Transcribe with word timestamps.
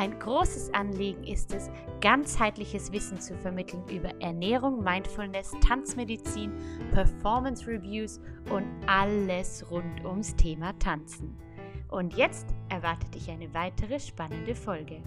Ein 0.00 0.18
großes 0.18 0.72
Anliegen 0.72 1.24
ist 1.24 1.52
es, 1.52 1.68
ganzheitliches 2.00 2.90
Wissen 2.90 3.20
zu 3.20 3.36
vermitteln 3.36 3.82
über 3.94 4.08
Ernährung, 4.22 4.82
Mindfulness, 4.82 5.52
Tanzmedizin, 5.60 6.52
Performance 6.90 7.66
Reviews 7.66 8.18
und 8.50 8.64
alles 8.86 9.62
rund 9.70 10.02
ums 10.06 10.34
Thema 10.36 10.72
Tanzen. 10.78 11.36
Und 11.90 12.16
jetzt 12.16 12.46
erwartet 12.70 13.14
dich 13.14 13.30
eine 13.30 13.52
weitere 13.52 14.00
spannende 14.00 14.54
Folge. 14.54 15.02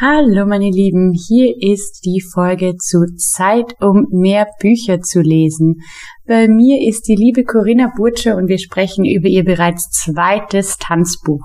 Hallo 0.00 0.46
meine 0.46 0.68
Lieben, 0.68 1.12
hier 1.28 1.54
ist 1.58 2.04
die 2.04 2.20
Folge 2.34 2.76
zu 2.76 3.06
Zeit, 3.16 3.72
um 3.80 4.06
mehr 4.10 4.46
Bücher 4.60 5.00
zu 5.00 5.22
lesen. 5.22 5.80
Bei 6.26 6.48
mir 6.48 6.80
ist 6.88 7.06
die 7.06 7.14
liebe 7.14 7.44
Corinna 7.44 7.92
Burtsche 7.96 8.34
und 8.34 8.48
wir 8.48 8.58
sprechen 8.58 9.04
über 9.04 9.28
ihr 9.28 9.44
bereits 9.44 9.90
zweites 9.90 10.76
Tanzbuch. 10.76 11.44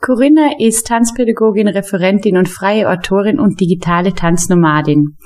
Corinna 0.00 0.52
ist 0.58 0.86
Tanzpädagogin, 0.86 1.68
Referentin 1.68 2.38
und 2.38 2.48
freie 2.48 2.88
Autorin 2.88 3.38
und 3.38 3.60
digitale 3.60 4.14
Tanznomadin. 4.14 5.16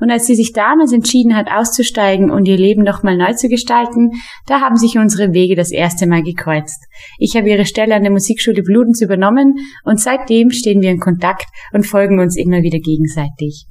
Und 0.00 0.10
als 0.10 0.26
sie 0.26 0.34
sich 0.34 0.54
damals 0.54 0.94
entschieden 0.94 1.36
hat, 1.36 1.50
auszusteigen 1.50 2.30
und 2.30 2.48
ihr 2.48 2.56
Leben 2.56 2.84
nochmal 2.84 3.18
neu 3.18 3.34
zu 3.34 3.48
gestalten, 3.48 4.12
da 4.46 4.60
haben 4.60 4.76
sich 4.76 4.96
unsere 4.96 5.34
Wege 5.34 5.54
das 5.54 5.70
erste 5.70 6.06
Mal 6.06 6.22
gekreuzt. 6.22 6.82
Ich 7.18 7.36
habe 7.36 7.50
ihre 7.50 7.66
Stelle 7.66 7.94
an 7.94 8.02
der 8.02 8.12
Musikschule 8.12 8.62
Bludens 8.62 9.02
übernommen 9.02 9.56
und 9.84 10.00
seitdem 10.00 10.50
stehen 10.50 10.80
wir 10.80 10.90
in 10.90 11.00
Kontakt 11.00 11.44
und 11.74 11.86
folgen 11.86 12.18
uns 12.18 12.34
immer 12.38 12.62
wieder 12.62 12.78
gegenseitig. 12.78 13.66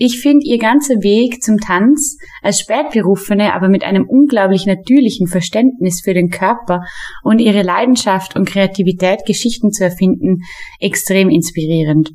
Ich 0.00 0.20
finde 0.20 0.46
ihr 0.46 0.58
ganzer 0.58 1.02
Weg 1.02 1.42
zum 1.42 1.56
Tanz 1.56 2.18
als 2.40 2.60
Spätberufene, 2.60 3.52
aber 3.52 3.68
mit 3.68 3.82
einem 3.82 4.06
unglaublich 4.08 4.64
natürlichen 4.64 5.26
Verständnis 5.26 6.02
für 6.04 6.14
den 6.14 6.30
Körper 6.30 6.82
und 7.24 7.40
ihre 7.40 7.62
Leidenschaft 7.62 8.36
und 8.36 8.48
Kreativität, 8.48 9.26
Geschichten 9.26 9.72
zu 9.72 9.82
erfinden, 9.82 10.36
extrem 10.78 11.30
inspirierend. 11.30 12.10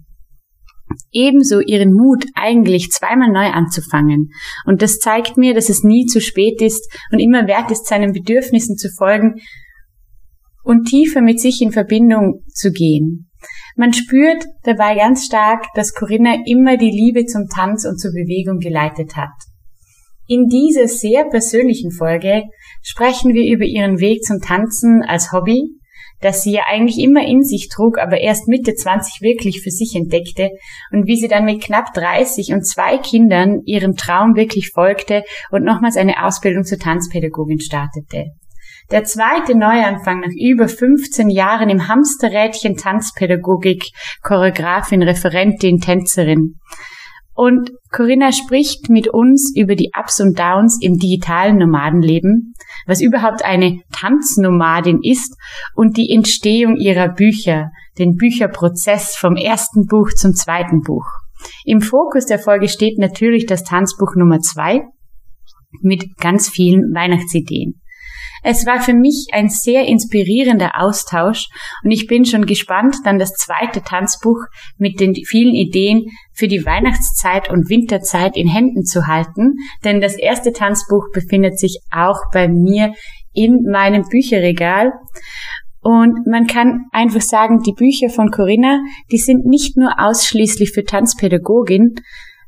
Ebenso 1.12 1.60
ihren 1.60 1.92
Mut, 1.92 2.24
eigentlich 2.36 2.90
zweimal 2.90 3.34
neu 3.34 3.52
anzufangen. 3.52 4.30
Und 4.66 4.82
das 4.82 5.00
zeigt 5.00 5.36
mir, 5.36 5.54
dass 5.54 5.68
es 5.68 5.84
nie 5.84 6.06
zu 6.06 6.22
spät 6.22 6.62
ist 6.62 6.90
und 7.12 7.20
immer 7.20 7.48
wert 7.48 7.70
ist, 7.70 7.86
seinen 7.88 8.14
Bedürfnissen 8.14 8.78
zu 8.78 8.88
folgen 8.98 9.42
und 10.64 10.86
tiefer 10.86 11.22
mit 11.22 11.42
sich 11.42 11.62
in 11.62 11.74
Verbindung 11.74 12.44
zu 12.48 12.72
gehen. 12.72 13.30
Man 13.76 13.94
spürt 13.94 14.44
dabei 14.64 14.96
ganz 14.96 15.26
stark, 15.26 15.66
dass 15.74 15.94
Corinna 15.94 16.36
immer 16.46 16.78
die 16.78 16.92
Liebe 16.92 17.26
zum 17.26 17.48
Tanz 17.48 17.86
und 17.86 18.00
zur 18.00 18.12
Bewegung 18.12 18.60
geleitet 18.60 19.16
hat. 19.16 19.34
In 20.28 20.48
dieser 20.48 20.88
sehr 20.88 21.26
persönlichen 21.26 21.92
Folge 21.92 22.44
sprechen 22.82 23.34
wir 23.34 23.52
über 23.52 23.66
ihren 23.66 24.00
Weg 24.00 24.24
zum 24.24 24.40
Tanzen 24.40 25.04
als 25.04 25.32
Hobby, 25.34 25.70
das 26.22 26.44
sie 26.44 26.54
ja 26.54 26.62
eigentlich 26.70 27.04
immer 27.04 27.26
in 27.28 27.44
sich 27.44 27.68
trug, 27.68 27.98
aber 27.98 28.22
erst 28.22 28.48
Mitte 28.48 28.74
20 28.74 29.22
wirklich 29.22 29.62
für 29.62 29.72
sich 29.72 29.94
entdeckte 29.96 30.52
und 30.92 31.06
wie 31.06 31.18
sie 31.18 31.28
dann 31.28 31.44
mit 31.44 31.62
knapp 31.62 31.94
30 31.94 32.54
und 32.54 32.66
zwei 32.66 32.98
Kindern 32.98 33.62
ihrem 33.66 33.96
Traum 33.96 34.36
wirklich 34.36 34.70
folgte 34.70 35.24
und 35.52 35.64
nochmals 35.64 35.98
eine 35.98 36.26
Ausbildung 36.26 36.64
zur 36.64 36.80
Tanzpädagogin 36.80 37.60
startete. 37.60 38.28
Der 38.92 39.04
zweite 39.04 39.56
Neuanfang 39.58 40.20
nach 40.20 40.34
über 40.38 40.68
15 40.68 41.30
Jahren 41.30 41.70
im 41.70 41.88
Hamsterrädchen 41.88 42.76
Tanzpädagogik, 42.76 43.86
Choreografin, 44.22 45.02
Referentin, 45.02 45.80
Tänzerin. 45.80 46.56
Und 47.36 47.72
Corinna 47.92 48.32
spricht 48.32 48.90
mit 48.90 49.08
uns 49.08 49.52
über 49.56 49.76
die 49.76 49.90
Ups 49.98 50.20
und 50.20 50.38
Downs 50.38 50.78
im 50.82 50.98
digitalen 50.98 51.58
Nomadenleben, 51.58 52.54
was 52.86 53.02
überhaupt 53.02 53.44
eine 53.44 53.80
Tanznomadin 53.92 55.00
ist 55.02 55.36
und 55.74 55.98
die 55.98 56.14
Entstehung 56.14 56.76
ihrer 56.76 57.10
Bücher, 57.10 57.72
den 57.98 58.16
Bücherprozess 58.16 59.16
vom 59.16 59.36
ersten 59.36 59.88
Buch 59.88 60.10
zum 60.12 60.34
zweiten 60.34 60.82
Buch. 60.82 61.06
Im 61.66 61.82
Fokus 61.82 62.26
der 62.26 62.40
Folge 62.40 62.68
steht 62.68 63.00
natürlich 63.00 63.48
das 63.48 63.64
Tanzbuch 63.64 64.16
Nummer 64.16 64.40
zwei 64.40 64.84
mit 65.82 66.18
ganz 66.18 66.50
vielen 66.50 66.94
Weihnachtsideen. 66.94 67.82
Es 68.44 68.66
war 68.66 68.82
für 68.82 68.94
mich 68.94 69.28
ein 69.32 69.48
sehr 69.48 69.86
inspirierender 69.88 70.80
Austausch 70.80 71.48
und 71.84 71.92
ich 71.92 72.08
bin 72.08 72.26
schon 72.26 72.46
gespannt, 72.46 72.98
dann 73.06 73.18
das 73.18 73.32
zweite 73.32 73.82
Tanzbuch 73.82 74.40
mit 74.78 75.00
den 75.00 75.16
vielen 75.16 75.56
Ideen 75.56 76.08
für 76.34 76.48
die 76.48 76.66
Weihnachtszeit 76.66 77.50
und 77.50 77.70
Winterzeit 77.70 78.36
in 78.36 78.48
Händen 78.48 78.84
zu 78.84 79.08
halten, 79.08 79.56
denn 79.86 80.02
das 80.02 80.18
erste 80.18 80.52
Tanzbuch 80.52 81.06
befindet 81.14 81.58
sich 81.58 81.80
auch 81.90 82.20
bei 82.34 82.48
mir 82.50 82.94
in 83.34 83.64
meinem 83.72 84.04
Bücherregal. 84.10 84.92
Und 85.82 86.28
man 86.28 86.48
kann 86.48 86.86
einfach 86.92 87.22
sagen, 87.22 87.62
die 87.66 87.74
Bücher 87.74 88.10
von 88.10 88.32
Corinna, 88.32 88.82
die 89.12 89.18
sind 89.18 89.46
nicht 89.46 89.76
nur 89.78 90.00
ausschließlich 90.00 90.72
für 90.72 90.84
Tanzpädagogin, 90.84 91.96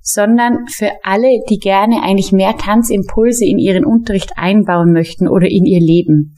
sondern 0.07 0.67
für 0.67 0.91
alle, 1.01 1.41
die 1.49 1.57
gerne 1.57 2.03
eigentlich 2.03 2.31
mehr 2.31 2.55
Tanzimpulse 2.57 3.43
in 3.43 3.57
ihren 3.57 3.83
Unterricht 3.83 4.33
einbauen 4.35 4.93
möchten 4.93 5.27
oder 5.27 5.47
in 5.47 5.65
ihr 5.65 5.79
Leben. 5.79 6.35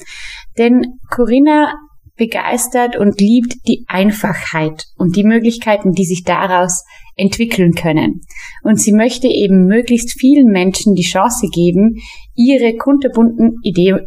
Denn 0.57 0.97
Corinna 1.11 1.73
begeistert 2.15 2.95
und 2.95 3.19
liebt 3.19 3.67
die 3.67 3.83
Einfachheit 3.87 4.85
und 4.97 5.17
die 5.17 5.25
Möglichkeiten, 5.25 5.91
die 5.91 6.05
sich 6.05 6.23
daraus 6.23 6.85
entwickeln 7.17 7.73
können. 7.73 8.21
Und 8.63 8.79
sie 8.79 8.93
möchte 8.93 9.27
eben 9.27 9.65
möglichst 9.65 10.17
vielen 10.17 10.47
Menschen 10.47 10.95
die 10.95 11.03
Chance 11.03 11.47
geben, 11.51 11.97
ihre 12.35 12.75
kunterbunten 12.77 13.57
Idee 13.63 13.97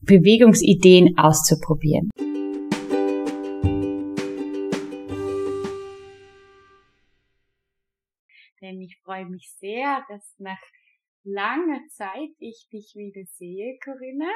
Bewegungsideen 0.00 1.18
auszuprobieren. 1.18 2.08
Denn 8.70 8.80
ich 8.80 8.98
freue 9.02 9.26
mich 9.26 9.52
sehr, 9.58 10.04
dass 10.08 10.34
nach 10.38 10.60
langer 11.24 11.80
Zeit 11.88 12.30
ich 12.38 12.68
dich 12.72 12.94
wieder 12.94 13.24
sehe, 13.26 13.78
Corinna. 13.82 14.30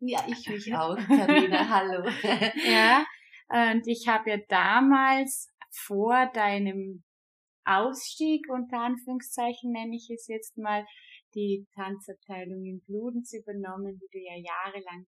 Ja, 0.00 0.24
ich 0.26 0.48
mich 0.48 0.74
auch, 0.74 0.96
Carina. 0.96 1.68
Hallo. 1.68 2.04
ja, 2.66 3.06
und 3.48 3.86
ich 3.86 4.08
habe 4.08 4.30
ja 4.30 4.36
damals 4.48 5.48
vor 5.70 6.26
deinem 6.34 7.04
Ausstieg, 7.64 8.46
unter 8.48 8.80
Anführungszeichen 8.80 9.72
nenne 9.72 9.96
ich 9.96 10.10
es 10.10 10.26
jetzt 10.26 10.56
mal, 10.56 10.84
die 11.34 11.66
Tanzabteilung 11.74 12.64
in 12.64 12.82
Bludenz 12.86 13.34
übernommen, 13.34 13.98
die 13.98 14.08
du 14.10 14.18
ja 14.18 14.34
jahrelang 14.34 15.06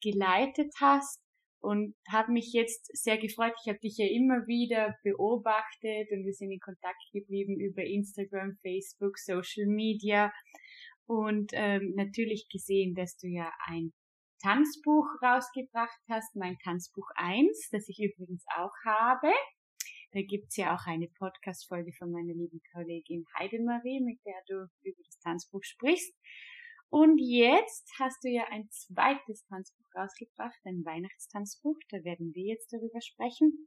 geleitet 0.00 0.72
hast 0.80 1.22
und 1.62 1.94
habe 2.10 2.32
mich 2.32 2.52
jetzt 2.52 2.90
sehr 2.92 3.18
gefreut. 3.18 3.54
Ich 3.64 3.68
habe 3.68 3.78
dich 3.78 3.96
ja 3.96 4.06
immer 4.06 4.46
wieder 4.46 4.96
beobachtet 5.04 6.10
und 6.10 6.24
wir 6.24 6.32
sind 6.32 6.50
in 6.50 6.60
Kontakt 6.60 7.02
geblieben 7.12 7.58
über 7.60 7.84
Instagram, 7.84 8.58
Facebook, 8.62 9.16
Social 9.18 9.66
Media 9.66 10.32
und 11.06 11.52
ähm, 11.54 11.94
natürlich 11.94 12.48
gesehen, 12.50 12.94
dass 12.94 13.16
du 13.16 13.28
ja 13.28 13.50
ein 13.66 13.92
Tanzbuch 14.42 15.06
rausgebracht 15.22 16.00
hast, 16.08 16.34
mein 16.34 16.58
Tanzbuch 16.58 17.08
1, 17.14 17.68
das 17.70 17.88
ich 17.88 18.00
übrigens 18.00 18.44
auch 18.56 18.74
habe. 18.84 19.32
Da 20.10 20.20
gibt's 20.20 20.56
ja 20.56 20.74
auch 20.74 20.86
eine 20.86 21.08
Podcast-Folge 21.16 21.92
von 21.92 22.10
meiner 22.10 22.34
lieben 22.34 22.60
Kollegin 22.72 23.24
Heidemarie, 23.38 24.00
mit 24.00 24.18
der 24.26 24.42
du 24.48 24.66
über 24.82 25.02
das 25.06 25.18
Tanzbuch 25.20 25.62
sprichst. 25.62 26.12
Und 26.92 27.16
jetzt 27.22 27.90
hast 27.98 28.22
du 28.22 28.28
ja 28.28 28.44
ein 28.50 28.68
zweites 28.68 29.46
Tanzbuch 29.46 29.86
rausgebracht, 29.96 30.60
ein 30.66 30.84
Weihnachtstanzbuch. 30.84 31.78
Da 31.88 32.04
werden 32.04 32.34
wir 32.34 32.44
jetzt 32.44 32.70
darüber 32.70 33.00
sprechen. 33.00 33.66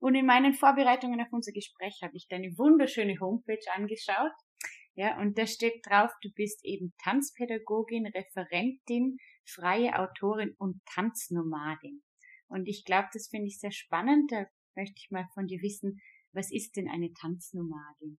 Und 0.00 0.16
in 0.16 0.26
meinen 0.26 0.52
Vorbereitungen 0.52 1.20
auf 1.20 1.28
unser 1.30 1.52
Gespräch 1.52 2.00
habe 2.02 2.16
ich 2.16 2.26
deine 2.28 2.48
wunderschöne 2.58 3.20
Homepage 3.20 3.64
angeschaut. 3.76 4.32
Ja, 4.96 5.20
und 5.20 5.38
da 5.38 5.46
steht 5.46 5.86
drauf, 5.86 6.10
du 6.20 6.30
bist 6.34 6.64
eben 6.64 6.92
Tanzpädagogin, 7.04 8.06
Referentin, 8.06 9.18
freie 9.48 9.96
Autorin 9.96 10.56
und 10.58 10.82
Tanznomadin. 10.92 12.02
Und 12.48 12.66
ich 12.66 12.84
glaube, 12.84 13.06
das 13.12 13.28
finde 13.28 13.46
ich 13.46 13.60
sehr 13.60 13.70
spannend. 13.70 14.32
Da 14.32 14.46
möchte 14.74 14.96
ich 14.98 15.12
mal 15.12 15.28
von 15.34 15.46
dir 15.46 15.62
wissen, 15.62 16.00
was 16.32 16.50
ist 16.50 16.76
denn 16.76 16.88
eine 16.88 17.12
Tanznomadin? 17.12 18.18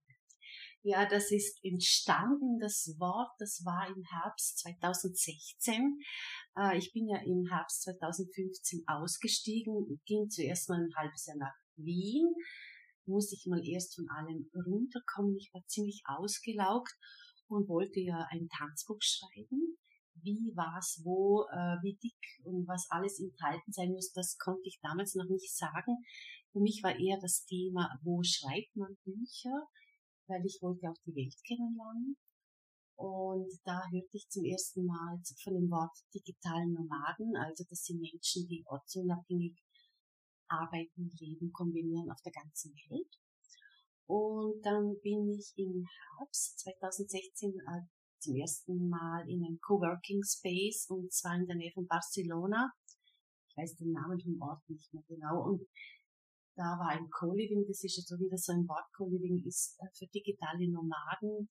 Ja, 0.85 1.05
das 1.05 1.31
ist 1.31 1.63
entstanden, 1.63 2.59
das 2.59 2.93
Wort, 2.99 3.31
das 3.39 3.63
war 3.63 3.87
im 3.87 4.03
Herbst 4.03 4.59
2016. 4.59 5.97
Äh, 6.57 6.77
ich 6.77 6.91
bin 6.91 7.07
ja 7.07 7.21
im 7.21 7.45
Herbst 7.49 7.83
2015 7.83 8.83
ausgestiegen, 8.85 10.01
ging 10.05 10.29
zuerst 10.29 10.67
mal 10.67 10.83
ein 10.83 10.93
halbes 10.97 11.25
Jahr 11.25 11.37
nach 11.37 11.55
Wien, 11.77 12.27
musste 13.05 13.35
ich 13.35 13.45
mal 13.45 13.65
erst 13.65 13.95
von 13.95 14.09
allem 14.09 14.49
runterkommen. 14.53 15.37
Ich 15.37 15.51
war 15.53 15.65
ziemlich 15.67 16.03
ausgelaugt 16.03 16.93
und 17.47 17.69
wollte 17.69 18.01
ja 18.01 18.27
ein 18.31 18.49
Tanzbuch 18.49 18.99
schreiben. 18.99 19.77
Wie, 20.15 20.51
was, 20.53 20.99
wo, 21.05 21.45
äh, 21.49 21.77
wie 21.81 21.95
dick 22.03 22.43
und 22.43 22.67
was 22.67 22.87
alles 22.89 23.21
enthalten 23.21 23.71
sein 23.71 23.91
muss, 23.91 24.11
das 24.11 24.37
konnte 24.37 24.67
ich 24.67 24.81
damals 24.81 25.15
noch 25.15 25.29
nicht 25.29 25.55
sagen. 25.55 26.03
Für 26.51 26.59
mich 26.59 26.81
war 26.83 26.93
eher 26.99 27.19
das 27.21 27.45
Thema, 27.45 27.97
wo 28.03 28.21
schreibt 28.21 28.75
man 28.75 28.97
Bücher, 29.05 29.69
weil 30.27 30.45
ich 30.45 30.59
wollte 30.61 30.89
auch 30.89 31.01
die 31.05 31.15
Welt 31.15 31.35
kennenlernen. 31.45 32.17
Und 32.95 33.49
da 33.65 33.81
hörte 33.91 34.15
ich 34.15 34.29
zum 34.29 34.45
ersten 34.45 34.85
Mal 34.85 35.19
von 35.43 35.53
dem 35.55 35.69
Wort 35.69 35.97
digitalen 36.13 36.73
Nomaden, 36.73 37.35
also 37.35 37.63
das 37.67 37.83
sind 37.83 37.99
Menschen, 37.99 38.47
die 38.47 38.63
ortsunabhängig 38.67 39.57
arbeiten, 40.47 41.11
leben, 41.19 41.51
kombinieren 41.51 42.11
auf 42.11 42.21
der 42.21 42.31
ganzen 42.31 42.73
Welt. 42.89 43.17
Und 44.05 44.61
dann 44.63 44.95
bin 45.01 45.29
ich 45.31 45.53
im 45.55 45.87
Herbst 46.19 46.59
2016 46.59 47.51
äh, 47.51 47.81
zum 48.19 48.35
ersten 48.35 48.89
Mal 48.89 49.27
in 49.27 49.43
einem 49.43 49.59
Coworking 49.59 50.21
Space 50.23 50.87
und 50.89 51.11
zwar 51.11 51.35
in 51.35 51.47
der 51.47 51.55
Nähe 51.55 51.71
von 51.73 51.87
Barcelona. 51.87 52.71
Ich 53.49 53.57
weiß 53.57 53.75
den 53.77 53.91
Namen 53.91 54.19
vom 54.19 54.41
Ort 54.41 54.67
nicht 54.69 54.93
mehr 54.93 55.03
genau. 55.07 55.43
Und 55.43 55.67
da 56.55 56.77
war 56.79 56.89
ein 56.89 57.09
Co-Living, 57.09 57.65
das 57.67 57.83
ist 57.83 57.97
also 57.97 58.23
wieder 58.23 58.37
so 58.37 58.53
ein 58.53 58.67
Wort, 58.67 58.85
Co-Living 58.95 59.43
ist 59.45 59.77
äh, 59.79 59.87
für 59.93 60.07
digitale 60.07 60.69
Nomaden 60.69 61.49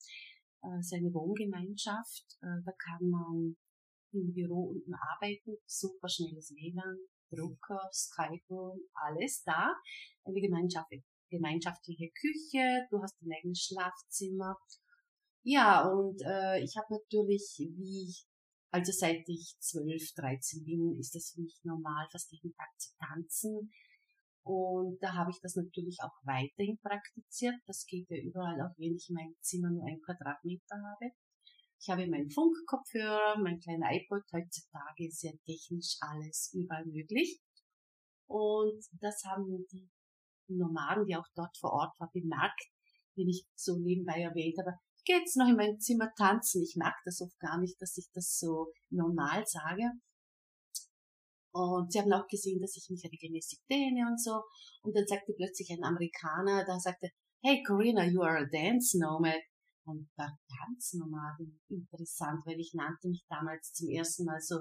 äh, 0.63 0.83
seine 0.83 1.13
Wohngemeinschaft. 1.13 2.39
Äh, 2.41 2.63
da 2.65 2.73
kann 2.73 3.09
man 3.09 3.57
im 4.13 4.33
Büro 4.33 4.71
unten 4.71 4.95
arbeiten, 4.95 5.57
super 5.67 6.09
schnelles 6.09 6.55
WLAN, 6.55 6.99
Drucker, 7.31 7.89
Skype, 7.93 8.79
alles 8.93 9.43
da. 9.45 9.75
Eine 10.25 10.41
gemeinschaftliche 11.31 12.11
Küche, 12.11 12.87
du 12.91 13.01
hast 13.01 13.17
dein 13.21 13.33
eigenes 13.39 13.61
Schlafzimmer. 13.61 14.57
Ja, 15.43 15.89
und 15.89 16.21
äh, 16.23 16.63
ich 16.63 16.77
habe 16.77 16.95
natürlich, 16.95 17.57
wie 17.59 18.15
also 18.73 18.91
seit 18.91 19.29
ich 19.29 19.55
12, 19.61 20.15
13 20.15 20.65
bin, 20.65 20.97
ist 20.99 21.15
es 21.15 21.33
für 21.33 21.43
mich 21.43 21.61
normal, 21.63 22.07
fast 22.11 22.33
jeden 22.33 22.55
Tag 22.55 22.69
zu 22.79 22.91
tanzen. 22.99 23.71
Und 24.45 24.99
da 25.01 25.15
habe 25.15 25.31
ich 25.31 25.41
das 25.41 25.55
natürlich 25.55 25.99
auch 26.03 26.15
weiterhin 26.25 26.79
praktiziert. 26.79 27.55
Das 27.67 27.87
geht 27.87 28.11
ja 28.11 28.17
überall, 28.17 28.61
auch 28.61 28.77
wenn 28.77 28.97
ich 28.97 29.09
mein 29.11 29.35
Zimmer 29.41 29.71
nur 29.71 29.87
ein 29.87 30.01
Quadratmeter 30.01 30.77
habe. 30.77 31.13
Ich 31.81 31.89
habe 31.89 32.07
meinen 32.09 32.31
Funkkopfhörer, 32.31 33.39
mein 33.39 33.61
kleiner 33.61 33.93
iPod. 33.93 34.23
Heutzutage 34.33 35.07
ist 35.07 35.23
ja 35.23 35.33
technisch 35.45 35.97
alles 36.01 36.53
überall 36.55 36.87
möglich. 36.87 37.41
Und 38.29 38.85
das 39.01 39.23
haben 39.25 39.67
die 39.71 39.91
Nomaden, 40.49 41.07
die 41.07 41.17
auch 41.17 41.27
dort 41.35 41.57
vor 41.59 41.73
Ort 41.73 41.99
waren, 41.99 42.11
bemerkt, 42.13 42.63
wenn 43.17 43.29
ich 43.29 43.45
so 43.55 43.77
nebenbei 43.79 44.23
erwähnt 44.23 44.59
habe, 44.59 44.77
jetzt 45.07 45.37
noch 45.37 45.49
in 45.49 45.57
mein 45.57 45.79
Zimmer 45.81 46.11
tanzen. 46.17 46.63
Ich 46.63 46.77
mag 46.77 46.95
das 47.05 47.21
oft 47.21 47.39
gar 47.39 47.59
nicht, 47.59 47.81
dass 47.81 47.97
ich 47.97 48.09
das 48.13 48.39
so 48.39 48.73
normal 48.91 49.45
sage. 49.47 49.91
Und 51.53 51.93
sie 51.93 52.01
haben 52.01 52.13
auch 52.13 52.27
gesehen, 52.29 52.61
dass 52.61 52.77
ich 52.77 52.89
mich 52.89 53.05
regelmäßig 53.05 53.61
dehne 53.71 54.09
und 54.09 54.21
so. 54.21 54.43
Und 54.83 54.97
dann 54.97 55.07
sagte 55.07 55.35
plötzlich 55.37 55.71
ein 55.71 55.85
Amerikaner, 55.85 56.65
da 56.65 56.79
sagte, 56.79 57.11
hey 57.43 57.63
Corinna, 57.67 58.07
you 58.07 58.23
are 58.23 58.39
a 58.39 58.49
dance 58.51 58.99
nomad. 58.99 59.41
Und 59.85 60.09
war 60.17 60.39
ganz 60.47 60.93
normal 60.95 61.37
interessant, 61.69 62.41
weil 62.47 62.61
ich 62.61 62.73
nannte 62.73 63.09
mich 63.09 63.25
damals 63.29 63.73
zum 63.73 63.89
ersten 63.89 64.25
Mal 64.25 64.41
so, 64.41 64.61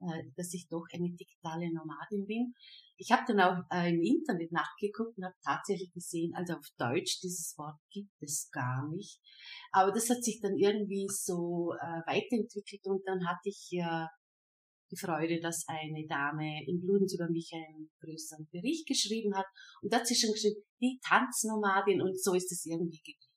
äh, 0.00 0.24
dass 0.34 0.54
ich 0.54 0.66
doch 0.68 0.86
eine 0.94 1.10
digitale 1.10 1.70
Nomadin 1.74 2.24
bin. 2.26 2.54
Ich 2.96 3.12
habe 3.12 3.22
dann 3.28 3.40
auch 3.40 3.62
äh, 3.70 3.90
im 3.90 4.00
Internet 4.00 4.50
nachgeguckt 4.50 5.18
und 5.18 5.24
habe 5.24 5.36
tatsächlich 5.44 5.92
gesehen, 5.92 6.32
also 6.34 6.54
auf 6.54 6.66
Deutsch 6.78 7.20
dieses 7.20 7.54
Wort 7.58 7.78
gibt 7.92 8.14
es 8.22 8.48
gar 8.50 8.88
nicht. 8.88 9.20
Aber 9.72 9.92
das 9.92 10.08
hat 10.08 10.24
sich 10.24 10.40
dann 10.40 10.56
irgendwie 10.56 11.06
so 11.08 11.74
äh, 11.74 12.00
weiterentwickelt 12.08 12.86
und 12.86 13.02
dann 13.06 13.26
hatte 13.28 13.50
ich 13.50 13.68
ja 13.70 14.08
die 14.90 14.96
Freude, 14.96 15.40
dass 15.40 15.64
eine 15.68 16.06
Dame 16.06 16.64
in 16.66 16.80
Bludenz 16.80 17.14
über 17.14 17.28
mich 17.28 17.50
einen 17.52 17.90
größeren 18.00 18.48
Bericht 18.50 18.86
geschrieben 18.86 19.34
hat. 19.36 19.46
Und 19.82 19.92
da 19.92 19.98
hat 19.98 20.06
sie 20.06 20.14
schon 20.16 20.32
geschrieben, 20.32 20.62
die 20.80 20.98
Tanznomadin 21.06 22.02
und 22.02 22.20
so 22.20 22.34
ist 22.34 22.50
es 22.50 22.66
irgendwie 22.66 22.98
geblieben. 22.98 23.30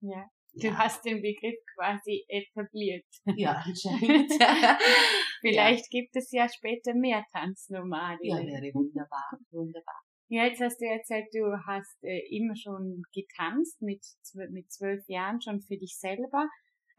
Ja. 0.00 0.28
Du 0.54 0.66
ja. 0.66 0.78
hast 0.78 1.04
den 1.04 1.22
Begriff 1.22 1.54
quasi 1.76 2.24
etabliert. 2.26 3.06
Ja, 3.36 3.62
anscheinend. 3.64 4.32
Vielleicht 5.40 5.92
ja. 5.92 6.00
gibt 6.00 6.16
es 6.16 6.30
ja 6.32 6.48
später 6.48 6.94
mehr 6.94 7.24
Tanznomaden. 7.32 8.24
Ja, 8.24 8.36
wäre 8.36 8.74
wunderbar, 8.74 9.38
wunderbar. 9.50 10.02
Ja, 10.28 10.44
jetzt 10.44 10.60
hast 10.60 10.80
du 10.80 10.86
erzählt, 10.86 11.26
du 11.32 11.44
hast 11.66 12.04
äh, 12.04 12.20
immer 12.30 12.54
schon 12.56 13.02
getanzt, 13.12 13.82
mit, 13.82 14.04
mit 14.50 14.70
zwölf 14.70 15.02
Jahren 15.08 15.40
schon 15.40 15.60
für 15.60 15.76
dich 15.76 15.96
selber. 15.98 16.48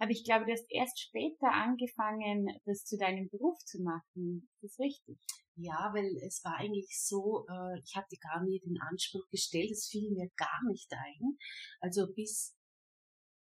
Aber 0.01 0.09
ich 0.09 0.24
glaube, 0.24 0.45
du 0.45 0.51
hast 0.51 0.65
erst 0.71 1.00
später 1.00 1.53
angefangen, 1.53 2.48
das 2.65 2.86
zu 2.86 2.98
deinem 2.98 3.30
Beruf 3.30 3.56
zu 3.59 3.83
machen. 3.83 4.50
Ist 4.59 4.63
das 4.63 4.80
richtig? 4.80 5.19
Ja, 5.53 5.92
weil 5.94 6.09
es 6.25 6.44
war 6.44 6.57
eigentlich 6.57 6.89
so, 6.89 7.45
äh, 7.48 7.80
ich 7.86 7.95
hatte 7.95 8.18
gar 8.18 8.44
nie 8.44 8.59
den 8.65 8.81
Anspruch 8.81 9.30
gestellt, 9.30 9.69
es 9.69 9.89
fiel 9.92 10.09
mir 10.09 10.27
gar 10.36 10.65
nicht 10.68 10.92
ein. 10.92 11.38
Also 11.81 12.07
bis, 12.15 12.57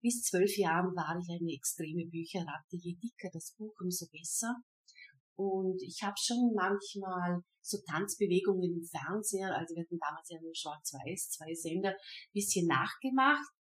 bis 0.02 0.22
zwölf 0.22 0.58
Jahren 0.58 0.96
war 0.96 1.16
ich 1.22 1.30
eine 1.30 1.54
extreme 1.54 2.10
Bücherratte. 2.10 2.74
Je 2.74 2.96
dicker 2.96 3.30
das 3.32 3.54
Buch, 3.56 3.76
umso 3.80 4.06
besser. 4.10 4.56
Und 5.36 5.80
ich 5.80 6.02
habe 6.02 6.16
schon 6.18 6.54
manchmal 6.56 7.40
so 7.62 7.78
Tanzbewegungen 7.86 8.64
im 8.64 8.82
Fernseher, 8.82 9.54
also 9.54 9.76
wir 9.76 9.84
hatten 9.84 10.00
damals 10.00 10.28
ja 10.28 10.40
nur 10.40 10.56
Schwarz-Weiß, 10.56 11.30
zwei 11.30 11.54
Sender, 11.54 11.94
bisschen 12.32 12.66
nachgemacht 12.66 13.57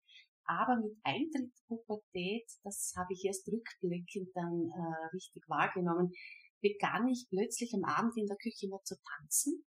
aber 0.46 0.76
mit 0.76 0.96
Eintritt 1.02 1.52
Pubertät, 1.66 2.44
das 2.62 2.92
habe 2.96 3.12
ich 3.12 3.24
erst 3.24 3.48
rückblickend 3.48 4.30
dann 4.34 4.70
äh, 4.70 5.06
richtig 5.12 5.42
wahrgenommen, 5.48 6.12
begann 6.60 7.08
ich 7.08 7.26
plötzlich 7.28 7.72
am 7.74 7.84
Abend 7.84 8.16
in 8.16 8.26
der 8.26 8.36
Küche 8.36 8.66
immer 8.66 8.82
zu 8.84 8.96
tanzen. 9.18 9.64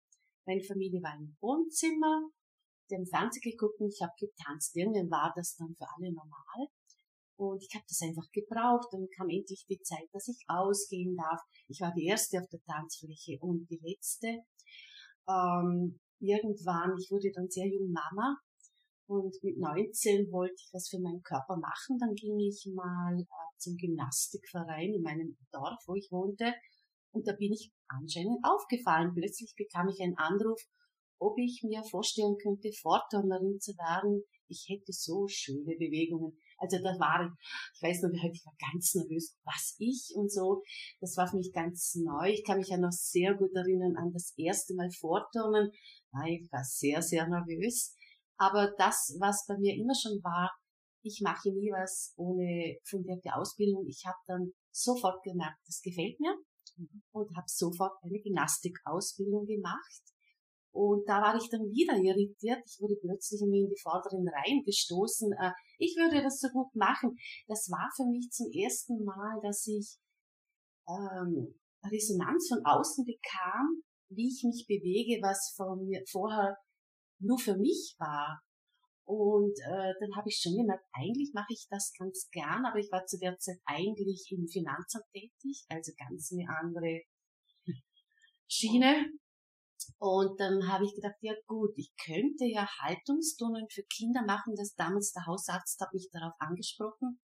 Meine 0.46 0.64
Familie 0.64 1.02
war 1.02 1.16
im 1.18 1.36
Wohnzimmer, 1.42 2.30
die 2.90 2.96
haben 2.96 3.08
Fernsehen 3.08 3.42
geguckt 3.42 3.80
und 3.80 3.90
ich 3.90 4.02
habe 4.02 4.14
getanzt. 4.20 4.76
Irgendwann 4.76 5.10
war 5.10 5.34
das 5.36 5.56
dann 5.56 5.76
für 5.76 5.88
alle 5.96 6.14
normal. 6.14 6.68
Und 7.38 7.62
ich 7.64 7.74
habe 7.76 7.86
das 7.88 8.02
einfach 8.02 8.30
gebraucht. 8.32 8.88
Dann 8.92 9.08
kam 9.18 9.30
endlich 9.30 9.66
die 9.68 9.82
Zeit, 9.82 10.08
dass 10.14 10.28
ich 10.28 10.40
ausgehen 10.48 11.18
darf. 11.18 11.42
Ich 11.68 11.82
war 11.82 11.92
die 11.94 12.06
erste 12.06 12.40
auf 12.40 12.48
der 12.48 12.62
Tanzfläche 12.62 13.40
und 13.42 13.68
die 13.70 13.80
letzte. 13.82 14.46
Ähm, 15.28 16.00
irgendwann, 16.20 16.96
ich 16.98 17.10
wurde 17.12 17.32
dann 17.34 17.50
sehr 17.50 17.68
jung 17.68 17.92
Mama 17.92 18.38
und 19.08 19.36
mit 19.44 19.58
19 19.58 20.32
wollte 20.32 20.56
ich 20.58 20.70
was 20.74 20.90
für 20.90 21.00
meinen 21.00 21.22
Körper 21.22 21.58
machen. 21.58 21.98
Dann 22.00 22.16
ging 22.16 22.40
ich 22.40 22.68
mal 22.74 23.20
äh, 23.20 23.58
zum 23.58 23.76
Gymnastikverein 23.78 24.94
in 24.94 25.02
meinem 25.02 25.38
Dorf, 25.52 25.80
wo 25.86 25.96
ich 25.96 26.10
wohnte. 26.12 26.54
Und 27.12 27.28
da 27.28 27.34
bin 27.34 27.54
ich 27.54 27.72
anscheinend 27.88 28.40
aufgefallen. 28.44 29.14
Plötzlich 29.14 29.54
bekam 29.56 29.88
ich 29.90 30.02
einen 30.02 30.18
Anruf, 30.18 30.60
ob 31.20 31.38
ich 31.38 31.62
mir 31.64 31.84
vorstellen 31.84 32.36
könnte, 32.42 32.72
Vorturnerin 32.82 33.60
zu 33.60 33.72
werden. 33.74 34.24
Ich 34.48 34.68
hätte 34.70 34.92
so 34.92 35.28
schöne 35.28 35.76
Bewegungen. 35.78 36.38
Also 36.58 36.78
da 36.78 36.98
war 37.00 37.26
ich, 37.26 37.32
ich 37.76 37.82
weiß 37.82 38.02
noch, 38.04 38.12
ich 38.12 38.46
war 38.46 38.54
ganz 38.72 38.94
nervös, 38.96 39.38
was 39.44 39.76
ich 39.80 40.14
und 40.16 40.32
so. 40.32 40.64
Das 41.00 41.16
war 41.18 41.28
für 41.28 41.38
mich 41.38 41.52
ganz 41.54 41.96
neu. 41.96 42.32
Ich 42.32 42.44
kann 42.44 42.58
mich 42.58 42.70
ja 42.70 42.78
noch 42.78 42.92
sehr 42.92 43.34
gut 43.36 43.54
erinnern 43.54 43.96
an 43.98 44.12
das 44.12 44.34
erste 44.38 44.74
Mal 44.76 44.90
Vorturnen. 44.92 45.72
Ich 46.28 46.52
war 46.52 46.64
sehr, 46.64 47.02
sehr 47.02 47.28
nervös. 47.28 47.96
Aber 48.38 48.74
das, 48.78 49.16
was 49.20 49.46
bei 49.48 49.58
mir 49.58 49.76
immer 49.76 49.96
schon 49.96 50.20
war, 50.24 50.52
ich 51.02 51.22
mache 51.22 51.50
nie 51.50 51.72
was 51.72 52.14
ohne 52.18 52.78
fundierte 52.84 53.36
Ausbildung. 53.36 53.86
Ich 53.88 54.04
habe 54.06 54.18
dann 54.28 54.52
sofort 54.72 55.24
gemerkt, 55.24 55.60
das 55.68 55.82
gefällt 55.82 56.20
mir 56.20 56.36
und 57.12 57.36
habe 57.36 57.48
sofort 57.48 57.94
eine 58.04 58.20
Gymnastikausbildung 58.20 59.46
gemacht. 59.46 60.02
Und 60.76 61.08
da 61.08 61.22
war 61.22 61.36
ich 61.38 61.48
dann 61.50 61.72
wieder 61.72 61.96
irritiert. 61.96 62.60
Ich 62.66 62.82
wurde 62.82 63.00
plötzlich 63.00 63.40
in 63.40 63.52
die 63.52 63.80
vorderen 63.82 64.28
Reihen 64.28 64.62
gestoßen. 64.66 65.32
Äh, 65.40 65.52
ich 65.80 65.96
würde 65.96 66.22
das 66.22 66.42
so 66.42 66.50
gut 66.50 66.76
machen. 66.76 67.16
Das 67.48 67.70
war 67.72 67.88
für 67.96 68.04
mich 68.12 68.28
zum 68.30 68.52
ersten 68.52 69.06
Mal, 69.06 69.40
dass 69.42 69.66
ich 69.68 69.96
ähm, 70.90 71.56
Resonanz 71.86 72.50
von 72.50 72.60
außen 72.66 73.06
bekam, 73.06 73.84
wie 74.10 74.28
ich 74.28 74.44
mich 74.44 74.66
bewege, 74.68 75.24
was 75.24 75.54
von 75.56 75.86
mir 75.86 76.04
vorher 76.12 76.58
nur 77.26 77.40
für 77.40 77.58
mich 77.58 77.96
war. 78.00 78.42
Und 79.08 79.54
äh, 79.60 79.94
dann 80.00 80.16
habe 80.16 80.30
ich 80.30 80.40
schon 80.42 80.58
gemerkt, 80.58 80.86
eigentlich 80.94 81.32
mache 81.34 81.54
ich 81.54 81.68
das 81.70 81.94
ganz 81.98 82.28
gern, 82.32 82.66
aber 82.66 82.80
ich 82.80 82.92
war 82.92 83.06
zu 83.06 83.20
der 83.20 83.38
Zeit 83.38 83.60
eigentlich 83.66 84.28
im 84.32 84.48
Finanzamt 84.48 85.06
tätig, 85.14 85.64
also 85.70 85.92
ganz 85.98 86.32
eine 86.32 86.50
andere 86.50 87.02
Schiene. 88.48 89.06
Und 90.00 90.40
dann 90.40 90.68
habe 90.68 90.86
ich 90.86 90.96
gedacht, 90.96 91.18
ja 91.22 91.34
gut, 91.46 91.72
ich 91.76 91.92
könnte 92.04 92.46
ja 92.46 92.68
Haltungsturnen 92.80 93.68
für 93.70 93.84
Kinder 93.84 94.24
machen. 94.26 94.56
Das 94.56 94.74
damals 94.74 95.12
der 95.12 95.26
Hausarzt 95.26 95.80
hat 95.80 95.94
mich 95.94 96.10
darauf 96.12 96.34
angesprochen. 96.40 97.20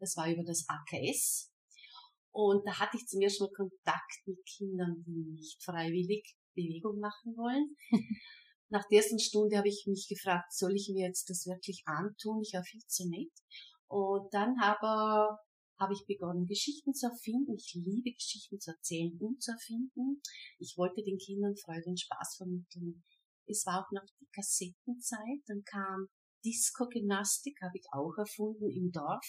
Das 0.00 0.16
war 0.16 0.30
über 0.30 0.44
das 0.44 0.66
AKS. 0.68 1.50
Und 2.32 2.66
da 2.66 2.78
hatte 2.80 2.96
ich 2.96 3.06
zum 3.06 3.20
ersten 3.20 3.44
Mal 3.44 3.52
Kontakt 3.52 4.26
mit 4.26 4.44
Kindern, 4.44 5.04
die 5.06 5.24
nicht 5.32 5.62
freiwillig 5.62 6.36
Bewegung 6.54 6.98
machen 6.98 7.36
wollen. 7.36 7.76
nach 8.74 8.88
der 8.90 8.98
ersten 8.98 9.20
Stunde 9.20 9.56
habe 9.56 9.68
ich 9.68 9.86
mich 9.86 10.08
gefragt, 10.08 10.52
soll 10.52 10.74
ich 10.74 10.90
mir 10.92 11.06
jetzt 11.06 11.30
das 11.30 11.46
wirklich 11.46 11.84
antun? 11.86 12.42
Ich 12.42 12.54
war 12.54 12.64
viel 12.64 12.84
zu 12.88 13.08
nett. 13.08 13.32
Und 13.86 14.34
dann 14.34 14.60
habe, 14.60 15.38
habe 15.78 15.92
ich 15.92 16.04
begonnen, 16.08 16.46
Geschichten 16.46 16.92
zu 16.92 17.06
erfinden. 17.06 17.54
Ich 17.54 17.72
liebe 17.74 18.10
Geschichten 18.12 18.58
zu 18.58 18.72
erzählen 18.72 19.16
und 19.20 19.40
zu 19.40 19.52
erfinden. 19.52 20.20
Ich 20.58 20.74
wollte 20.76 21.04
den 21.04 21.18
Kindern 21.18 21.54
Freude 21.56 21.86
und 21.86 22.00
Spaß 22.00 22.34
vermitteln. 22.38 23.04
Es 23.46 23.64
war 23.64 23.78
auch 23.86 23.92
noch 23.92 24.04
die 24.18 24.26
Kassettenzeit. 24.34 25.46
Dann 25.46 25.62
kam 25.62 26.08
Disco-Gymnastik, 26.44 27.56
habe 27.62 27.78
ich 27.78 27.86
auch 27.92 28.18
erfunden 28.18 28.68
im 28.70 28.90
Dorf. 28.90 29.24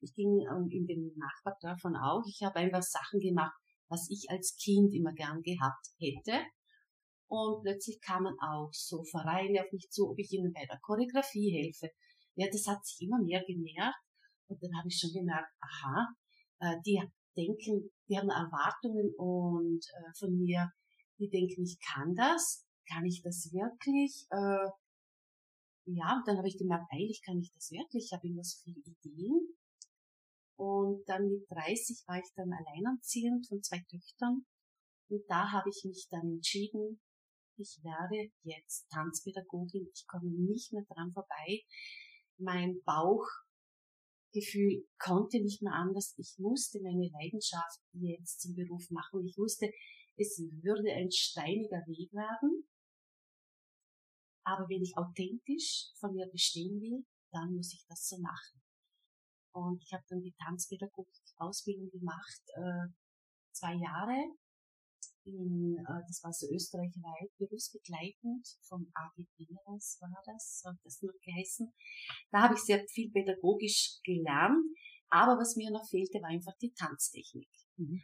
Ich 0.00 0.12
ging 0.14 0.42
ähm, 0.50 0.68
in 0.70 0.88
den 0.88 1.14
Nachbardorf 1.14 1.78
davon 1.78 1.94
auch. 1.94 2.24
Ich 2.26 2.42
habe 2.42 2.56
einfach 2.56 2.82
Sachen 2.82 3.20
gemacht, 3.20 3.56
was 3.88 4.10
ich 4.10 4.26
als 4.28 4.56
Kind 4.56 4.92
immer 4.92 5.12
gern 5.12 5.40
gehabt 5.42 5.86
hätte. 6.00 6.42
Und 7.28 7.62
plötzlich 7.62 8.00
kamen 8.00 8.34
auch 8.40 8.70
so 8.72 9.04
Vereine 9.04 9.62
auf 9.62 9.72
mich 9.72 9.88
zu, 9.90 10.10
ob 10.10 10.18
ich 10.18 10.32
ihnen 10.32 10.52
bei 10.52 10.64
der 10.64 10.80
Choreografie 10.80 11.62
helfe. 11.62 11.90
Ja, 12.34 12.46
das 12.50 12.66
hat 12.66 12.84
sich 12.84 13.06
immer 13.06 13.22
mehr 13.22 13.44
gemerkt. 13.44 14.00
Und 14.48 14.62
dann 14.62 14.76
habe 14.78 14.88
ich 14.88 14.98
schon 14.98 15.12
gemerkt, 15.12 15.52
aha, 15.60 16.08
äh, 16.60 16.76
die 16.86 17.02
denken, 17.36 17.90
die 18.08 18.16
haben 18.18 18.30
Erwartungen 18.30 19.14
und 19.16 19.80
äh, 19.84 20.12
von 20.18 20.36
mir, 20.38 20.72
die 21.18 21.28
denken, 21.28 21.64
ich 21.64 21.78
kann 21.80 22.14
das, 22.14 22.66
kann 22.88 23.04
ich 23.04 23.22
das 23.22 23.52
wirklich? 23.52 24.26
Äh, 24.30 24.70
ja, 25.90 26.16
und 26.16 26.26
dann 26.26 26.38
habe 26.38 26.48
ich 26.48 26.58
gemerkt, 26.58 26.90
eigentlich 26.90 27.22
kann 27.24 27.38
ich 27.38 27.52
das 27.52 27.70
wirklich, 27.70 28.06
ich 28.06 28.12
habe 28.12 28.26
immer 28.26 28.42
so 28.42 28.58
viele 28.64 28.80
Ideen. 28.80 29.56
Und 30.56 31.08
dann 31.08 31.28
mit 31.28 31.48
30 31.50 32.02
war 32.06 32.18
ich 32.18 32.30
dann 32.34 32.50
alleinerziehend 32.52 33.46
von 33.46 33.62
zwei 33.62 33.78
Töchtern. 33.88 34.44
Und 35.08 35.22
da 35.28 35.52
habe 35.52 35.70
ich 35.70 35.84
mich 35.84 36.08
dann 36.10 36.28
entschieden, 36.28 37.00
ich 37.58 37.82
werde 37.82 38.30
jetzt 38.42 38.88
Tanzpädagogin, 38.90 39.88
ich 39.92 40.06
komme 40.06 40.30
nicht 40.30 40.72
mehr 40.72 40.84
dran 40.88 41.12
vorbei. 41.12 41.64
Mein 42.38 42.80
Bauchgefühl 42.84 44.86
konnte 44.98 45.40
nicht 45.40 45.62
mehr 45.62 45.74
anders. 45.74 46.14
Ich 46.16 46.36
musste 46.38 46.80
meine 46.80 47.08
Leidenschaft 47.08 47.80
jetzt 47.92 48.40
zum 48.40 48.54
Beruf 48.54 48.88
machen. 48.90 49.26
Ich 49.26 49.36
wusste, 49.36 49.70
es 50.16 50.40
würde 50.62 50.92
ein 50.92 51.10
steiniger 51.10 51.84
Weg 51.86 52.12
werden. 52.12 52.68
Aber 54.44 54.68
wenn 54.68 54.82
ich 54.82 54.96
authentisch 54.96 55.90
von 56.00 56.14
mir 56.14 56.26
bestehen 56.30 56.80
will, 56.80 57.04
dann 57.32 57.54
muss 57.54 57.74
ich 57.74 57.84
das 57.86 58.08
so 58.08 58.18
machen. 58.18 58.62
Und 59.52 59.82
ich 59.82 59.92
habe 59.92 60.04
dann 60.08 60.22
die 60.22 60.34
Tanzpädagogik-Ausbildung 60.38 61.90
gemacht, 61.90 62.42
äh, 62.54 62.88
zwei 63.52 63.74
Jahre 63.74 64.16
in, 65.28 65.76
äh, 65.78 66.02
das 66.06 66.22
war 66.22 66.32
so 66.32 66.46
österreichweit, 66.50 67.30
berufsbegleitend 67.38 68.46
vom 68.62 68.90
AGB 68.94 69.46
aus 69.66 69.98
war 70.00 70.22
das, 70.24 70.62
hat 70.64 70.76
das 70.84 71.02
noch 71.02 71.12
geheißen. 71.22 71.72
Da 72.30 72.42
habe 72.42 72.54
ich 72.54 72.60
sehr 72.60 72.84
viel 72.88 73.10
pädagogisch 73.10 74.00
gelernt, 74.04 74.64
aber 75.10 75.38
was 75.38 75.56
mir 75.56 75.70
noch 75.70 75.86
fehlte, 75.88 76.20
war 76.22 76.30
einfach 76.30 76.56
die 76.60 76.72
Tanztechnik. 76.72 77.48
Mhm. 77.76 78.02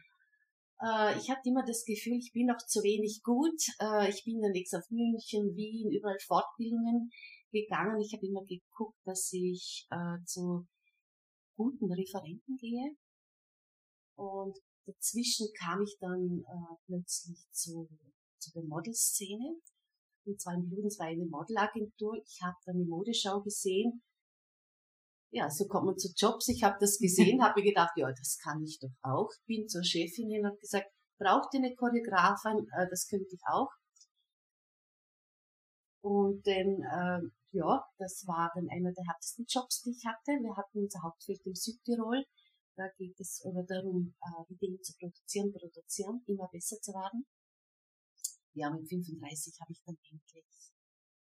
Äh, 0.81 1.17
ich 1.17 1.29
hatte 1.29 1.49
immer 1.49 1.65
das 1.65 1.83
Gefühl, 1.85 2.17
ich 2.17 2.31
bin 2.33 2.47
noch 2.47 2.57
zu 2.57 2.81
wenig 2.83 3.21
gut. 3.23 3.59
Äh, 3.79 4.09
ich 4.09 4.23
bin 4.23 4.41
dann 4.41 4.53
jetzt 4.53 4.75
auf 4.75 4.89
München, 4.89 5.55
Wien, 5.55 5.91
überall 5.91 6.19
Fortbildungen 6.19 7.09
gegangen. 7.51 7.99
Ich 8.01 8.13
habe 8.13 8.25
immer 8.27 8.43
geguckt, 8.45 8.99
dass 9.05 9.31
ich 9.31 9.87
zu 10.25 10.67
guten 11.55 11.89
Referenten 11.89 12.57
gehe. 12.57 12.97
Und 14.15 14.57
dazwischen 14.85 15.47
kam 15.57 15.81
ich 15.81 15.97
dann 15.99 16.43
äh, 16.47 16.75
plötzlich 16.85 17.45
zu, 17.51 17.89
zu 18.39 18.51
der 18.53 18.63
Modelszene. 18.63 19.59
Und 20.25 20.41
zwar 20.41 20.55
in 20.55 20.67
Bluden, 20.67 20.87
es 20.87 20.99
war 20.99 21.07
eine 21.07 21.25
Modelagentur. 21.25 22.17
Ich 22.25 22.39
habe 22.41 22.55
dann 22.65 22.75
eine 22.75 22.85
Modeschau 22.85 23.41
gesehen. 23.41 24.01
Ja, 25.31 25.49
so 25.49 25.67
kommt 25.67 25.85
man 25.85 25.97
zu 25.97 26.09
Jobs. 26.15 26.47
Ich 26.47 26.63
habe 26.63 26.77
das 26.79 26.97
gesehen, 26.97 27.43
habe 27.43 27.59
mir 27.59 27.69
gedacht, 27.69 27.93
ja, 27.97 28.07
das 28.09 28.37
kann 28.41 28.63
ich 28.63 28.79
doch 28.79 28.93
auch. 29.01 29.29
Bin 29.45 29.67
zur 29.67 29.83
Chefin 29.83 30.29
hin 30.29 30.41
und 30.41 30.51
habe 30.51 30.59
gesagt, 30.59 30.87
braucht 31.19 31.53
ihr 31.53 31.59
eine 31.59 31.75
Choreografin? 31.75 32.67
Äh, 32.77 32.87
das 32.89 33.07
könnte 33.07 33.27
ich 33.31 33.41
auch. 33.51 33.69
Und 36.01 36.45
dann, 36.45 36.81
äh, 36.81 37.21
ja, 37.51 37.83
das 37.97 38.23
war 38.27 38.51
dann 38.53 38.69
einer 38.69 38.93
der 38.93 39.05
härtesten 39.05 39.45
Jobs, 39.49 39.81
die 39.81 39.91
ich 39.91 40.05
hatte. 40.05 40.31
Wir 40.41 40.55
hatten 40.55 40.83
unser 40.83 41.01
Hauptfeld 41.01 41.41
im 41.45 41.55
Südtirol 41.55 42.23
da 42.75 42.87
geht 42.97 43.19
es 43.19 43.43
aber 43.45 43.63
darum, 43.63 44.15
äh, 44.21 44.55
Dinge 44.55 44.79
zu 44.81 44.93
produzieren, 44.97 45.51
produzieren, 45.51 46.23
immer 46.27 46.47
besser 46.51 46.79
zu 46.81 46.91
werden. 46.91 47.25
Ja, 48.53 48.69
mit 48.69 48.87
35 48.87 49.59
habe 49.61 49.71
ich 49.71 49.81
dann 49.85 49.97
endlich 50.09 50.71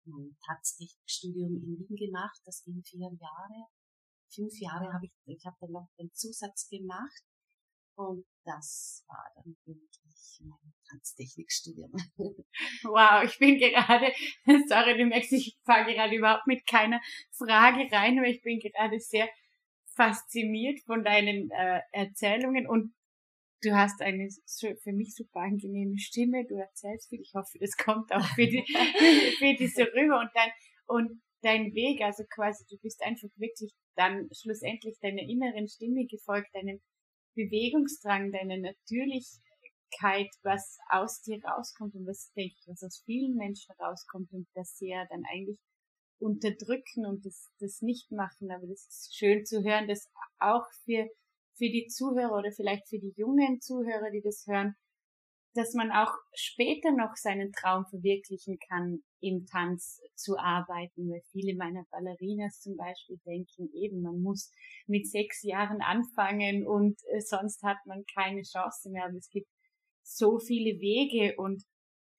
mein 0.04 0.36
Tanztechnikstudium 0.44 1.54
in 1.56 1.78
Wien 1.78 1.96
gemacht. 1.96 2.40
Das 2.44 2.62
ging 2.62 2.82
vier 2.84 3.10
Jahre. 3.18 3.66
Fünf 4.32 4.58
Jahre 4.60 4.92
habe 4.92 5.06
ich, 5.06 5.12
ich 5.26 5.44
habe 5.44 5.56
dann 5.60 5.72
noch 5.72 5.88
den 5.98 6.12
Zusatz 6.12 6.68
gemacht. 6.68 7.22
Und 7.96 8.26
das 8.44 9.04
war 9.08 9.32
dann 9.34 9.56
endlich 9.64 10.40
mein 10.40 10.74
Tanztechnikstudium. 10.90 11.92
Wow, 12.84 13.24
ich 13.24 13.38
bin 13.38 13.58
gerade, 13.58 14.12
sorry, 14.68 14.98
du 14.98 15.06
merkst, 15.06 15.32
ich 15.32 15.58
fahre 15.64 15.92
gerade 15.92 16.14
überhaupt 16.14 16.46
mit 16.46 16.66
keiner 16.66 17.00
Frage 17.32 17.88
rein, 17.90 18.18
aber 18.18 18.28
ich 18.28 18.42
bin 18.42 18.60
gerade 18.60 19.00
sehr 19.00 19.28
fasziniert 19.96 20.80
von 20.84 21.02
deinen 21.02 21.50
äh, 21.50 21.80
Erzählungen 21.92 22.68
und 22.68 22.94
du 23.62 23.74
hast 23.74 24.00
eine 24.02 24.28
für 24.82 24.92
mich 24.92 25.14
super 25.14 25.40
angenehme 25.40 25.98
Stimme, 25.98 26.44
du 26.46 26.56
erzählst 26.56 27.08
viel, 27.08 27.20
ich 27.20 27.32
hoffe, 27.34 27.58
das 27.58 27.76
kommt 27.76 28.12
auch 28.12 28.26
für 28.34 28.46
die, 28.46 28.64
für 29.38 29.54
die 29.54 29.66
so 29.66 29.82
rüber. 29.82 30.20
Und 30.20 30.30
dein, 30.34 30.50
und 30.86 31.22
dein 31.42 31.74
Weg, 31.74 32.02
also 32.02 32.24
quasi, 32.34 32.64
du 32.68 32.76
bist 32.82 33.02
einfach 33.02 33.28
wirklich 33.36 33.72
dann 33.96 34.28
schlussendlich 34.32 34.98
deiner 35.00 35.22
inneren 35.22 35.68
Stimme 35.68 36.06
gefolgt, 36.06 36.54
deinem 36.54 36.80
Bewegungsdrang, 37.34 38.32
deiner 38.32 38.58
Natürlichkeit, 38.58 40.28
was 40.42 40.78
aus 40.90 41.22
dir 41.22 41.38
rauskommt 41.42 41.94
und 41.94 42.06
was, 42.06 42.32
denke 42.36 42.54
ich, 42.58 42.66
was 42.66 42.82
aus 42.82 43.02
vielen 43.04 43.36
Menschen 43.36 43.74
rauskommt 43.80 44.32
und 44.32 44.46
das 44.54 44.76
sehr 44.76 45.06
dann 45.08 45.22
eigentlich 45.32 45.58
unterdrücken 46.18 47.06
und 47.06 47.24
das, 47.24 47.50
das 47.60 47.82
nicht 47.82 48.10
machen. 48.10 48.50
Aber 48.50 48.66
das 48.66 48.86
ist 48.86 49.16
schön 49.16 49.44
zu 49.44 49.62
hören, 49.62 49.88
dass 49.88 50.10
auch 50.38 50.66
für, 50.84 51.08
für 51.54 51.68
die 51.68 51.86
Zuhörer 51.88 52.38
oder 52.38 52.52
vielleicht 52.52 52.88
für 52.88 52.98
die 52.98 53.12
jungen 53.16 53.60
Zuhörer, 53.60 54.10
die 54.10 54.22
das 54.22 54.46
hören, 54.46 54.76
dass 55.56 55.72
man 55.72 55.90
auch 55.90 56.12
später 56.34 56.92
noch 56.92 57.16
seinen 57.16 57.50
Traum 57.52 57.86
verwirklichen 57.86 58.58
kann, 58.68 59.02
im 59.20 59.46
Tanz 59.46 60.00
zu 60.14 60.36
arbeiten, 60.38 61.08
weil 61.08 61.22
viele 61.32 61.56
meiner 61.56 61.84
Ballerinas 61.90 62.60
zum 62.60 62.76
Beispiel 62.76 63.18
denken 63.24 63.70
eben, 63.72 64.02
man 64.02 64.20
muss 64.20 64.52
mit 64.86 65.08
sechs 65.08 65.42
Jahren 65.42 65.80
anfangen 65.80 66.66
und 66.66 67.00
äh, 67.10 67.20
sonst 67.20 67.62
hat 67.62 67.78
man 67.86 68.04
keine 68.14 68.42
Chance 68.42 68.90
mehr. 68.90 69.06
Aber 69.06 69.16
es 69.16 69.30
gibt 69.30 69.48
so 70.02 70.38
viele 70.38 70.78
Wege 70.78 71.34
und 71.38 71.64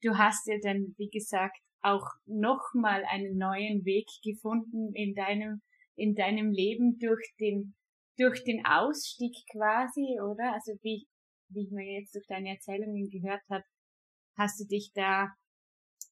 du 0.02 0.18
hast 0.18 0.48
ja 0.48 0.56
dann, 0.62 0.96
wie 0.98 1.10
gesagt, 1.10 1.60
auch 1.88 2.06
nochmal 2.26 3.04
einen 3.06 3.38
neuen 3.38 3.86
Weg 3.86 4.08
gefunden 4.24 4.94
in 4.94 5.14
deinem, 5.16 5.62
in 5.96 6.16
deinem 6.16 6.52
Leben 6.52 6.98
durch 7.00 7.34
den, 7.40 7.76
durch 8.18 8.44
den 8.44 8.66
Ausstieg 8.66 9.36
quasi, 9.52 10.20
oder? 10.20 10.54
Also 10.54 10.74
wie, 10.82 11.08
wie 11.50 11.70
man 11.72 11.86
jetzt 11.86 12.16
durch 12.16 12.28
deine 12.28 12.50
Erzählungen 12.50 13.10
gehört 13.10 13.44
hat, 13.50 13.64
hast 14.38 14.60
du 14.60 14.66
dich 14.66 14.92
da 14.94 15.30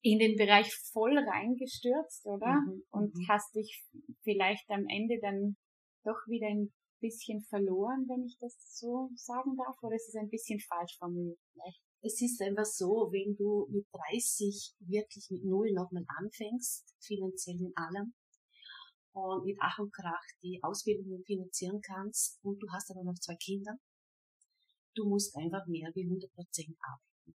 in 0.02 0.20
den 0.20 0.36
Bereich 0.36 0.74
voll 0.94 1.18
reingestürzt, 1.18 2.26
oder? 2.26 2.62
Mhm, 2.62 2.84
Und 2.92 3.16
mhm. 3.16 3.28
hast 3.28 3.56
dich 3.56 3.84
vielleicht 4.24 4.70
am 4.70 4.86
Ende 4.88 5.20
dann 5.22 5.58
doch 6.04 6.20
wieder 6.28 6.48
ein 6.48 6.72
bisschen 7.02 7.42
verloren, 7.42 8.06
wenn 8.08 8.26
ich 8.26 8.38
das 8.40 8.56
so 8.78 9.10
sagen 9.16 9.56
darf, 9.58 9.76
oder 9.82 9.96
ist 9.96 10.10
es 10.10 10.16
ein 10.16 10.30
bisschen 10.30 10.60
falsch 10.60 10.98
formuliert 10.98 11.40
vielleicht? 11.54 11.82
Es 12.06 12.22
ist 12.22 12.40
einfach 12.42 12.66
so, 12.66 13.10
wenn 13.12 13.36
du 13.36 13.68
mit 13.72 13.88
30 13.92 14.76
wirklich 14.80 15.28
mit 15.32 15.44
Null 15.44 15.72
nochmal 15.74 16.06
anfängst, 16.20 16.96
finanziell 17.02 17.60
in 17.60 17.74
allem, 17.76 18.14
und 19.14 19.46
mit 19.46 19.58
Ach 19.60 19.80
und 19.80 19.92
Krach 19.92 20.26
die 20.44 20.60
Ausbildung 20.62 21.24
finanzieren 21.26 21.82
kannst 21.82 22.38
und 22.44 22.60
du 22.62 22.68
hast 22.72 22.92
aber 22.92 23.04
noch 23.04 23.16
zwei 23.16 23.36
Kinder, 23.36 23.74
du 24.94 25.08
musst 25.08 25.36
einfach 25.36 25.66
mehr 25.68 25.90
wie 25.96 26.04
100 26.04 26.32
Prozent 26.34 26.78
arbeiten. 26.80 27.36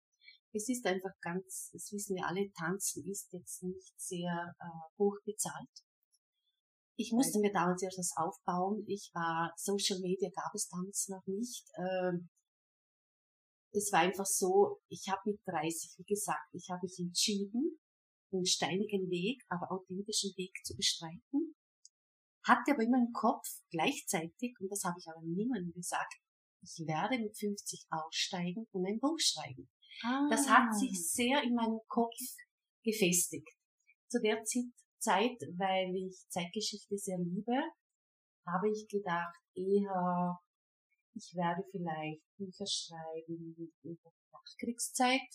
Es 0.52 0.68
ist 0.68 0.86
einfach 0.86 1.14
ganz, 1.22 1.72
das 1.74 1.92
wissen 1.92 2.16
wir 2.16 2.28
alle, 2.28 2.52
Tanzen 2.52 3.10
ist 3.10 3.32
jetzt 3.34 3.64
nicht 3.64 3.94
sehr 3.98 4.54
äh, 4.60 5.00
hoch 5.00 5.16
bezahlt. 5.26 5.70
Ich 6.96 7.12
musste 7.14 7.40
mir 7.40 7.54
damals 7.54 7.82
erst 7.82 7.98
das 7.98 8.12
aufbauen. 8.18 8.84
Ich 8.88 9.10
war, 9.14 9.54
Social 9.56 10.00
Media 10.02 10.30
gab 10.36 10.54
es 10.54 10.68
damals 10.68 11.08
noch 11.08 11.26
nicht. 11.28 11.66
Ähm, 11.78 12.30
es 13.72 13.92
war 13.92 14.02
einfach 14.02 14.26
so, 14.26 14.82
ich 14.90 15.08
habe 15.10 15.32
mit 15.32 15.40
30, 15.46 15.96
wie 15.98 16.14
gesagt, 16.14 16.50
ich 16.54 16.70
habe 16.70 16.82
mich 16.84 17.00
entschieden, 17.00 17.80
den 18.32 18.46
steinigen 18.46 19.10
Weg, 19.10 19.44
aber 19.50 19.72
authentischen 19.72 20.32
Weg 20.38 20.54
zu 20.64 20.76
bestreiten, 20.76 21.56
hatte 22.44 22.72
aber 22.72 22.84
immer 22.84 22.98
im 22.98 23.12
Kopf 23.14 23.48
gleichzeitig, 23.70 24.56
und 24.60 24.70
das 24.70 24.84
habe 24.84 24.98
ich 25.00 25.08
aber 25.08 25.22
niemandem 25.22 25.74
gesagt, 25.74 26.16
ich 26.62 26.86
werde 26.86 27.20
mit 27.20 27.38
50 27.38 27.86
aussteigen 27.90 28.68
und 28.72 28.86
ein 28.86 29.00
Buch 29.00 29.18
schreiben. 29.20 29.70
Ah. 30.04 30.28
Das 30.30 30.48
hat 30.50 30.76
sich 30.76 31.12
sehr 31.12 31.42
in 31.44 31.56
meinem 31.56 31.80
Kopf 31.88 32.18
gefestigt. 32.84 33.50
zu 34.08 34.20
der 34.22 34.44
Zeit, 34.44 35.38
weil 35.58 35.96
ich 35.96 36.18
Zeitgeschichte 36.30 36.98
sehr 36.98 37.18
liebe, 37.20 37.54
habe 38.46 38.70
ich 38.72 38.88
gedacht, 38.88 39.40
eher, 39.56 40.40
ich 41.20 41.36
werde 41.36 41.64
vielleicht 41.72 42.24
Bücher 42.38 42.66
schreiben 42.66 43.54
über 43.84 44.10
die 44.16 44.32
Nachkriegszeit, 44.32 45.30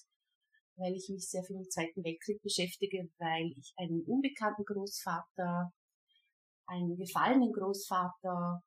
weil 0.76 0.94
ich 0.94 1.08
mich 1.10 1.28
sehr 1.28 1.44
viel 1.44 1.56
im 1.56 1.68
Zweiten 1.68 2.02
Weltkrieg 2.02 2.40
beschäftige, 2.42 3.10
weil 3.18 3.52
ich 3.56 3.72
einen 3.76 4.02
unbekannten 4.06 4.64
Großvater, 4.64 5.72
einen 6.66 6.96
gefallenen 6.96 7.52
Großvater 7.52 8.62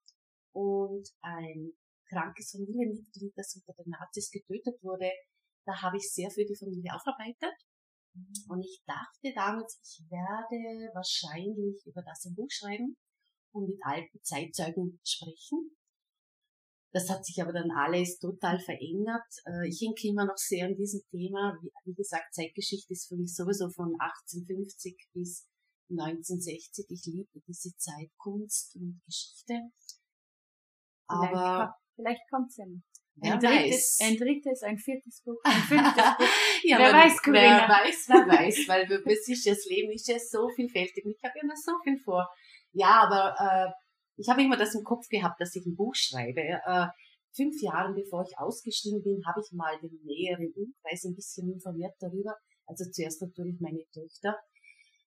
und 0.54 1.10
ein 1.22 1.74
krankes 2.08 2.52
Familienmitglied, 2.52 3.34
das 3.36 3.56
unter 3.56 3.74
den 3.74 3.90
Nazis 3.92 4.30
getötet 4.30 4.82
wurde, 4.82 5.12
da 5.66 5.82
habe 5.82 5.98
ich 5.98 6.10
sehr 6.10 6.30
für 6.30 6.46
die 6.46 6.56
Familie 6.56 6.94
aufarbeitet. 6.94 7.58
Mhm. 8.14 8.46
Und 8.48 8.62
ich 8.62 8.82
dachte 8.86 9.34
damals, 9.34 9.82
ich 9.84 10.06
werde 10.10 10.94
wahrscheinlich 10.94 11.86
über 11.86 12.02
das 12.04 12.26
ein 12.26 12.36
Buch 12.36 12.50
schreiben 12.50 12.96
und 13.52 13.68
mit 13.68 13.80
alten 13.84 14.22
Zeitzeugen 14.22 15.00
sprechen. 15.04 15.76
Das 16.98 17.12
hat 17.12 17.24
sich 17.24 17.40
aber 17.40 17.54
dann 17.54 17.70
alles 17.70 18.18
total 18.18 18.58
verändert. 18.58 19.30
Äh, 19.46 19.68
ich 19.68 19.80
hänge 19.82 19.94
immer 20.02 20.26
noch 20.26 20.38
sehr 20.38 20.66
an 20.66 20.76
diesem 20.76 21.02
Thema. 21.12 21.56
Wie 21.86 21.94
gesagt, 21.94 22.34
Zeitgeschichte 22.34 22.92
ist 22.92 23.08
für 23.08 23.18
mich 23.18 23.36
sowieso 23.36 23.70
von 23.70 23.94
1850 24.00 24.98
bis 25.14 25.48
1960. 25.92 26.88
Ich 26.90 27.06
liebe 27.06 27.30
diese 27.48 27.78
Zeit, 27.78 28.10
Kunst 28.18 28.76
und 28.78 29.00
Geschichte. 29.06 29.70
Aber 31.06 31.76
vielleicht 31.94 32.28
kommt 32.32 32.50
es 32.50 32.58
ja 32.58 32.66
noch. 32.66 32.82
Ein 33.22 33.40
drittes, 33.40 34.00
ein 34.02 34.18
drittes, 34.18 34.64
ein 34.64 34.78
viertes 34.80 35.22
Buch, 35.24 35.40
ein 35.44 35.62
fünftes 35.62 36.04
Buch. 36.18 36.26
ja, 36.64 36.80
wer 36.80 36.94
weiß, 36.94 37.22
Corinna. 37.22 37.68
Wer 37.68 37.70
weiß, 37.70 38.06
wer 38.10 38.28
weiß, 38.28 38.68
weil 38.68 38.92
es 39.06 39.28
ist 39.28 39.46
das 39.46 39.66
Leben 39.66 39.92
ist 39.92 40.08
ja 40.08 40.18
so 40.18 40.50
vielfältig 40.50 41.06
und 41.06 41.12
ich 41.12 41.24
habe 41.24 41.38
immer 41.42 41.56
so 41.56 41.74
viel 41.84 42.00
vor. 42.00 42.28
Ja, 42.74 43.08
aber 43.08 43.36
äh, 43.40 43.72
ich 44.18 44.30
habe 44.30 44.44
immer 44.44 44.58
das 44.58 44.76
im 44.76 44.84
Kopf 44.84 45.08
gehabt, 45.10 45.40
dass 45.40 45.56
ich 45.56 45.66
ein 45.66 45.76
Buch 45.76 45.96
schreibe. 45.96 46.42
Äh, 46.42 46.88
fünf 47.36 47.62
Jahre 47.62 47.94
bevor 47.94 48.24
ich 48.24 48.38
ausgestiegen 48.38 49.02
bin, 49.04 49.22
habe 49.26 49.42
ich 49.42 49.52
mal 49.54 49.80
den 49.80 49.98
näheren 50.04 50.52
Umkreis 50.56 51.06
ein 51.06 51.16
bisschen 51.16 51.52
informiert 51.52 51.96
darüber. 52.00 52.36
Also 52.66 52.90
zuerst 52.92 53.22
natürlich 53.22 53.60
meine 53.62 53.86
Töchter, 53.94 54.36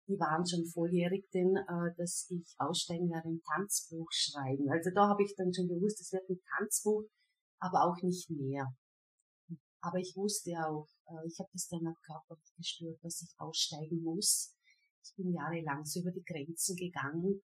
die 0.09 0.19
waren 0.19 0.47
schon 0.47 0.67
volljährig, 0.67 1.27
denn 1.33 1.57
äh, 1.57 1.95
dass 1.97 2.29
ich 2.31 2.55
aussteigen 2.59 3.11
werde, 3.11 3.29
ein 3.29 3.43
Tanzbuch 3.43 4.09
schreiben. 4.11 4.69
Also 4.71 4.91
da 4.95 5.09
habe 5.09 5.23
ich 5.23 5.35
dann 5.37 5.55
schon 5.55 5.69
gewusst, 5.69 6.01
es 6.01 6.13
wird 6.13 6.29
ein 6.29 6.41
Tanzbuch 6.59 7.05
aber 7.59 7.85
auch 7.85 8.03
nicht 8.03 8.31
mehr. 8.31 8.75
Aber 9.81 9.99
ich 9.99 10.15
wusste 10.17 10.53
auch, 10.67 10.89
äh, 11.07 11.27
ich 11.27 11.39
habe 11.39 11.51
das 11.53 11.69
dann 11.69 11.87
auch 11.87 12.01
körperlich 12.05 12.53
gespürt, 12.57 12.99
dass 13.03 13.23
ich 13.23 13.35
aussteigen 13.39 14.03
muss. 14.03 14.55
Ich 15.05 15.15
bin 15.17 15.33
jahrelang 15.33 15.85
so 15.85 16.01
über 16.01 16.11
die 16.11 16.25
Grenzen 16.25 16.77
gegangen. 16.77 17.43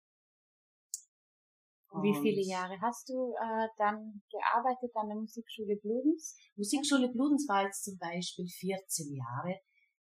Und 1.89 2.03
Wie 2.03 2.13
viele 2.13 2.43
Jahre 2.43 2.75
hast 2.81 3.07
du 3.07 3.33
äh, 3.39 3.67
dann 3.77 4.21
gearbeitet 4.29 4.91
an 4.95 5.07
der 5.07 5.17
Musikschule 5.17 5.77
Bludens? 5.77 6.35
Musikschule 6.55 7.09
Bludens 7.09 7.47
war 7.47 7.63
jetzt 7.63 7.85
zum 7.85 7.97
Beispiel 7.97 8.45
14 8.45 9.15
Jahre. 9.15 9.59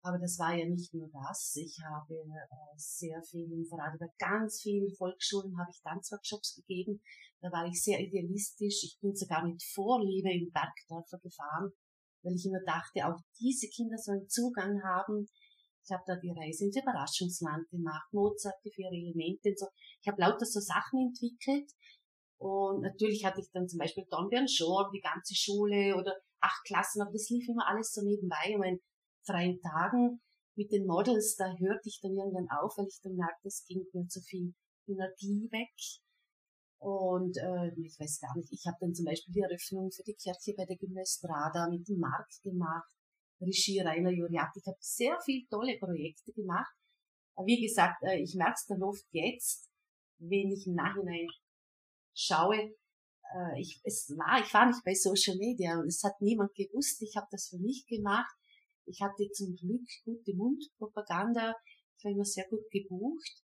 Aber 0.06 0.20
das 0.20 0.38
war 0.38 0.53
ja 0.53 0.68
nicht 0.68 0.94
nur 0.94 1.10
das. 1.10 1.56
Ich 1.56 1.80
habe 1.80 2.13
äh, 2.13 2.75
sehr 2.75 3.22
viel 3.24 3.50
im 3.50 3.65
Verein, 3.65 3.98
bei 3.98 4.08
ganz 4.20 4.62
vielen 4.62 4.94
Volksschulen 4.94 5.58
habe 5.58 5.72
ich 5.72 5.82
Tanzworkshops 5.82 6.56
gegeben. 6.56 7.01
Da 7.42 7.50
war 7.51 7.65
ich 7.65 7.82
sehr 7.82 8.00
idealistisch. 8.00 8.84
Ich 8.84 8.98
bin 9.01 9.15
sogar 9.15 9.48
mit 9.48 9.63
Vorliebe 9.63 10.30
in 10.30 10.51
Bergdörfer 10.51 11.20
gefahren, 11.20 11.72
weil 12.22 12.36
ich 12.36 12.46
immer 12.46 12.60
dachte, 12.65 13.08
auch 13.08 13.20
diese 13.39 13.68
Kinder 13.70 13.98
sollen 13.98 14.27
Zugang 14.27 14.84
haben. 14.84 15.25
Ich 15.84 15.92
habe 15.92 16.04
da 16.08 16.16
die 16.16 16.32
Reise 16.32 16.66
ins 16.66 16.78
Überraschungsland 16.78 17.70
gemacht, 17.70 18.08
Mozart, 18.13 18.56
die 18.63 18.72
vier 18.72 18.88
Elemente 18.88 19.50
und 19.50 19.60
so. 19.60 19.68
Ich 20.01 20.07
habe 20.07 20.22
lauter 20.22 20.46
so 20.46 20.60
Sachen 20.60 21.12
entwickelt. 21.12 21.70
Und 22.38 22.81
natürlich 22.81 23.24
hatte 23.25 23.42
ich 23.42 23.50
dann 23.51 23.68
zum 23.68 23.79
Beispiel 23.79 24.05
Dornbirn 24.10 24.48
Shore, 24.48 24.90
die 24.94 25.01
ganze 25.01 25.36
Schule 25.36 25.96
oder 25.96 26.14
acht 26.42 26.64
Klassen, 26.66 27.01
aber 27.01 27.12
das 27.12 27.29
lief 27.29 27.48
immer 27.48 27.68
alles 27.68 27.92
so 27.94 28.01
nebenbei. 28.01 28.55
Und 28.55 28.60
mein 28.60 28.79
freien 29.25 29.60
Tagen 29.62 30.22
mit 30.55 30.72
den 30.72 30.86
Models, 30.86 31.36
da 31.36 31.46
hörte 31.57 31.88
ich 31.88 32.00
dann 32.01 32.14
irgendwann 32.14 32.50
auf, 32.50 32.77
weil 32.77 32.88
ich 32.88 33.00
dann 33.01 33.16
merkte, 33.16 33.48
es 33.48 33.66
ging 33.66 33.86
mir 33.94 34.07
zu 34.07 34.22
viel 34.22 34.53
Energie 34.88 35.48
weg. 35.51 35.74
Und 36.79 37.38
äh, 37.38 37.72
ich 37.79 37.98
weiß 37.98 38.20
gar 38.20 38.36
nicht, 38.36 38.51
ich 38.51 38.66
habe 38.68 38.77
dann 38.81 38.94
zum 38.94 39.05
Beispiel 39.05 39.34
die 39.34 39.40
Eröffnung 39.40 39.90
für 39.92 40.03
die 40.03 40.16
Kirche 40.16 40.53
bei 40.57 40.66
der 40.66 40.75
Gymnastrada 40.75 41.70
mit 41.70 41.88
dem 41.88 42.00
Markt 42.00 42.42
gemacht, 42.44 42.92
Regie 43.44 43.79
Rainer 43.79 44.12
Juriat. 44.12 44.51
Ich 44.56 44.66
habe 44.66 44.77
sehr 44.79 45.18
viele 45.24 45.48
tolle 45.48 45.77
Projekte 45.77 46.32
gemacht. 46.34 46.74
Wie 47.46 47.62
gesagt, 47.62 48.03
äh, 48.03 48.20
ich 48.22 48.36
merke 48.36 48.56
es 48.56 48.66
dann 48.68 48.84
oft 48.84 49.06
jetzt, 49.12 49.70
wenn 50.20 50.51
ich 50.51 50.68
im 50.68 50.75
Nachhinein 50.75 51.27
schaue, 52.14 52.75
äh, 53.34 53.60
ich, 53.60 53.82
es 53.84 54.10
war, 54.18 54.40
ich 54.42 54.53
war 54.53 54.68
nicht 54.68 54.84
bei 54.84 54.94
Social 54.94 55.38
Media 55.38 55.79
und 55.79 55.88
es 55.88 56.03
hat 56.03 56.20
niemand 56.22 56.53
gewusst. 56.53 57.01
Ich 57.01 57.16
habe 57.16 57.27
das 57.32 57.50
für 57.50 57.58
mich 57.58 57.86
gemacht. 57.88 58.34
Ich 58.86 59.01
hatte 59.01 59.29
zum 59.32 59.56
Glück 59.56 59.88
gute 60.03 60.36
Mundpropaganda. 60.36 61.56
Ich 61.98 62.03
war 62.03 62.12
immer 62.12 62.25
sehr 62.25 62.48
gut 62.50 62.70
gebucht. 62.70 63.44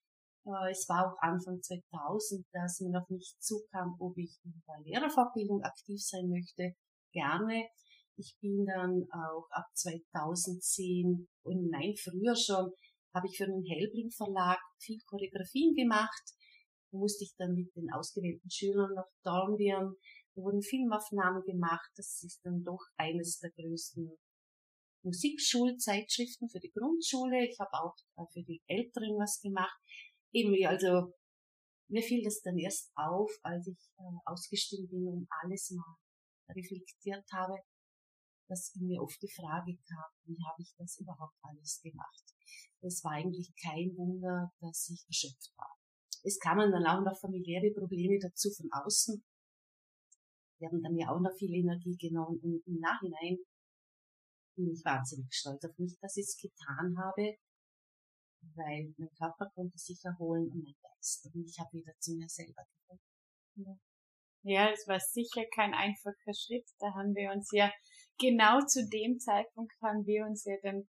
Äh, 0.45 0.71
es 0.71 0.89
war 0.89 1.07
auch 1.07 1.19
Anfang 1.21 1.63
2000, 1.63 2.47
dass 2.53 2.81
mir 2.81 2.91
noch 2.91 3.09
nicht 3.09 3.43
zukam, 3.43 3.97
ob 3.99 4.17
ich 4.19 4.39
in 4.45 4.63
der 4.67 4.81
Lehrerfortbildung 4.85 5.63
aktiv 5.63 6.01
sein 6.03 6.29
möchte. 6.29 6.75
Gerne. 7.13 7.69
Ich 8.21 8.37
bin 8.39 8.67
dann 8.67 9.09
auch 9.13 9.49
ab 9.49 9.65
2010 9.73 11.27
und 11.43 11.71
nein, 11.71 11.95
früher 11.97 12.37
schon, 12.37 12.71
habe 13.15 13.27
ich 13.27 13.39
für 13.39 13.47
den 13.47 13.65
Hellbring 13.65 14.11
Verlag 14.11 14.61
viel 14.79 15.01
Choreografien 15.07 15.75
gemacht. 15.75 16.23
Da 16.93 16.99
musste 16.99 17.25
ich 17.25 17.35
dann 17.39 17.55
mit 17.55 17.75
den 17.75 17.91
ausgewählten 17.91 18.51
Schülern 18.51 18.93
nach 18.95 19.09
Dornbirn. 19.25 19.95
Da 20.35 20.43
wurden 20.43 20.61
Filmaufnahmen 20.61 21.43
gemacht. 21.45 21.91
Das 21.97 22.23
ist 22.23 22.41
dann 22.45 22.63
doch 22.63 22.85
eines 22.99 23.39
der 23.39 23.53
größten 23.53 24.13
Musikschulzeitschriften 25.03 26.51
für 26.51 26.61
die 26.61 26.73
Grundschule. 26.73 27.47
Ich 27.49 27.59
habe 27.59 27.73
auch 27.73 27.97
äh, 28.19 28.27
für 28.35 28.43
die 28.43 28.61
Älteren 28.67 29.17
was 29.17 29.41
gemacht. 29.41 29.81
Eben, 30.33 30.55
also 30.67 31.15
mir 31.89 32.03
fiel 32.03 32.23
das 32.23 32.43
dann 32.43 32.59
erst 32.59 32.93
auf, 32.97 33.31
als 33.43 33.67
ich 33.67 33.81
äh, 33.97 34.03
ausgestiegen 34.27 34.89
bin 34.91 35.09
und 35.09 35.27
alles 35.43 35.71
mal 35.71 35.97
reflektiert 36.55 37.25
habe, 37.33 37.57
dass 38.51 38.75
mir 38.75 39.01
oft 39.01 39.23
die 39.23 39.31
Frage 39.31 39.79
kam, 39.87 40.11
wie 40.25 40.37
habe 40.45 40.61
ich 40.61 40.75
das 40.77 40.99
überhaupt 40.99 41.37
alles 41.43 41.81
gemacht? 41.81 42.25
Es 42.83 43.05
war 43.05 43.13
eigentlich 43.13 43.55
kein 43.63 43.97
Wunder, 43.97 44.53
dass 44.61 44.91
ich 44.91 45.07
erschöpft 45.07 45.53
war. 45.57 45.77
Es 46.23 46.39
kamen 46.39 46.73
dann 46.73 46.85
auch 46.87 47.03
noch 47.03 47.19
familiäre 47.19 47.71
Probleme 47.73 48.19
dazu 48.21 48.51
von 48.51 48.69
außen. 48.73 49.23
Die 50.59 50.67
haben 50.67 50.83
dann 50.83 50.97
ja 50.97 51.09
auch 51.09 51.21
noch 51.21 51.33
viel 51.39 51.55
Energie 51.55 51.97
genommen 51.97 52.39
und 52.43 52.67
im 52.67 52.81
Nachhinein 52.81 53.39
bin 54.57 54.73
ich 54.73 54.85
wahnsinnig 54.85 55.33
stolz 55.33 55.65
auf 55.65 55.79
mich, 55.79 55.97
dass 56.01 56.17
ich 56.17 56.27
es 56.27 56.37
getan 56.37 56.99
habe, 56.99 57.37
weil 58.55 58.93
mein 58.99 59.15
Körper 59.17 59.49
konnte 59.55 59.79
sich 59.79 60.05
erholen 60.05 60.51
und 60.51 60.65
mein 60.65 60.75
Geist. 60.83 61.31
Und 61.33 61.47
ich 61.47 61.59
habe 61.59 61.73
wieder 61.73 61.93
zu 61.99 62.15
mir 62.15 62.29
selber 62.29 62.65
gefunden. 62.67 63.05
Ja, 63.55 63.79
es 64.43 64.87
war 64.89 65.01
sicher 65.01 65.45
kein 65.55 65.75
einfacher 65.75 66.35
Schritt. 66.35 66.69
Da 66.79 66.95
haben 66.95 67.15
wir 67.15 67.31
uns 67.33 67.51
ja 67.53 67.71
genau 68.19 68.61
zu 68.61 68.89
dem 68.89 69.19
Zeitpunkt 69.19 69.73
haben 69.83 70.05
wir 70.07 70.25
uns 70.25 70.45
ja 70.45 70.57
dann 70.63 70.89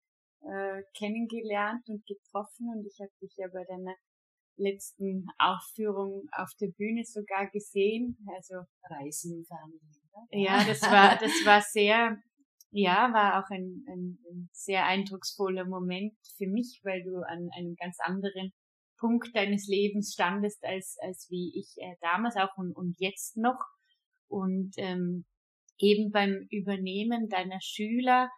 äh, 0.42 0.82
kennengelernt 0.96 1.88
und 1.88 2.04
getroffen 2.06 2.68
und 2.74 2.86
ich 2.86 2.98
habe 3.00 3.12
dich 3.20 3.34
ja 3.36 3.48
bei 3.52 3.64
deiner 3.64 3.94
letzten 4.56 5.26
Aufführung 5.38 6.28
auf 6.32 6.50
der 6.60 6.68
Bühne 6.76 7.04
sogar 7.04 7.50
gesehen. 7.50 8.16
Also 8.36 8.64
Reisen 8.88 9.44
Fernsehen. 9.44 10.00
Ja, 10.30 10.64
das 10.64 10.82
war 10.82 11.18
das 11.18 11.32
war 11.44 11.60
sehr 11.60 12.18
ja, 12.76 13.12
war 13.12 13.38
auch 13.38 13.50
ein, 13.50 13.84
ein, 13.86 14.18
ein 14.28 14.48
sehr 14.52 14.84
eindrucksvoller 14.84 15.64
Moment 15.64 16.12
für 16.36 16.48
mich, 16.48 16.80
weil 16.82 17.04
du 17.04 17.18
an 17.18 17.48
einem 17.56 17.76
ganz 17.76 17.98
anderen 18.00 18.52
Punkt 19.04 19.36
deines 19.36 19.66
Lebens 19.66 20.14
standest 20.14 20.64
als, 20.64 20.96
als 21.02 21.26
wie 21.28 21.52
ich 21.58 21.76
äh, 21.76 21.94
damals 22.00 22.36
auch 22.36 22.56
und, 22.56 22.74
und 22.74 22.96
jetzt 22.98 23.36
noch. 23.36 23.60
Und 24.28 24.72
ähm, 24.78 25.26
eben 25.78 26.10
beim 26.10 26.46
Übernehmen 26.50 27.28
deiner 27.28 27.60
Schüler 27.60 28.30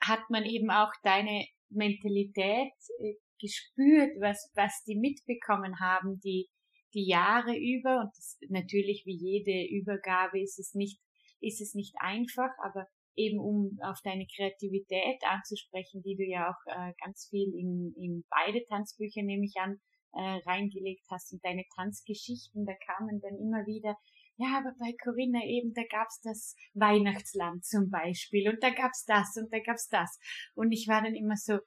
hat 0.00 0.22
man 0.30 0.46
eben 0.46 0.70
auch 0.70 0.90
deine 1.02 1.46
Mentalität 1.68 2.72
äh, 3.00 3.14
gespürt, 3.38 4.12
was, 4.20 4.50
was 4.54 4.82
die 4.86 4.96
mitbekommen 4.96 5.80
haben, 5.80 6.18
die, 6.20 6.48
die 6.94 7.06
Jahre 7.06 7.54
über. 7.54 8.00
Und 8.00 8.16
das, 8.16 8.38
natürlich 8.48 9.02
wie 9.04 9.18
jede 9.18 9.68
Übergabe 9.68 10.40
ist 10.40 10.58
es 10.58 10.72
nicht, 10.72 10.98
ist 11.40 11.60
es 11.60 11.74
nicht 11.74 11.94
einfach, 11.98 12.52
aber 12.64 12.86
eben 13.16 13.38
um 13.38 13.78
auf 13.82 13.98
deine 14.02 14.26
Kreativität 14.26 15.22
anzusprechen, 15.24 16.02
die 16.02 16.16
du 16.16 16.24
ja 16.24 16.50
auch 16.50 16.72
äh, 16.72 16.92
ganz 17.04 17.28
viel 17.30 17.52
in, 17.54 17.94
in 17.96 18.24
beide 18.30 18.64
Tanzbücher, 18.66 19.22
nehme 19.22 19.44
ich 19.44 19.56
an, 19.56 19.80
äh, 20.12 20.40
reingelegt 20.48 21.06
hast 21.10 21.32
und 21.32 21.44
deine 21.44 21.64
Tanzgeschichten, 21.74 22.66
da 22.66 22.74
kamen 22.86 23.20
dann 23.20 23.38
immer 23.38 23.66
wieder, 23.66 23.96
ja, 24.36 24.58
aber 24.58 24.74
bei 24.78 24.94
Corinna 25.02 25.44
eben, 25.44 25.74
da 25.74 25.82
gab's 25.90 26.20
das 26.22 26.56
Weihnachtsland 26.74 27.64
zum 27.64 27.90
Beispiel 27.90 28.48
und 28.48 28.62
da 28.62 28.70
gab's 28.70 29.04
das 29.04 29.36
und 29.36 29.52
da 29.52 29.58
gab's 29.60 29.88
das. 29.88 30.18
Und 30.54 30.72
ich 30.72 30.88
war 30.88 31.02
dann 31.02 31.14
immer 31.14 31.36
so, 31.36 31.58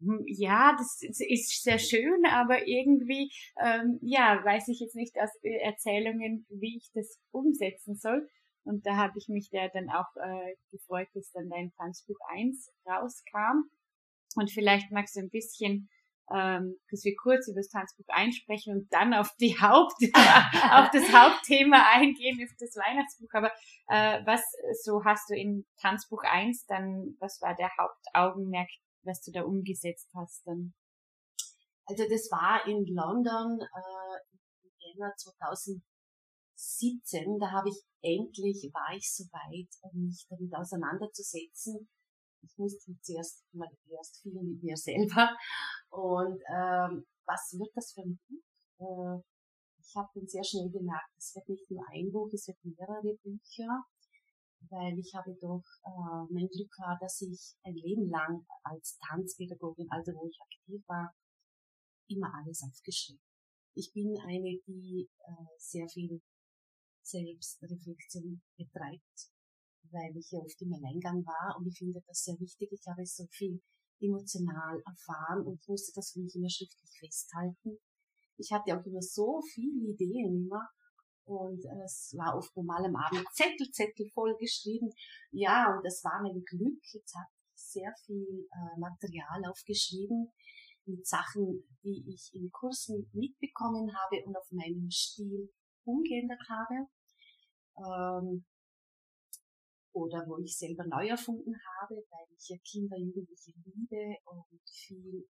Hm, 0.00 0.24
ja, 0.26 0.74
das 0.76 1.00
ist 1.02 1.62
sehr 1.62 1.78
schön, 1.78 2.26
aber 2.26 2.66
irgendwie, 2.66 3.30
ähm, 3.62 3.98
ja, 4.02 4.40
weiß 4.44 4.68
ich 4.68 4.80
jetzt 4.80 4.96
nicht 4.96 5.16
aus 5.18 5.30
Erzählungen, 5.42 6.46
wie 6.50 6.76
ich 6.76 6.90
das 6.94 7.18
umsetzen 7.30 7.94
soll. 7.96 8.28
Und 8.64 8.86
da 8.86 8.96
habe 8.96 9.18
ich 9.18 9.28
mich 9.28 9.50
da 9.50 9.68
dann 9.68 9.90
auch 9.90 10.16
äh, 10.16 10.54
gefreut, 10.70 11.08
dass 11.14 11.30
dann 11.32 11.50
dein 11.50 11.72
Tanzbuch 11.76 12.18
1 12.28 12.72
rauskam. 12.86 13.70
Und 14.36 14.50
vielleicht 14.50 14.90
magst 14.90 15.16
du 15.16 15.20
ein 15.20 15.30
bisschen, 15.30 15.88
ähm, 16.32 16.76
dass 16.90 17.04
wir 17.04 17.14
kurz 17.16 17.48
über 17.48 17.60
das 17.60 17.68
Tanzbuch 17.68 18.06
einsprechen 18.08 18.74
und 18.74 18.92
dann 18.92 19.12
auf 19.12 19.34
die 19.38 19.54
Haupt, 19.60 19.94
auf 20.02 20.90
das 20.90 21.12
Hauptthema 21.12 21.90
eingehen, 21.92 22.40
ist 22.40 22.60
das 22.60 22.74
Weihnachtsbuch. 22.76 23.28
Aber 23.32 23.52
äh, 23.88 24.24
was 24.24 24.40
so 24.82 25.04
hast 25.04 25.28
du 25.28 25.34
in 25.34 25.66
Tanzbuch 25.80 26.22
1 26.24 26.66
dann, 26.66 27.16
was 27.20 27.40
war 27.42 27.54
der 27.54 27.70
Hauptaugenmerk, 27.78 28.70
was 29.02 29.20
du 29.20 29.32
da 29.32 29.42
umgesetzt 29.42 30.08
hast 30.14 30.46
dann? 30.46 30.72
Also 31.86 32.04
das 32.08 32.30
war 32.30 32.66
in 32.66 32.86
London 32.86 33.60
äh, 33.60 34.64
im 34.64 34.70
Jänner 34.78 35.12
2000 35.16 35.82
17, 36.64 37.38
da 37.38 37.50
habe 37.50 37.68
ich 37.68 37.80
endlich, 38.02 38.70
war 38.72 38.96
ich 38.96 39.10
so 39.10 39.24
weit, 39.24 39.68
mich 39.92 40.26
damit 40.28 40.54
auseinanderzusetzen. 40.54 41.88
Ich 42.42 42.58
musste 42.58 42.92
zuerst 43.00 43.44
mal 43.52 43.68
erst 43.90 44.20
viel 44.22 44.32
mit 44.32 44.62
mir 44.62 44.76
selber. 44.76 45.36
Und 45.90 46.40
ähm, 46.48 47.06
was 47.26 47.56
wird 47.58 47.70
das 47.74 47.92
für 47.92 48.02
ein 48.02 48.18
Buch? 48.28 48.44
Äh, 48.80 49.22
ich 49.78 49.94
habe 49.96 50.08
dann 50.14 50.26
sehr 50.26 50.44
schnell 50.44 50.70
gemerkt, 50.70 51.12
es 51.16 51.34
wird 51.34 51.48
nicht 51.48 51.70
nur 51.70 51.84
ein 51.92 52.10
Buch, 52.10 52.30
es 52.32 52.48
wird 52.48 52.58
mehrere 52.64 53.16
Bücher, 53.22 53.84
weil 54.70 54.98
ich 54.98 55.14
habe 55.14 55.36
doch 55.40 55.64
äh, 55.84 56.32
mein 56.32 56.48
Glück 56.48 56.70
gehabt, 56.72 57.02
dass 57.02 57.20
ich 57.20 57.54
ein 57.64 57.74
Leben 57.74 58.08
lang 58.08 58.44
als 58.62 58.98
Tanzpädagogin, 59.06 59.88
also 59.90 60.12
wo 60.12 60.26
ich 60.26 60.40
aktiv 60.40 60.82
war, 60.88 61.14
immer 62.08 62.32
alles 62.34 62.62
aufgeschrieben. 62.62 63.20
Ich 63.74 63.92
bin 63.92 64.16
eine, 64.20 64.58
die 64.66 65.08
äh, 65.18 65.58
sehr 65.58 65.88
viel 65.88 66.20
Selbstreflexion 67.04 68.42
betreibt, 68.56 69.30
weil 69.90 70.16
ich 70.16 70.30
ja 70.30 70.40
oft 70.40 70.60
im 70.62 70.72
Alleingang 70.72 71.24
war 71.24 71.56
und 71.58 71.66
ich 71.66 71.78
finde 71.78 72.00
das 72.06 72.24
sehr 72.24 72.38
wichtig. 72.40 72.72
Ich 72.72 72.86
habe 72.86 73.04
so 73.04 73.26
viel 73.30 73.60
emotional 74.00 74.82
erfahren 74.84 75.46
und 75.46 75.66
musste 75.68 75.92
das 75.94 76.12
für 76.12 76.20
mich 76.20 76.34
immer 76.34 76.50
schriftlich 76.50 76.98
festhalten. 76.98 77.78
Ich 78.36 78.50
hatte 78.52 78.76
auch 78.76 78.84
immer 78.84 79.02
so 79.02 79.40
viele 79.52 79.92
Ideen 79.92 80.46
immer 80.46 80.68
und 81.26 81.64
es 81.84 82.14
war 82.16 82.36
oft 82.36 82.54
normal 82.56 82.84
am 82.84 82.96
Abend 82.96 83.26
Zettel, 83.32 83.70
Zettel 83.70 84.10
voll 84.10 84.36
geschrieben. 84.38 84.90
Ja, 85.30 85.74
und 85.74 85.84
das 85.84 86.02
war 86.04 86.20
mein 86.22 86.42
Glück. 86.44 86.82
Jetzt 86.92 87.14
habe 87.14 87.28
ich 87.54 87.62
sehr 87.62 87.94
viel 88.04 88.48
äh, 88.50 88.78
Material 88.78 89.44
aufgeschrieben 89.50 90.32
mit 90.86 91.06
Sachen, 91.06 91.64
die 91.82 92.04
ich 92.12 92.34
in 92.34 92.50
Kursen 92.50 93.08
mitbekommen 93.12 93.90
habe 93.94 94.22
und 94.26 94.36
auf 94.36 94.50
meinem 94.50 94.90
Stil 94.90 95.50
umgeändert 95.84 96.42
habe 96.48 96.88
ähm, 97.76 98.44
oder 99.92 100.26
wo 100.26 100.38
ich 100.38 100.56
selber 100.56 100.84
neu 100.86 101.06
erfunden 101.08 101.54
habe, 101.54 101.94
weil 102.10 102.26
ich 102.36 102.48
ja 102.48 102.56
Kinder, 102.64 102.96
Jugendliche 102.98 103.52
liebe 103.64 104.16
und 104.24 104.60
viel, 104.66 105.28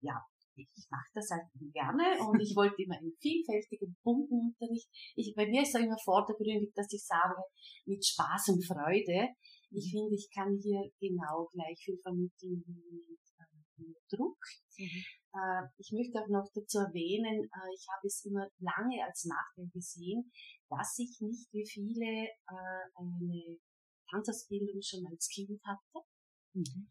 ja, 0.00 0.20
ich 0.56 0.86
mache 0.90 1.10
das 1.14 1.30
halt 1.30 1.46
gerne 1.72 2.04
und 2.28 2.40
ich 2.40 2.54
wollte 2.54 2.82
immer 2.82 2.96
einen 2.96 3.16
vielfältigen, 3.20 3.96
bunten 4.02 4.54
Unterricht. 4.54 4.88
Ich, 5.14 5.34
bei 5.34 5.46
mir 5.46 5.62
ist 5.62 5.74
auch 5.76 5.80
immer 5.80 5.98
vordergründig, 6.04 6.72
dass 6.74 6.92
ich 6.92 7.04
sage, 7.04 7.42
mit 7.86 8.04
Spaß 8.04 8.48
und 8.48 8.66
Freude. 8.66 9.34
Ich 9.70 9.90
finde, 9.90 10.14
ich 10.14 10.28
kann 10.32 10.58
hier 10.62 10.90
genau 11.00 11.48
gleich 11.50 11.78
viel 11.82 11.98
vermitteln 11.98 12.62
wie 12.66 13.02
mit, 13.08 13.20
äh, 13.38 13.82
mit 13.82 13.96
Druck. 14.10 14.38
Mhm. 14.78 15.04
Äh, 15.34 15.66
ich 15.78 15.90
möchte 15.92 16.22
auch 16.22 16.28
noch 16.28 16.48
dazu 16.54 16.78
erwähnen, 16.78 17.44
äh, 17.44 17.74
ich 17.74 17.86
habe 17.90 18.06
es 18.06 18.24
immer 18.24 18.48
lange 18.58 19.04
als 19.04 19.24
Nachteil 19.24 19.68
gesehen, 19.72 20.30
dass 20.70 20.98
ich 20.98 21.20
nicht 21.20 21.52
wie 21.52 21.66
viele 21.66 22.28
äh, 22.46 22.84
eine 22.94 23.58
Tanzausbildung 24.10 24.80
schon 24.80 25.06
als 25.06 25.28
Kind 25.28 25.60
hatte. 25.64 26.06
Mhm. 26.54 26.90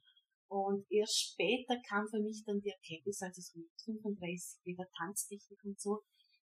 Und 0.49 0.86
erst 0.91 1.32
später 1.32 1.82
kam 1.88 2.08
für 2.08 2.19
mich 2.19 2.43
dann 2.45 2.60
die 2.60 2.69
Erkenntnis, 2.69 3.21
also 3.21 3.41
so 3.41 3.60
mit 3.60 3.71
35 3.86 4.60
wieder 4.65 4.86
Tanztechnik 4.97 5.63
und 5.63 5.79
so, 5.79 6.03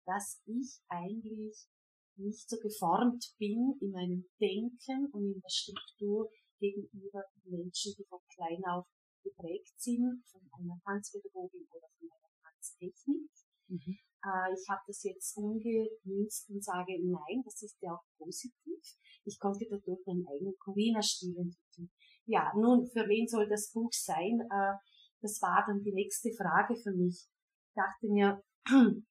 dass 0.06 0.41
ich 0.46 0.80
eigentlich 0.88 1.67
nicht 2.15 2.50
so 2.50 2.58
geformt 2.58 3.36
bin 3.38 3.78
in 3.82 3.91
meinem 3.91 4.26
Denken 4.39 5.12
und 5.12 5.34
in 5.34 5.41
der 5.41 5.50
Struktur 5.50 6.30
gegenüber 6.60 7.24
Menschen, 7.43 7.93
die 7.98 8.06
von 8.06 8.19
klein 8.34 8.63
auf 8.65 8.88
geprägt 9.24 9.74
sind 9.80 10.24
von 10.32 10.42
einer 10.60 10.80
Tanzpädagogin 10.84 11.66
oder 11.72 11.88
von 11.98 12.10
einer 12.12 12.32
Tanztechnik. 12.44 13.32
Mhm. 13.68 13.98
Äh, 14.24 14.54
ich 14.54 14.70
habe 14.70 14.82
das 14.88 15.04
jetzt 15.04 15.38
umgemünzt 15.38 16.50
und 16.50 16.64
sage, 16.64 16.94
nein, 17.04 17.42
das 17.44 17.62
ist 17.62 17.78
ja 17.82 17.94
auch 17.94 18.04
positiv. 18.18 18.80
Ich 19.26 19.40
konnte 19.40 19.66
dadurch 19.70 20.06
meinen 20.06 20.28
eigenen 20.28 20.58
Corina-Stil 20.60 21.36
entwickeln. 21.38 21.92
Ja, 22.26 22.52
nun, 22.56 22.86
für 22.88 23.08
wen 23.08 23.28
soll 23.28 23.50
das 23.50 23.72
Buch 23.72 23.92
sein? 23.92 24.40
Äh, 24.50 24.76
das 25.22 25.42
war 25.42 25.64
dann 25.68 25.82
die 25.84 25.94
nächste 25.94 26.32
Frage 26.32 26.76
für 26.76 26.92
mich. 26.92 27.28
Ich 27.68 27.74
dachte 27.76 28.08
mir, 28.08 28.44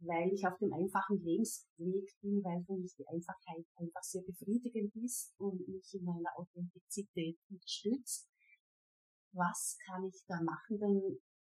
weil 0.00 0.32
ich 0.32 0.46
auf 0.46 0.56
dem 0.58 0.72
einfachen 0.72 1.22
Lebensweg 1.22 2.08
bin, 2.22 2.42
weil 2.42 2.64
für 2.64 2.76
mich 2.76 2.94
die 2.96 3.06
Einfachheit 3.06 3.66
einfach 3.76 4.02
sehr 4.02 4.22
befriedigend 4.22 4.94
ist 4.96 5.34
und 5.38 5.68
mich 5.68 5.92
in 5.92 6.04
meiner 6.04 6.32
Authentizität 6.36 7.38
unterstützt, 7.50 8.29
was 9.32 9.76
kann 9.86 10.04
ich 10.04 10.22
da 10.26 10.40
machen? 10.42 10.78
Dann 10.78 11.00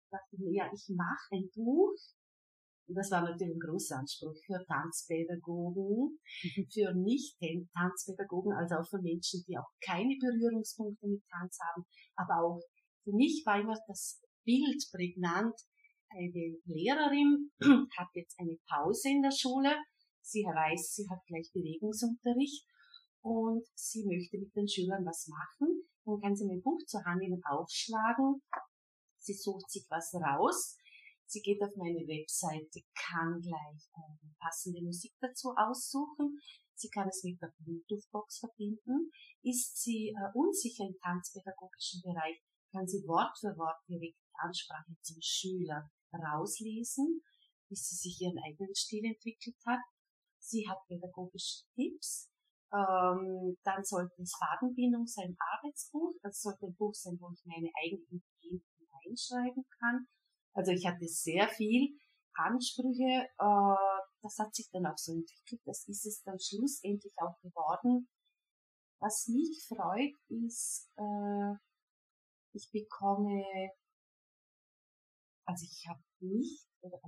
dachte 0.09 0.35
ich 0.35 0.39
mir, 0.39 0.53
ja, 0.53 0.69
ich 0.73 0.89
mache 0.89 1.35
ein 1.35 1.49
Buch. 1.55 1.95
Und 2.87 2.95
das 2.95 3.11
war 3.11 3.21
natürlich 3.21 3.55
ein 3.55 3.59
großer 3.59 3.97
Anspruch 3.97 4.35
für 4.45 4.59
Tanzpädagogen, 4.65 6.19
mhm. 6.19 6.67
für 6.71 6.93
Nicht-Tanzpädagogen, 6.93 8.53
also 8.53 8.75
auch 8.75 8.89
für 8.89 9.01
Menschen, 9.01 9.43
die 9.47 9.57
auch 9.57 9.71
keine 9.79 10.15
Berührungspunkte 10.19 11.07
mit 11.07 11.23
Tanz 11.29 11.57
haben. 11.63 11.85
Aber 12.15 12.43
auch 12.43 12.59
für 13.03 13.13
mich 13.13 13.43
war 13.45 13.59
immer 13.59 13.77
das 13.87 14.21
Bild 14.43 14.83
prägnant. 14.91 15.55
Eine 16.09 16.59
Lehrerin 16.65 17.51
hat 17.97 18.09
jetzt 18.13 18.37
eine 18.39 18.57
Pause 18.67 19.09
in 19.09 19.21
der 19.21 19.31
Schule. 19.31 19.73
Sie 20.21 20.43
weiß, 20.43 20.95
sie 20.95 21.07
hat 21.09 21.19
gleich 21.25 21.49
Bewegungsunterricht 21.53 22.67
und 23.21 23.65
sie 23.75 24.05
möchte 24.05 24.37
mit 24.37 24.55
den 24.55 24.67
Schülern 24.67 25.05
was 25.05 25.27
machen. 25.27 25.87
Dann 26.05 26.19
kann 26.21 26.35
sie 26.35 26.45
mein 26.45 26.61
Buch 26.61 26.79
zur 26.85 27.03
Hand 27.05 27.19
nehmen, 27.19 27.41
aufschlagen. 27.45 28.41
Sie 29.19 29.33
sucht 29.33 29.69
sich 29.69 29.85
was 29.89 30.13
raus. 30.15 30.77
Sie 31.25 31.41
geht 31.41 31.61
auf 31.63 31.75
meine 31.75 32.05
Webseite, 32.05 32.83
kann 32.93 33.39
gleich 33.39 33.89
äh, 33.95 34.27
passende 34.39 34.81
Musik 34.83 35.13
dazu 35.19 35.53
aussuchen. 35.55 36.37
Sie 36.75 36.89
kann 36.89 37.07
es 37.07 37.23
mit 37.23 37.41
der 37.41 37.53
Bluetooth-Box 37.59 38.39
verbinden. 38.39 39.09
Ist 39.41 39.81
sie 39.81 40.09
äh, 40.09 40.29
unsicher 40.33 40.83
im 40.83 40.97
tanzpädagogischen 41.01 42.01
Bereich, 42.03 42.41
kann 42.71 42.87
sie 42.87 43.07
Wort 43.07 43.37
für 43.39 43.55
Wort 43.57 43.79
direkt 43.87 44.19
die 44.19 44.37
Ansprache 44.41 44.93
zum 45.01 45.17
Schüler 45.21 45.89
rauslesen, 46.11 47.23
bis 47.69 47.87
sie 47.87 47.95
sich 47.95 48.21
ihren 48.21 48.37
eigenen 48.37 48.75
Stil 48.75 49.05
entwickelt 49.05 49.57
hat. 49.65 49.81
Sie 50.39 50.67
hat 50.67 50.85
pädagogische 50.87 51.63
Tipps, 51.75 52.29
ähm, 52.73 53.57
dann 53.63 53.83
sollte 53.83 54.21
es 54.21 54.35
Fadenbindung 54.35 55.05
sein, 55.05 55.37
Arbeitsbuch. 55.39 56.13
Das 56.23 56.41
sollte 56.41 56.65
ein 56.65 56.75
Buch 56.75 56.93
sein, 56.93 57.17
wo 57.19 57.31
ich 57.31 57.45
meine 57.45 57.69
eigenen 57.83 58.23
Ideen 58.41 58.65
einschreiben 59.05 59.63
kann. 59.79 60.07
Also 60.53 60.71
ich 60.71 60.85
hatte 60.85 61.07
sehr 61.07 61.47
viel 61.49 61.95
Ansprüche. 62.33 63.27
Äh, 63.37 64.03
das 64.21 64.37
hat 64.39 64.55
sich 64.55 64.69
dann 64.71 64.87
auch 64.87 64.97
so 64.97 65.13
entwickelt. 65.13 65.61
Das 65.65 65.87
ist 65.87 66.05
es 66.05 66.23
dann 66.23 66.39
schlussendlich 66.39 67.13
auch 67.17 67.39
geworden. 67.41 68.07
Was 68.99 69.27
mich 69.27 69.65
freut, 69.67 70.15
ist, 70.29 70.89
äh, 70.97 71.55
ich 72.53 72.69
bekomme, 72.71 73.43
also 75.45 75.65
ich 75.65 75.85
habe 75.87 76.01
nicht, 76.21 76.67
oder 76.81 76.99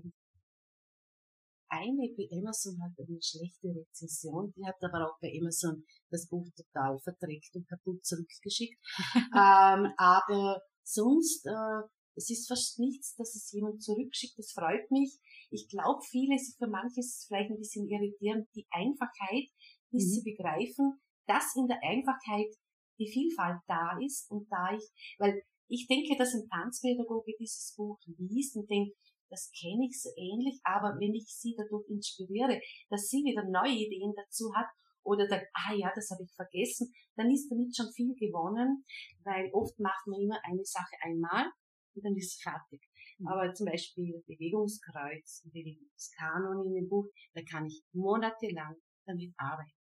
eine 1.76 2.08
bei 2.16 2.28
Amazon 2.32 2.80
hat 2.82 2.98
eine 2.98 3.22
schlechte 3.22 3.68
Rezession, 3.68 4.54
die 4.56 4.66
hat 4.66 4.80
aber 4.82 5.08
auch 5.08 5.20
bei 5.20 5.32
Amazon 5.40 5.84
das 6.10 6.28
Buch 6.28 6.48
total 6.56 6.98
verdreckt 7.00 7.56
und 7.56 7.68
kaputt 7.68 8.04
zurückgeschickt. 8.06 8.80
ähm, 9.36 9.92
aber 9.98 10.62
sonst, 10.84 11.46
äh, 11.46 11.82
es 12.16 12.30
ist 12.30 12.48
fast 12.48 12.80
nichts, 12.80 13.16
dass 13.16 13.36
es 13.36 13.52
jemand 13.52 13.84
zurückschickt, 13.84 14.38
das 14.38 14.54
freut 14.54 14.90
mich. 14.90 15.20
Ich 15.52 15.68
glaube, 15.68 16.02
vieles, 16.10 16.56
für 16.58 16.68
manche 16.68 17.00
ist 17.00 17.20
es 17.20 17.26
vielleicht 17.28 17.52
ein 17.52 17.60
bisschen 17.60 17.88
irritierend, 17.88 18.48
die 18.56 18.68
Einfachheit, 18.72 19.52
bis 19.92 20.08
mhm. 20.08 20.12
sie 20.12 20.24
begreifen, 20.24 21.02
dass 21.28 21.56
in 21.56 21.68
der 21.68 21.82
Einfachheit 21.84 22.56
die 22.98 23.12
Vielfalt 23.12 23.60
da 23.68 24.00
ist 24.00 24.32
und 24.32 24.48
da 24.50 24.72
ich, 24.72 24.88
weil 25.20 25.42
ich 25.68 25.88
denke, 25.88 26.16
dass 26.18 26.34
ein 26.34 26.48
Tanzpädagoge 26.48 27.34
dieses 27.40 27.74
Buch 27.76 27.98
liest 28.18 28.56
und 28.56 28.70
denkt, 28.70 28.96
das 29.36 29.52
kenne 29.52 29.84
ich 29.84 30.00
so 30.00 30.10
ähnlich, 30.16 30.64
aber 30.64 30.96
wenn 30.96 31.14
ich 31.14 31.28
sie 31.28 31.56
dadurch 31.60 31.84
inspiriere, 31.92 32.62
dass 32.90 33.12
sie 33.12 33.20
wieder 33.28 33.44
neue 33.44 33.76
Ideen 33.76 34.16
dazu 34.16 34.48
hat 34.56 34.72
oder 35.04 35.28
der, 35.28 35.44
ah 35.52 35.76
ja, 35.76 35.92
das 35.94 36.10
habe 36.12 36.24
ich 36.24 36.32
vergessen, 36.34 36.88
dann 37.20 37.30
ist 37.30 37.52
damit 37.52 37.76
schon 37.76 37.92
viel 37.92 38.16
gewonnen, 38.16 38.86
weil 39.28 39.52
oft 39.52 39.78
macht 39.78 40.08
man 40.08 40.22
immer 40.22 40.40
eine 40.44 40.64
Sache 40.64 40.96
einmal 41.04 41.52
und 41.94 42.06
dann 42.06 42.16
ist 42.16 42.40
es 42.40 42.42
fertig. 42.42 42.80
Mhm. 43.20 43.28
Aber 43.28 43.54
zum 43.54 43.68
Beispiel 43.68 44.24
Bewegungskreuz, 44.26 45.44
Bewegungskanon 45.52 46.64
in 46.66 46.74
dem 46.80 46.88
Buch, 46.88 47.12
da 47.34 47.42
kann 47.44 47.68
ich 47.68 47.84
monatelang 47.92 48.80
damit 49.06 49.34
arbeiten 49.38 49.85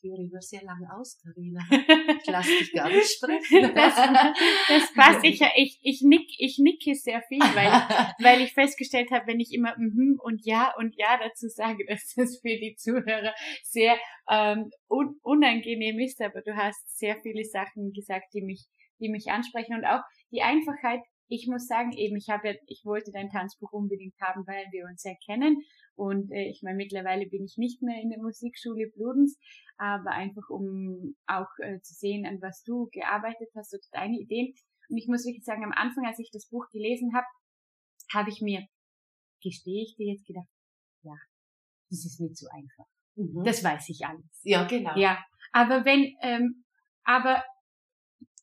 führe 0.00 0.22
über 0.22 0.40
sehr 0.40 0.62
lange 0.62 0.92
aus, 0.94 1.20
Karina. 1.22 1.60
Ich 2.20 2.26
lasse 2.26 2.50
dich 2.58 2.72
gar 2.72 2.88
nicht 2.88 3.10
sprechen. 3.10 3.72
Das, 3.78 3.94
das 3.94 4.94
passt. 4.94 5.24
Ich, 5.24 5.40
ich, 5.56 5.78
ich, 5.82 6.02
nick, 6.02 6.28
ich 6.38 6.58
nicke 6.58 6.94
sehr 6.94 7.22
viel, 7.22 7.40
weil, 7.40 7.70
weil 8.24 8.40
ich 8.40 8.52
festgestellt 8.52 9.10
habe, 9.10 9.26
wenn 9.26 9.40
ich 9.40 9.52
immer 9.52 9.74
mhm 9.78 10.18
und 10.22 10.44
ja 10.44 10.74
und 10.76 10.94
ja 10.96 11.18
dazu 11.18 11.48
sage, 11.48 11.84
dass 11.88 12.14
das 12.14 12.40
für 12.40 12.56
die 12.56 12.76
Zuhörer 12.76 13.34
sehr 13.62 13.96
ähm, 14.30 14.70
un 14.88 15.18
unangenehm 15.22 15.98
ist. 15.98 16.20
Aber 16.20 16.42
du 16.42 16.56
hast 16.56 16.98
sehr 16.98 17.16
viele 17.22 17.44
Sachen 17.44 17.92
gesagt, 17.92 18.32
die 18.34 18.42
mich, 18.42 18.66
die 19.00 19.08
mich 19.08 19.30
ansprechen 19.30 19.76
und 19.76 19.84
auch 19.84 20.02
die 20.30 20.42
Einfachheit 20.42 21.00
ich 21.28 21.46
muss 21.46 21.66
sagen, 21.66 21.92
eben, 21.92 22.16
ich 22.16 22.28
habe 22.30 22.48
ja, 22.48 22.54
ich 22.66 22.84
wollte 22.84 23.12
dein 23.12 23.28
Tanzbuch 23.28 23.72
unbedingt 23.72 24.18
haben, 24.20 24.46
weil 24.46 24.66
wir 24.72 24.86
uns 24.86 25.04
ja 25.04 25.12
kennen. 25.24 25.62
Und 25.94 26.30
äh, 26.32 26.48
ich 26.48 26.62
meine, 26.62 26.76
mittlerweile 26.76 27.26
bin 27.26 27.44
ich 27.44 27.56
nicht 27.58 27.82
mehr 27.82 28.00
in 28.00 28.10
der 28.10 28.20
Musikschule 28.20 28.90
Bludens, 28.94 29.38
aber 29.76 30.10
einfach 30.10 30.48
um 30.48 31.16
auch 31.26 31.50
äh, 31.58 31.80
zu 31.80 31.94
sehen, 31.94 32.26
an 32.26 32.40
was 32.40 32.62
du 32.64 32.88
gearbeitet 32.92 33.50
hast 33.54 33.74
oder 33.74 33.82
deine 33.92 34.18
Ideen. 34.18 34.54
Und 34.88 34.96
ich 34.96 35.06
muss 35.06 35.26
wirklich 35.26 35.44
sagen, 35.44 35.64
am 35.64 35.72
Anfang, 35.72 36.06
als 36.06 36.18
ich 36.18 36.30
das 36.32 36.48
Buch 36.48 36.66
gelesen 36.72 37.14
habe, 37.14 37.26
habe 38.12 38.30
ich 38.30 38.40
mir, 38.40 38.66
gestehe 39.42 39.82
ich 39.82 39.96
dir 39.96 40.12
jetzt 40.12 40.26
gedacht, 40.26 40.48
ja, 41.02 41.14
das 41.90 42.04
ist 42.06 42.20
mir 42.20 42.32
zu 42.32 42.46
einfach. 42.50 42.86
Mhm. 43.16 43.44
Das 43.44 43.62
weiß 43.62 43.88
ich 43.90 44.04
alles. 44.06 44.40
Ja, 44.44 44.66
genau. 44.66 44.96
Ja, 44.96 45.22
aber 45.52 45.84
wenn, 45.84 46.16
ähm, 46.22 46.64
aber 47.04 47.44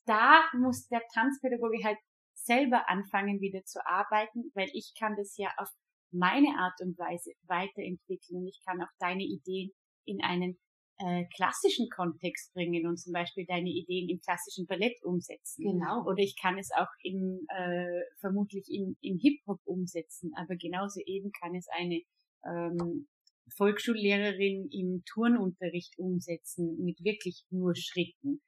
da 0.04 0.44
muss 0.52 0.86
der 0.86 1.02
Tanzpädagoge 1.12 1.82
halt 1.82 1.98
selber 2.46 2.88
anfangen, 2.88 3.40
wieder 3.40 3.64
zu 3.64 3.84
arbeiten, 3.84 4.50
weil 4.54 4.68
ich 4.72 4.94
kann 4.98 5.16
das 5.16 5.36
ja 5.36 5.50
auf 5.58 5.68
meine 6.12 6.56
Art 6.58 6.80
und 6.80 6.98
Weise 6.98 7.32
weiterentwickeln 7.42 8.40
und 8.40 8.46
ich 8.46 8.60
kann 8.64 8.80
auch 8.80 8.92
deine 8.98 9.24
Ideen 9.24 9.72
in 10.06 10.22
einen 10.22 10.56
äh, 10.98 11.24
klassischen 11.34 11.88
Kontext 11.90 12.54
bringen 12.54 12.86
und 12.86 12.96
zum 12.96 13.12
Beispiel 13.12 13.44
deine 13.46 13.68
Ideen 13.68 14.08
im 14.08 14.20
klassischen 14.20 14.66
Ballett 14.66 14.96
umsetzen. 15.02 15.64
Genau. 15.64 16.04
Oder 16.06 16.22
ich 16.22 16.36
kann 16.40 16.56
es 16.58 16.70
auch 16.72 16.88
im, 17.02 17.46
äh, 17.48 18.00
vermutlich 18.20 18.66
im, 18.70 18.96
im 19.02 19.18
Hip-Hop 19.18 19.60
umsetzen, 19.64 20.32
aber 20.36 20.56
genauso 20.56 21.00
eben 21.04 21.32
kann 21.32 21.54
es 21.54 21.66
eine 21.68 22.00
ähm, 22.46 23.08
Volksschullehrerin 23.56 24.68
im 24.70 25.02
Turnunterricht 25.04 25.98
umsetzen 25.98 26.82
mit 26.82 27.02
wirklich 27.04 27.44
nur 27.50 27.74
Schritten. 27.76 28.40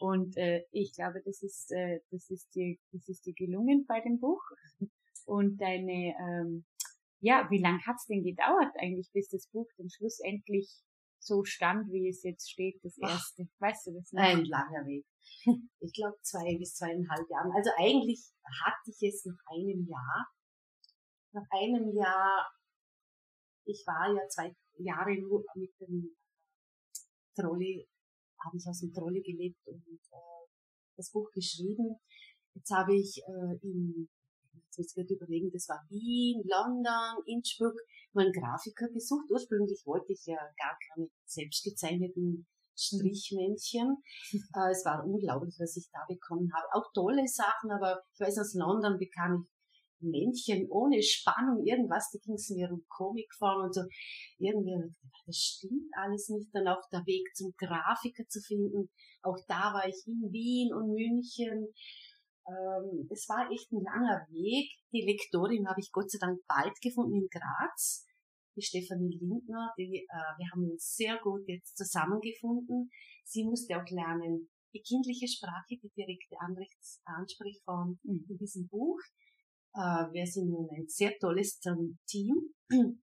Und 0.00 0.36
äh, 0.38 0.64
ich 0.72 0.94
glaube, 0.94 1.20
das 1.24 1.42
ist, 1.42 1.70
äh, 1.72 2.00
das 2.10 2.30
ist 2.30 2.54
dir, 2.54 2.76
das 2.90 3.06
ist 3.08 3.26
dir 3.26 3.34
gelungen 3.34 3.84
bei 3.86 4.00
dem 4.00 4.18
Buch. 4.18 4.42
Und 5.26 5.60
deine, 5.60 6.14
ähm, 6.18 6.64
ja, 7.20 7.46
wie 7.50 7.60
lang 7.60 7.80
hat's 7.86 8.06
denn 8.06 8.24
gedauert 8.24 8.72
eigentlich, 8.78 9.10
bis 9.12 9.28
das 9.28 9.46
Buch 9.48 9.68
dann 9.76 9.90
schlussendlich 9.90 10.70
so 11.18 11.44
stand, 11.44 11.92
wie 11.92 12.08
es 12.08 12.22
jetzt 12.22 12.50
steht, 12.50 12.82
das 12.82 12.96
erste? 12.96 13.46
Ach, 13.46 13.60
weißt 13.60 13.88
du 13.88 13.92
das 13.92 14.10
noch? 14.12 14.22
Ein 14.22 14.44
langer 14.46 14.86
Weg. 14.86 15.04
Ich 15.80 15.92
glaube 15.92 16.16
zwei 16.22 16.56
bis 16.58 16.74
zweieinhalb 16.74 17.28
Jahren. 17.30 17.52
Also 17.52 17.70
eigentlich 17.76 18.20
hatte 18.64 18.90
ich 18.90 19.02
es 19.02 19.24
nach 19.26 19.38
einem 19.52 19.86
Jahr. 19.86 20.28
Nach 21.32 21.46
einem 21.50 21.94
Jahr, 21.94 22.50
ich 23.66 23.84
war 23.86 24.14
ja 24.14 24.26
zwei 24.28 24.54
Jahre 24.78 25.14
nur 25.20 25.44
mit 25.54 25.72
dem 25.80 26.16
Trolley 27.34 27.86
habe 28.44 28.56
ich 28.56 28.66
aus 28.66 28.80
dem 28.80 28.92
Trolle 28.92 29.20
gelebt 29.20 29.60
und 29.66 29.82
äh, 29.86 30.46
das 30.96 31.10
Buch 31.10 31.30
geschrieben. 31.32 31.96
Jetzt 32.54 32.70
habe 32.70 32.94
ich 32.94 33.22
äh, 33.26 33.56
in, 33.62 34.08
jetzt 34.52 34.78
muss 34.78 34.88
ich 34.88 34.94
gerade 34.94 35.14
überlegen, 35.14 35.50
das 35.52 35.68
war 35.68 35.80
Wien, 35.88 36.42
London, 36.44 37.22
Innsbruck, 37.26 37.76
meinen 38.12 38.32
Grafiker 38.32 38.88
besucht. 38.92 39.30
Ursprünglich 39.30 39.82
wollte 39.86 40.12
ich 40.12 40.24
ja 40.26 40.38
gar 40.56 40.76
keine 40.88 41.08
selbstgezeichneten 41.26 42.46
Strichmännchen. 42.76 44.02
äh, 44.56 44.70
es 44.70 44.84
war 44.84 45.04
unglaublich, 45.04 45.56
was 45.58 45.76
ich 45.76 45.88
da 45.92 46.04
bekommen 46.08 46.50
habe. 46.52 46.66
Auch 46.72 46.92
tolle 46.92 47.26
Sachen, 47.28 47.70
aber 47.70 48.02
ich 48.14 48.20
weiß, 48.20 48.38
aus 48.38 48.54
London 48.54 48.98
bekam 48.98 49.46
ich 49.46 49.59
Männchen 50.00 50.68
ohne 50.70 51.02
Spannung, 51.02 51.64
irgendwas, 51.64 52.10
da 52.12 52.18
ging 52.18 52.34
es 52.34 52.50
mir 52.50 52.70
um 52.70 52.84
Comicform 52.88 53.64
und 53.64 53.74
so. 53.74 53.82
Irgendwie, 54.38 54.94
das 55.26 55.36
stimmt 55.36 55.90
alles 55.96 56.28
nicht. 56.28 56.48
Dann 56.52 56.68
auch 56.68 56.82
der 56.92 57.04
Weg 57.06 57.34
zum 57.34 57.52
Grafiker 57.56 58.26
zu 58.28 58.40
finden. 58.40 58.90
Auch 59.22 59.38
da 59.48 59.74
war 59.74 59.86
ich 59.88 60.02
in 60.06 60.32
Wien 60.32 60.72
und 60.74 60.94
München. 60.94 61.68
Ähm, 62.48 63.08
es 63.10 63.28
war 63.28 63.50
echt 63.50 63.70
ein 63.72 63.82
langer 63.82 64.26
Weg. 64.30 64.70
Die 64.92 65.06
Lektorin 65.06 65.68
habe 65.68 65.80
ich 65.80 65.92
Gott 65.92 66.10
sei 66.10 66.18
Dank 66.20 66.40
bald 66.46 66.80
gefunden 66.80 67.14
in 67.14 67.28
Graz. 67.28 68.06
Die 68.56 68.62
Stefanie 68.62 69.18
Lindner, 69.20 69.72
die, 69.78 70.06
äh, 70.08 70.32
wir 70.38 70.50
haben 70.50 70.70
uns 70.70 70.96
sehr 70.96 71.18
gut 71.22 71.46
jetzt 71.46 71.76
zusammengefunden. 71.76 72.90
Sie 73.24 73.44
musste 73.44 73.76
auch 73.76 73.88
lernen, 73.90 74.50
die 74.74 74.82
kindliche 74.82 75.28
Sprache, 75.28 75.76
die 75.82 75.90
direkte 75.96 76.36
Ansprechform 77.04 77.98
in 78.04 78.38
diesem 78.38 78.68
Buch. 78.68 78.98
Äh, 79.74 80.12
wir 80.12 80.26
sind 80.26 80.50
nun 80.50 80.68
ein 80.70 80.88
sehr 80.88 81.16
tolles 81.18 81.60
Team. 82.06 82.34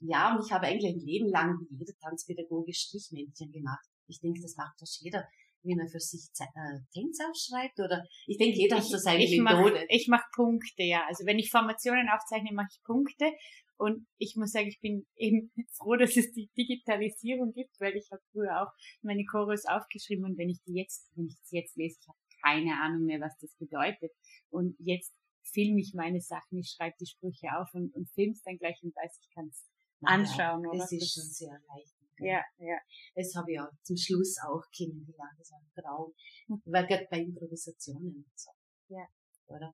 Ja, 0.00 0.32
und 0.32 0.46
ich 0.46 0.52
habe 0.52 0.66
eigentlich 0.66 0.94
ein 0.94 1.00
Leben 1.00 1.28
lang 1.28 1.58
wie 1.58 1.78
jeder 1.78 1.92
Tanzpädagoge 2.00 2.72
Strichmännchen 2.72 3.50
gemacht. 3.50 3.84
Ich 4.06 4.20
denke, 4.20 4.40
das 4.40 4.54
macht 4.56 4.80
das 4.80 5.00
jeder, 5.00 5.26
wenn 5.64 5.80
er 5.80 5.88
für 5.88 5.98
sich 5.98 6.30
äh, 6.38 6.78
Tänze 6.92 7.26
aufschreibt 7.28 7.80
oder 7.80 8.04
ich 8.26 8.38
denke, 8.38 8.56
jeder 8.56 8.76
hat 8.76 8.84
so 8.84 8.96
seine 8.96 9.24
ich 9.24 9.40
Methode. 9.40 9.74
Mach, 9.74 9.84
ich 9.88 10.06
mache 10.06 10.28
Punkte, 10.34 10.84
ja. 10.84 11.04
Also 11.08 11.26
wenn 11.26 11.40
ich 11.40 11.50
Formationen 11.50 12.08
aufzeichne, 12.08 12.52
mache 12.52 12.68
ich 12.70 12.80
Punkte 12.84 13.32
und 13.76 14.06
ich 14.18 14.34
muss 14.36 14.52
sagen, 14.52 14.68
ich 14.68 14.80
bin 14.80 15.04
eben 15.16 15.50
froh, 15.72 15.96
dass 15.96 16.16
es 16.16 16.32
die 16.32 16.48
Digitalisierung 16.56 17.52
gibt, 17.52 17.74
weil 17.80 17.96
ich 17.96 18.08
habe 18.12 18.22
früher 18.32 18.62
auch 18.62 18.72
meine 19.02 19.24
Chorus 19.24 19.64
aufgeschrieben 19.66 20.24
und 20.24 20.38
wenn 20.38 20.48
ich 20.48 20.62
die 20.66 20.74
jetzt, 20.74 21.10
wenn 21.16 21.26
ich 21.26 21.36
das 21.40 21.50
jetzt 21.50 21.76
lese, 21.76 21.98
ich 22.00 22.08
habe 22.08 22.18
keine 22.42 22.80
Ahnung 22.80 23.04
mehr, 23.04 23.20
was 23.20 23.36
das 23.40 23.54
bedeutet. 23.56 24.12
Und 24.50 24.76
jetzt 24.78 25.12
filme 25.52 25.80
ich 25.80 25.94
meine 25.94 26.20
Sachen, 26.20 26.58
ich 26.58 26.74
schreibe 26.76 26.96
die 27.00 27.06
Sprüche 27.06 27.48
auf 27.56 27.72
und, 27.74 27.94
und 27.94 28.08
filme 28.10 28.32
es 28.32 28.42
dann 28.42 28.58
gleich 28.58 28.82
und 28.82 28.94
weiß, 28.94 29.18
ich 29.20 29.34
kann 29.34 29.48
es 29.48 29.66
anschauen. 30.02 30.64
Ja, 30.64 30.70
das 30.72 30.92
oder? 30.92 30.98
ist 30.98 31.14
schon 31.14 31.24
sehr 31.24 31.60
leicht. 31.68 31.94
Ja, 32.20 32.42
ja. 32.58 32.78
Das 33.14 33.34
habe 33.36 33.52
ich 33.52 33.60
auch 33.60 33.70
zum 33.82 33.96
Schluss 33.96 34.36
auch 34.42 34.62
kennengelernt. 34.76 35.38
Das 35.38 35.52
war 35.52 35.60
ein 35.60 35.70
Traum. 35.74 36.14
Hm. 36.46 36.62
Weil 36.66 36.86
gerade 36.86 37.06
bei 37.10 37.20
Improvisationen 37.20 38.16
und 38.16 38.32
so. 38.34 38.50
Ja. 38.88 39.06
Oder? 39.46 39.72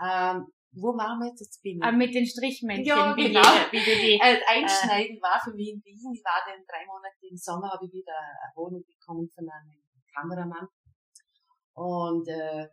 Ähm, 0.00 0.52
wo 0.72 0.94
waren 0.96 1.18
wir 1.18 1.28
jetzt? 1.28 1.40
jetzt 1.40 1.62
bin 1.62 1.78
ich? 1.78 1.82
Ah, 1.82 1.92
mit 1.92 2.14
den 2.14 2.26
Strichmännchen. 2.26 2.86
Ja, 2.86 3.16
wie 3.16 3.28
genau. 3.28 3.42
Die, 3.72 3.78
wie 3.78 4.00
die, 4.00 4.20
äh, 4.20 4.40
Einschneiden 4.46 5.16
äh, 5.16 5.22
war 5.22 5.40
für 5.42 5.54
mich 5.54 5.70
in 5.70 5.82
Wien. 5.84 6.12
Ich 6.12 6.22
war 6.22 6.44
dann 6.46 6.62
drei 6.68 6.84
Monate 6.86 7.26
im 7.28 7.36
Sommer, 7.36 7.70
habe 7.72 7.86
ich 7.86 7.92
wieder 7.92 8.12
eine 8.12 8.52
Wohnung 8.54 8.84
bekommen 8.84 9.28
von 9.34 9.48
einem 9.48 9.80
Kameramann. 10.14 10.68
Und 11.72 12.28
äh, 12.28 12.68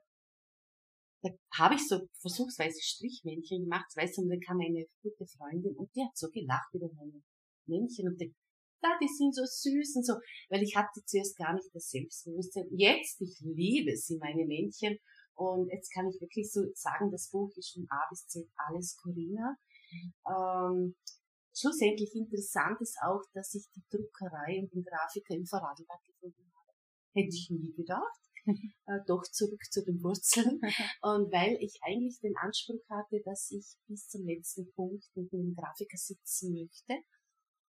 da 1.26 1.32
habe 1.58 1.76
ich 1.76 1.88
so 1.88 2.08
versuchsweise 2.22 2.80
Strichmännchen 2.82 3.64
gemacht, 3.64 3.90
weißt 3.96 4.18
du, 4.18 4.22
und 4.22 4.30
dann 4.30 4.40
kam 4.40 4.60
eine 4.60 4.86
gute 5.02 5.26
Freundin 5.26 5.76
und 5.76 5.94
die 5.96 6.04
hat 6.04 6.16
so 6.16 6.30
gelacht 6.30 6.74
über 6.74 6.90
meine 6.94 7.24
Männchen 7.66 8.08
und 8.08 8.22
die, 8.22 8.34
da, 8.82 8.90
die 9.02 9.08
sind 9.08 9.34
so 9.34 9.44
süß 9.44 9.96
und 9.96 10.06
so, 10.06 10.14
weil 10.50 10.62
ich 10.62 10.76
hatte 10.76 11.04
zuerst 11.06 11.36
gar 11.38 11.54
nicht 11.54 11.70
das 11.74 11.90
Selbstbewusstsein. 11.90 12.68
Jetzt, 12.72 13.20
ich 13.22 13.40
liebe 13.42 13.96
sie, 13.98 14.18
meine 14.18 14.46
Männchen. 14.46 15.00
Und 15.34 15.70
jetzt 15.70 15.92
kann 15.92 16.08
ich 16.08 16.22
wirklich 16.22 16.52
so 16.52 16.62
sagen, 16.76 17.12
das 17.12 17.30
Buch 17.30 17.52
ist 17.58 17.74
von 17.74 17.88
A 17.90 18.08
bis 18.10 18.28
Z 18.28 18.48
alles 18.56 18.96
Corinna. 18.96 19.58
Ähm, 20.30 20.96
schlussendlich 21.54 22.14
interessant 22.14 22.80
ist 22.80 22.98
auch, 23.02 23.22
dass 23.34 23.54
ich 23.56 23.66
die 23.76 23.84
Druckerei 23.90 24.60
und 24.62 24.72
den 24.72 24.84
Grafiker 24.84 25.34
im 25.34 25.46
Vorarlberg 25.46 26.04
gefunden 26.06 26.52
habe. 26.54 26.72
Hätte 27.16 27.36
ich 27.36 27.50
nie 27.50 27.74
gedacht 27.74 28.26
äh, 28.88 29.00
doch 29.08 29.24
zurück 29.24 29.64
zu 29.70 29.84
den 29.84 30.02
Wurzeln. 30.04 30.60
Und 31.02 31.32
weil 31.32 31.58
ich 31.62 31.80
eigentlich 31.84 32.20
den 32.20 32.36
Anspruch 32.38 32.82
hatte, 32.90 33.22
dass 33.26 33.52
ich 33.52 33.66
bis 33.88 34.08
zum 34.08 34.26
letzten 34.26 34.72
Punkt 34.74 35.06
mit 35.16 35.32
einem 35.34 35.56
Grafiker 35.56 35.98
sitzen 35.98 36.54
möchte. 36.54 37.04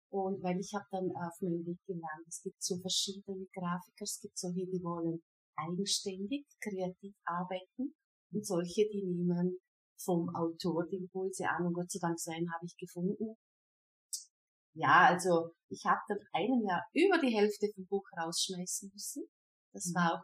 Und 0.09 0.41
weil 0.43 0.59
ich 0.59 0.71
habe 0.73 0.85
dann 0.91 1.11
auf 1.15 1.41
meinem 1.41 1.65
Weg 1.65 1.79
gelernt, 1.85 2.27
es 2.27 2.41
gibt 2.41 2.61
so 2.63 2.77
verschiedene 2.79 3.47
Grafiker, 3.53 4.03
es 4.03 4.19
gibt 4.21 4.37
solche, 4.37 4.65
die 4.65 4.83
wollen 4.83 5.21
eigenständig, 5.57 6.45
kreativ 6.61 7.15
arbeiten 7.25 7.95
und 8.31 8.45
solche, 8.45 8.87
die 8.91 9.03
nehmen 9.05 9.59
vom 9.97 10.29
Autor 10.35 10.85
die 10.87 10.97
Impulse 10.97 11.47
an 11.49 11.65
und 11.65 11.73
Gott 11.73 11.89
sei 11.89 11.99
Dank 11.99 12.19
so 12.19 12.31
einen 12.31 12.51
habe 12.53 12.65
ich 12.65 12.75
gefunden. 12.77 13.35
Ja, 14.73 15.07
also 15.07 15.51
ich 15.69 15.85
habe 15.85 16.01
dann 16.09 16.19
einem 16.33 16.61
Jahr 16.67 16.83
über 16.93 17.17
die 17.19 17.33
Hälfte 17.33 17.67
vom 17.73 17.85
Buch 17.87 18.05
rausschmeißen 18.17 18.91
müssen, 18.93 19.25
das 19.75 19.91
war 19.93 20.13
auch 20.15 20.23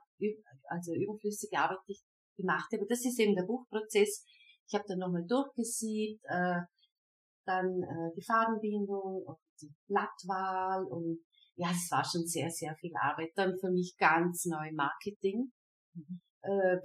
also 0.69 0.93
überflüssige 0.95 1.59
Arbeit, 1.59 1.79
die 1.87 1.91
ich 1.91 2.03
gemacht 2.37 2.71
habe. 2.71 2.85
Das 2.87 3.03
ist 3.05 3.19
eben 3.19 3.35
der 3.35 3.43
Buchprozess. 3.43 4.23
Ich 4.65 4.73
habe 4.73 4.85
dann 4.87 4.99
nochmal 4.99 5.25
durchgesiebt, 5.27 6.23
äh, 6.23 6.61
dann 7.45 7.67
äh, 7.83 8.15
die 8.15 8.23
Farbenbindung 8.23 9.23
und 9.25 9.37
die 9.61 9.73
Blattwahl 9.87 10.85
und 10.85 11.19
ja, 11.55 11.69
es 11.69 11.91
war 11.91 12.03
schon 12.03 12.25
sehr, 12.25 12.49
sehr 12.49 12.75
viel 12.77 12.93
Arbeit. 12.95 13.31
Dann 13.35 13.59
für 13.59 13.69
mich 13.69 13.95
ganz 13.97 14.45
neu 14.45 14.71
Marketing. 14.71 15.51
Mhm. 15.93 16.21
Äh, 16.43 16.77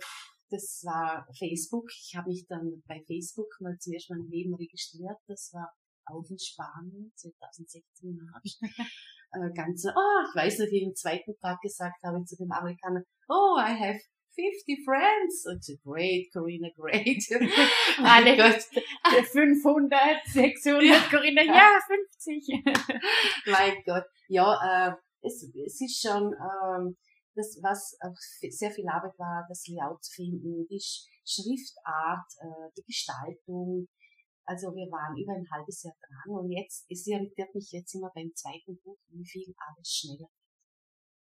das 0.51 0.83
war 0.85 1.27
Facebook. 1.39 1.89
Ich 1.91 2.15
habe 2.17 2.31
mich 2.31 2.47
dann 2.49 2.83
bei 2.87 3.03
Facebook 3.07 3.49
mal 3.61 3.79
zum 3.79 3.93
ersten 3.93 4.15
Mal 4.15 4.25
im 4.25 4.31
Leben 4.31 4.55
registriert. 4.55 5.19
Das 5.29 5.51
war 5.53 5.73
auch 6.07 6.29
in 6.29 6.39
Spanien, 6.39 7.13
2016 7.15 8.19
habe 8.35 8.43
ich 8.45 8.59
äh, 9.33 9.53
ganz, 9.55 9.87
oh, 9.87 10.23
ich 10.29 10.37
weiß 10.37 10.59
nicht, 10.61 10.73
wie 10.73 10.79
ich 10.79 10.89
im 10.89 10.95
zweiten 10.95 11.37
Tag 11.41 11.61
gesagt 11.61 12.03
habe 12.05 12.25
zu 12.25 12.37
dem 12.37 12.51
Amerikaner, 12.51 13.03
oh, 13.29 13.57
I 13.59 13.75
have 13.79 14.01
50 14.37 14.85
friends. 14.85 15.47
It's 15.47 15.73
great, 15.83 16.29
Corinna, 16.33 16.69
great. 16.77 17.23
Alle 17.99 18.37
Gott. 18.37 18.63
500, 19.33 20.27
600, 20.27 20.83
ja. 20.85 21.01
Corinna, 21.11 21.43
ja, 21.43 21.79
50. 21.87 22.63
mein 23.47 23.83
Gott. 23.85 24.05
Ja, 24.29 24.91
äh, 24.91 24.93
es, 25.23 25.43
es 25.43 25.81
ist 25.81 26.03
schon, 26.03 26.35
ähm, 26.35 26.97
das, 27.37 27.59
was 27.63 27.97
auch 28.01 28.17
sehr 28.51 28.71
viel 28.71 28.89
Arbeit 28.89 29.19
war, 29.19 29.45
das 29.49 29.67
Layout 29.69 30.05
finden, 30.07 30.67
die 30.69 30.81
Schriftart, 30.81 32.27
äh, 32.41 32.71
die 32.77 32.85
Gestaltung. 32.87 33.89
Also 34.47 34.69
wir 34.75 34.87
waren 34.91 35.17
über 35.19 35.33
ein 35.33 35.47
halbes 35.51 35.83
Jahr 35.83 35.95
dran 36.01 36.39
und 36.39 36.53
jetzt, 36.53 36.87
es 36.89 37.07
irritiert 37.07 37.55
mich 37.55 37.71
jetzt 37.73 37.95
immer 37.95 38.11
beim 38.15 38.31
zweiten 38.35 38.79
Buch, 38.83 38.99
wie 39.09 39.27
viel 39.27 39.55
alles 39.59 39.89
schneller 39.89 40.31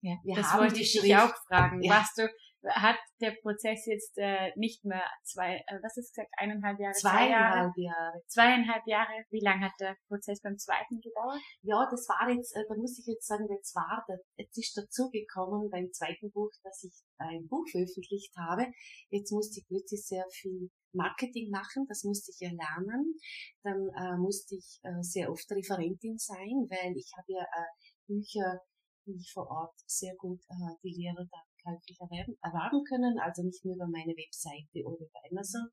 ja, 0.01 0.17
wir 0.23 0.35
das 0.35 0.57
wollte 0.57 0.81
ich 0.81 0.99
dich 0.99 1.15
auch 1.15 1.33
fragen. 1.47 1.81
Ja. 1.81 1.93
Warst 1.93 2.17
du, 2.17 2.27
hat 2.69 2.97
der 3.19 3.31
Prozess 3.41 3.85
jetzt 3.85 4.17
äh, 4.17 4.51
nicht 4.55 4.83
mehr 4.85 5.03
zwei, 5.23 5.57
äh, 5.67 5.79
was 5.81 5.97
ist 5.97 6.13
gesagt, 6.13 6.31
eineinhalb 6.37 6.79
Jahre? 6.79 6.93
Zweieinhalb 6.93 7.77
Jahre. 7.77 7.81
Jahre. 7.81 8.23
Zweieinhalb 8.27 8.87
Jahre. 8.87 9.25
Wie 9.29 9.41
lange 9.41 9.65
hat 9.65 9.73
der 9.79 9.97
Prozess 10.07 10.41
beim 10.41 10.57
zweiten 10.57 11.01
gedauert? 11.01 11.41
Ja, 11.61 11.87
das 11.89 12.07
war 12.07 12.29
jetzt, 12.29 12.55
äh, 12.55 12.63
da 12.67 12.75
muss 12.75 12.99
ich 12.99 13.05
jetzt 13.07 13.27
sagen, 13.27 13.47
jetzt 13.49 13.75
war, 13.75 14.05
jetzt 14.37 14.57
ist 14.57 14.77
dazu 14.77 15.09
gekommen 15.09 15.69
beim 15.69 15.91
zweiten 15.91 16.31
Buch, 16.31 16.51
dass 16.63 16.83
ich 16.83 16.93
ein 17.17 17.47
Buch 17.47 17.65
veröffentlicht 17.71 18.33
habe. 18.37 18.67
Jetzt 19.09 19.31
musste 19.31 19.59
ich 19.59 19.67
plötzlich 19.67 20.05
sehr 20.05 20.25
viel 20.31 20.69
Marketing 20.93 21.49
machen, 21.49 21.85
das 21.87 22.03
musste 22.03 22.31
ich 22.31 22.39
ja 22.39 22.49
lernen. 22.49 23.15
Dann 23.63 23.89
äh, 23.95 24.17
musste 24.17 24.55
ich 24.55 24.79
äh, 24.83 25.01
sehr 25.01 25.31
oft 25.31 25.49
Referentin 25.51 26.17
sein, 26.17 26.67
weil 26.69 26.95
ich 26.97 27.11
habe 27.17 27.31
ja 27.31 27.43
äh, 27.43 27.67
Bücher 28.07 28.61
die 29.07 29.17
ich 29.19 29.31
vor 29.33 29.49
Ort 29.49 29.73
sehr 29.87 30.15
gut 30.15 30.41
äh, 30.49 30.75
die 30.83 30.93
Lehre 30.93 31.27
dann 31.31 31.50
käuflich 31.63 31.99
erwerben, 31.99 32.37
erwerben 32.41 32.83
können, 32.83 33.19
also 33.19 33.43
nicht 33.43 33.63
nur 33.65 33.75
über 33.75 33.87
meine 33.87 34.13
Webseite 34.13 34.85
oder 34.85 35.05
über 35.05 35.19
Amazon 35.29 35.69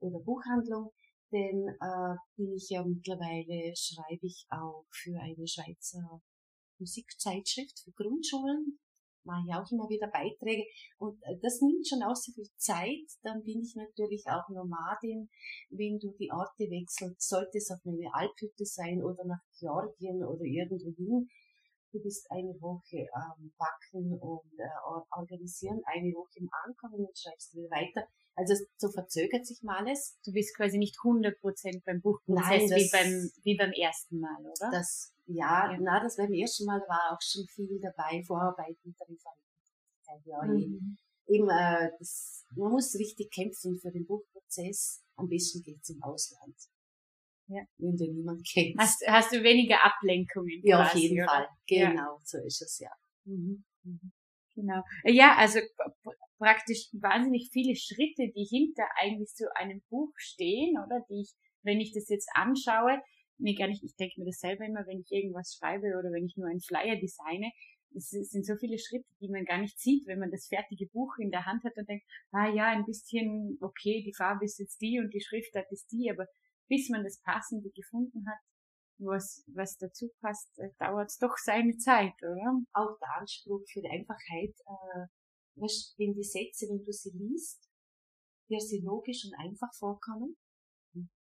oder 0.00 0.20
Buchhandlung, 0.20 0.92
denn 1.32 1.68
äh, 1.80 2.16
bin 2.36 2.54
ich 2.54 2.68
ja 2.70 2.84
mittlerweile, 2.84 3.74
schreibe 3.76 4.26
ich 4.26 4.46
auch 4.50 4.84
für 4.90 5.18
eine 5.20 5.46
Schweizer 5.46 6.22
Musikzeitschrift 6.78 7.80
für 7.80 7.92
Grundschulen, 7.92 8.78
mache 9.24 9.42
ich 9.46 9.54
auch 9.54 9.70
immer 9.72 9.88
wieder 9.88 10.08
Beiträge. 10.08 10.64
Und 10.98 11.20
äh, 11.24 11.36
das 11.42 11.60
nimmt 11.60 11.86
schon 11.86 12.02
auch 12.02 12.14
so 12.14 12.32
viel 12.32 12.48
Zeit, 12.56 13.10
dann 13.22 13.42
bin 13.42 13.60
ich 13.60 13.74
natürlich 13.74 14.24
auch 14.26 14.48
Nomadin, 14.48 15.28
wenn 15.70 15.98
du 15.98 16.14
die 16.18 16.30
Orte 16.30 16.70
wechselst, 16.70 17.28
sollte 17.28 17.58
es 17.58 17.70
auf 17.70 17.80
eine 17.84 18.08
Alphütte 18.14 18.64
sein 18.64 19.02
oder 19.02 19.24
nach 19.24 19.42
Georgien 19.58 20.22
oder 20.22 20.44
irgendwo 20.44 20.92
hin, 20.96 21.28
du 21.92 22.00
bist 22.02 22.30
eine 22.30 22.54
Woche 22.60 23.06
am 23.12 23.52
Backen 23.58 24.18
und 24.18 24.58
äh, 24.58 24.68
organisieren, 25.16 25.80
eine 25.86 26.12
Woche 26.12 26.38
im 26.40 26.50
Ankommen 26.64 27.06
und 27.06 27.18
schreibst 27.18 27.54
wieder 27.54 27.70
weiter. 27.70 28.06
Also 28.34 28.54
so 28.76 28.90
verzögert 28.90 29.46
sich 29.46 29.62
mal 29.62 29.78
alles. 29.78 30.18
Du 30.24 30.32
bist 30.32 30.54
quasi 30.56 30.78
nicht 30.78 30.96
100% 30.96 31.82
beim 31.84 32.00
Buchprozess 32.02 32.70
Nein, 32.70 32.70
wie, 32.70 32.90
beim, 32.92 33.30
wie 33.44 33.56
beim 33.56 33.72
ersten 33.72 34.20
Mal, 34.20 34.40
oder? 34.40 34.70
Das, 34.70 35.14
ja, 35.26 35.72
ja, 35.72 35.78
na, 35.80 36.02
das 36.02 36.16
beim 36.16 36.32
ersten 36.32 36.66
Mal 36.66 36.80
war 36.86 37.14
auch 37.14 37.22
schon 37.22 37.46
viel 37.46 37.80
dabei, 37.80 38.22
Vorarbeiten, 38.22 38.94
ja, 40.24 40.42
mhm. 40.42 40.96
eben, 41.26 41.48
äh, 41.50 41.90
das, 41.98 42.44
man 42.54 42.72
muss 42.72 42.94
richtig 42.94 43.30
kämpfen 43.30 43.78
für 43.78 43.90
den 43.90 44.06
Buchprozess. 44.06 45.02
Am 45.16 45.28
besten 45.28 45.62
geht's 45.62 45.88
im 45.90 46.02
Ausland. 46.02 46.56
Ja. 47.48 47.62
Wenn 47.78 47.96
du 47.96 48.12
niemand 48.12 48.46
kennst. 48.52 48.78
Hast, 48.78 49.06
hast 49.06 49.32
du 49.32 49.42
weniger 49.42 49.84
Ablenkungen? 49.84 50.60
Ja, 50.62 50.82
quasi, 50.82 50.90
auf 50.90 51.02
jeden 51.02 51.22
oder? 51.22 51.28
Fall. 51.28 51.48
Genau, 51.66 52.16
ja. 52.16 52.20
so 52.24 52.38
ist 52.38 52.62
es, 52.62 52.78
ja. 52.78 52.90
Mhm. 53.24 53.64
Mhm. 53.84 54.12
Genau. 54.54 54.82
Ja, 55.04 55.36
also 55.36 55.60
praktisch 56.38 56.88
wahnsinnig 56.92 57.50
viele 57.52 57.76
Schritte, 57.76 58.32
die 58.34 58.46
hinter 58.48 58.84
eigentlich 58.96 59.30
so 59.34 59.44
einem 59.54 59.82
Buch 59.90 60.12
stehen, 60.16 60.76
oder? 60.78 61.04
Die 61.10 61.20
ich, 61.20 61.32
wenn 61.62 61.80
ich 61.80 61.92
das 61.92 62.08
jetzt 62.08 62.28
anschaue, 62.34 63.00
mir 63.38 63.54
gar 63.54 63.68
nicht, 63.68 63.84
ich 63.84 63.94
denke 63.96 64.20
mir 64.20 64.26
das 64.26 64.38
selber 64.38 64.64
immer, 64.64 64.86
wenn 64.86 65.00
ich 65.00 65.10
irgendwas 65.10 65.56
schreibe 65.58 65.86
oder 65.98 66.10
wenn 66.10 66.24
ich 66.24 66.36
nur 66.36 66.48
einen 66.48 66.60
Flyer 66.60 66.96
designe, 66.96 67.52
es 67.94 68.10
sind 68.10 68.44
so 68.44 68.54
viele 68.56 68.78
Schritte, 68.78 69.06
die 69.20 69.28
man 69.28 69.44
gar 69.44 69.58
nicht 69.58 69.78
sieht, 69.78 70.06
wenn 70.06 70.18
man 70.18 70.30
das 70.30 70.48
fertige 70.48 70.86
Buch 70.92 71.14
in 71.18 71.30
der 71.30 71.46
Hand 71.46 71.64
hat 71.64 71.76
und 71.76 71.88
denkt, 71.88 72.04
ah 72.32 72.48
ja, 72.48 72.66
ein 72.68 72.84
bisschen, 72.84 73.58
okay, 73.60 74.02
die 74.04 74.14
Farbe 74.14 74.44
ist 74.44 74.58
jetzt 74.58 74.80
die 74.80 74.98
und 74.98 75.12
die 75.14 75.20
Schriftart 75.20 75.70
ist 75.70 75.90
die, 75.92 76.10
aber 76.10 76.26
bis 76.68 76.88
man 76.88 77.04
das 77.04 77.20
Passende 77.20 77.70
gefunden 77.70 78.26
hat, 78.28 78.40
was, 78.98 79.44
was 79.54 79.76
dazu 79.76 80.10
passt, 80.20 80.58
äh, 80.58 80.70
dauert 80.78 81.10
es 81.10 81.18
doch 81.18 81.36
seine 81.36 81.76
Zeit, 81.76 82.14
oder? 82.22 82.62
Auch 82.72 82.98
der 82.98 83.20
Anspruch 83.20 83.62
für 83.70 83.82
die 83.82 83.90
Einfachheit, 83.90 84.54
äh, 84.66 85.06
wenn 85.56 86.14
die 86.14 86.24
Sätze, 86.24 86.66
wenn 86.68 86.84
du 86.84 86.92
sie 86.92 87.10
liest, 87.10 87.68
dir 88.48 88.60
sie 88.60 88.80
logisch 88.80 89.24
und 89.24 89.34
einfach 89.38 89.72
vorkommen, 89.74 90.36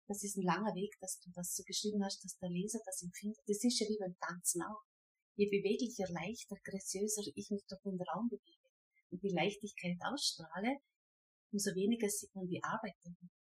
das 0.08 0.24
ist 0.24 0.38
ein 0.38 0.46
langer 0.46 0.76
Weg, 0.76 0.94
dass 1.00 1.20
du 1.20 1.32
das 1.34 1.56
so 1.56 1.64
geschrieben 1.64 2.04
hast, 2.04 2.24
dass 2.24 2.38
der 2.38 2.50
Leser 2.50 2.80
das 2.86 3.02
empfindet. 3.02 3.42
Das 3.48 3.64
ist 3.64 3.80
ja 3.80 3.88
wie 3.88 3.98
beim 3.98 4.16
Tanzen 4.20 4.62
auch. 4.62 4.84
Je 5.36 5.50
beweglicher, 5.50 6.06
leichter, 6.12 6.56
graziöser 6.64 7.24
ich 7.34 7.50
mich 7.50 7.66
durch 7.68 7.82
den 7.82 8.00
Raum 8.14 8.30
bewege 8.30 8.70
und 9.10 9.24
die 9.24 9.34
Leichtigkeit 9.34 9.98
ausstrahle, 10.02 10.78
umso 11.52 11.74
weniger 11.74 12.08
sieht 12.08 12.34
man 12.36 12.48
die 12.48 12.64
Arbeit 12.64 12.96
dahinter. 13.04 13.45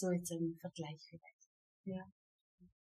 So 0.00 0.10
jetzt 0.10 0.30
im 0.30 0.56
Vergleich 0.58 1.00
vielleicht. 1.08 1.48
Ja. 1.84 2.10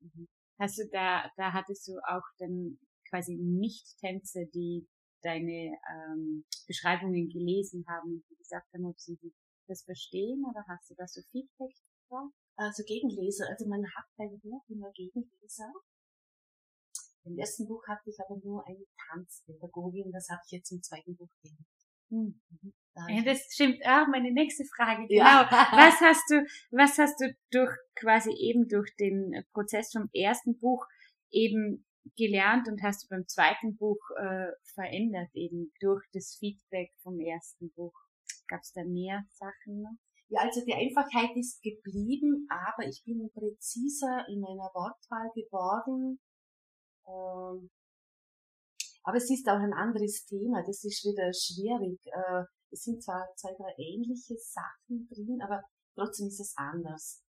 Mhm. 0.02 0.28
Hast 0.60 0.78
du 0.78 0.84
da, 0.92 1.32
da 1.38 1.54
hattest 1.54 1.88
du 1.88 1.94
auch 2.08 2.24
dann 2.40 2.78
quasi 3.10 3.36
Nicht-Tänze, 3.36 4.48
die 4.54 4.88
deine 5.22 5.78
ähm, 5.90 6.46
Beschreibungen 6.68 7.30
gelesen 7.30 7.86
haben 7.88 8.16
und 8.16 8.30
die 8.30 8.36
gesagt 8.36 8.72
haben, 8.74 8.86
ob 8.86 9.00
sie 9.00 9.18
das 9.68 9.84
verstehen 9.84 10.44
oder 10.46 10.64
hast 10.68 10.90
du 10.90 10.96
da 10.96 11.08
so 11.08 11.22
Feedback 11.32 11.74
drauf? 12.10 12.32
Also 12.58 12.84
Gegenleser, 12.84 13.48
also 13.50 13.66
man 13.68 13.84
hat 13.96 14.06
beim 14.18 14.40
Buch 14.40 14.64
immer 14.70 14.92
Gegenleser. 14.92 15.74
Im 17.24 17.38
ersten 17.38 17.68
Buch 17.68 17.82
hatte 17.88 18.10
ich 18.10 18.20
aber 18.20 18.38
nur 18.44 18.66
eine 18.68 18.86
Tanzpädagogin, 19.10 20.12
das 20.12 20.30
habe 20.30 20.42
ich 20.46 20.52
jetzt 20.52 20.72
im 20.72 20.84
zweiten 20.84 21.16
Buch 21.16 21.32
gemacht. 21.42 21.75
Mhm. 22.16 22.74
Ja, 23.10 23.22
das 23.24 23.42
stimmt 23.52 23.86
auch 23.86 24.08
meine 24.08 24.32
nächste 24.32 24.64
Frage. 24.64 25.06
Genau. 25.08 25.24
Ja. 25.24 25.50
Was 25.52 26.00
hast 26.00 26.24
du, 26.30 26.46
was 26.72 26.98
hast 26.98 27.20
du 27.20 27.36
durch 27.52 27.76
quasi 27.96 28.32
eben 28.32 28.70
durch 28.70 28.96
den 28.96 29.44
Prozess 29.52 29.92
vom 29.92 30.10
ersten 30.14 30.58
Buch 30.58 30.86
eben 31.30 31.86
gelernt 32.16 32.70
und 32.70 32.82
hast 32.84 33.04
du 33.04 33.08
beim 33.10 33.28
zweiten 33.28 33.76
Buch 33.76 34.00
äh, 34.18 34.48
verändert 34.74 35.30
eben 35.34 35.74
durch 35.82 36.06
das 36.14 36.38
Feedback 36.40 36.94
vom 37.04 37.20
ersten 37.20 37.72
Buch? 37.74 37.94
Gab 38.48 38.62
es 38.62 38.72
da 38.72 38.84
mehr 38.86 39.26
Sachen 39.30 39.82
noch? 39.82 39.98
Ja, 40.30 40.42
also 40.42 40.64
die 40.66 40.74
Einfachheit 40.74 41.36
ist 41.36 41.62
geblieben, 41.62 42.48
aber 42.50 42.88
ich 42.88 43.04
bin 43.06 43.30
präziser 43.34 44.26
in 44.30 44.40
meiner 44.40 44.72
Wortwahl 44.74 45.30
geworden. 45.36 46.20
Ähm, 47.08 47.70
aber 49.06 49.18
es 49.18 49.30
ist 49.30 49.48
auch 49.48 49.60
ein 49.60 49.74
anderes 49.74 50.26
Thema, 50.26 50.64
das 50.66 50.84
ist 50.84 51.06
wieder 51.06 51.32
schwierig. 51.32 52.00
Äh, 52.08 52.44
es 52.72 52.84
sind 52.84 53.04
zwar 53.04 53.28
zwei, 53.36 53.54
drei 53.54 53.74
ähnliche 53.78 54.36
Sachen 54.36 55.08
drin, 55.08 55.42
aber 55.44 55.62
trotzdem 55.94 56.28
ist 56.28 56.40
es 56.40 56.54
anders. 56.58 57.24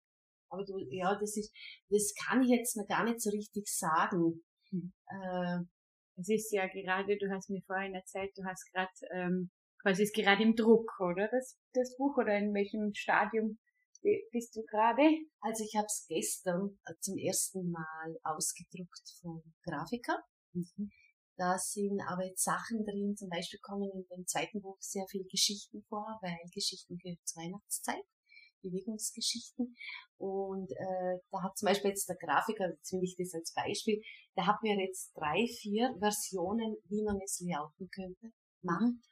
Aber 0.51 0.65
du, 0.65 0.79
ja, 0.89 1.19
das 1.19 1.37
ist, 1.37 1.53
das 1.91 2.15
kann 2.15 2.43
ich 2.43 2.51
jetzt 2.51 2.77
noch 2.77 2.87
gar 2.87 3.05
nicht 3.05 3.21
so 3.21 3.31
richtig 3.31 3.67
sagen. 3.67 4.45
Hm. 4.71 4.93
Äh, 5.09 5.59
es 6.17 6.29
ist 6.29 6.53
ja 6.53 6.69
gerade, 6.69 7.19
du 7.19 7.29
hast 7.31 7.51
mir 7.51 7.63
vorhin 7.67 7.95
erzählt, 7.95 8.31
du 8.37 8.45
hast 8.45 8.71
gerade, 8.73 8.93
ähm, 9.13 9.51
quasi 9.83 10.05
ist 10.05 10.15
gerade 10.15 10.45
im 10.45 10.55
Druck, 10.55 10.93
oder? 11.01 11.27
Das, 11.29 11.59
das 11.73 11.97
Buch, 11.97 12.17
oder 12.19 12.39
in 12.39 12.55
welchem 12.55 12.95
Stadium 12.95 13.59
bist 14.31 14.55
du 14.55 14.63
gerade? 14.63 15.03
Also 15.41 15.65
ich 15.65 15.75
habe 15.75 15.87
es 15.87 16.07
gestern 16.09 16.79
äh, 16.85 16.95
zum 17.01 17.19
ersten 17.19 17.73
Mal 17.73 18.17
ausgedruckt 18.23 19.19
vom 19.21 19.43
Grafiker. 19.65 20.23
Mhm. 20.53 20.93
Da 21.37 21.59
sind 21.59 22.01
aber 22.07 22.25
jetzt 22.25 22.45
Sachen 22.45 22.85
drin, 22.85 23.17
zum 23.17 23.29
Beispiel 23.29 23.59
kommen 23.61 23.91
in 23.91 24.07
dem 24.09 24.27
zweiten 24.27 24.61
Buch 24.61 24.77
sehr 24.81 25.05
viele 25.11 25.25
Geschichten 25.25 25.83
vor, 25.89 26.19
weil 26.23 26.39
Geschichten 26.53 26.97
gehören 26.97 27.19
zur 27.25 27.43
Weihnachtszeit, 27.43 28.05
Bewegungsgeschichten. 28.63 29.75
Und 30.17 30.71
äh, 30.71 31.19
da 31.33 31.43
hat 31.43 31.59
zum 31.59 31.67
Beispiel 31.67 31.91
jetzt 31.91 32.09
der 32.09 32.17
Grafiker, 32.17 32.71
ziemlich 32.83 33.17
das 33.19 33.35
als 33.35 33.53
Beispiel, 33.53 34.01
der 34.37 34.47
hat 34.47 34.63
mir 34.63 34.79
jetzt 34.79 35.13
drei, 35.17 35.47
vier 35.61 35.97
Versionen, 35.99 36.77
wie 36.89 37.03
man 37.03 37.19
es 37.25 37.41
layouten 37.41 37.89
könnte, 37.91 38.33
machen. 38.63 39.03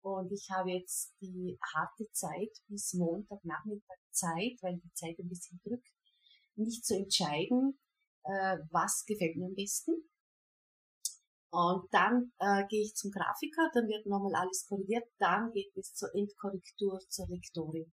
Und 0.00 0.30
ich 0.30 0.46
habe 0.50 0.70
jetzt 0.70 1.12
die 1.20 1.58
harte 1.74 2.08
Zeit 2.12 2.52
bis 2.68 2.94
Montagnachmittag 2.94 3.98
Zeit, 4.10 4.58
weil 4.62 4.76
die 4.76 4.92
Zeit 4.92 5.18
ein 5.18 5.28
bisschen 5.28 5.60
drückt, 5.64 5.88
nicht 6.54 6.84
zu 6.84 6.94
entscheiden, 6.94 7.80
äh, 8.22 8.58
was 8.70 9.04
gefällt 9.06 9.36
mir 9.36 9.46
am 9.46 9.54
besten 9.54 9.92
Und 11.54 11.86
dann 11.92 12.32
äh, 12.40 12.66
gehe 12.66 12.82
ich 12.82 12.96
zum 12.96 13.12
Grafiker, 13.12 13.70
dann 13.72 13.86
wird 13.86 14.06
nochmal 14.06 14.34
alles 14.34 14.66
korrigiert, 14.68 15.04
dann 15.18 15.52
geht 15.52 15.70
es 15.76 15.94
zur 15.94 16.12
Endkorrektur 16.12 16.98
zur 17.08 17.28
Lektorin. 17.28 17.92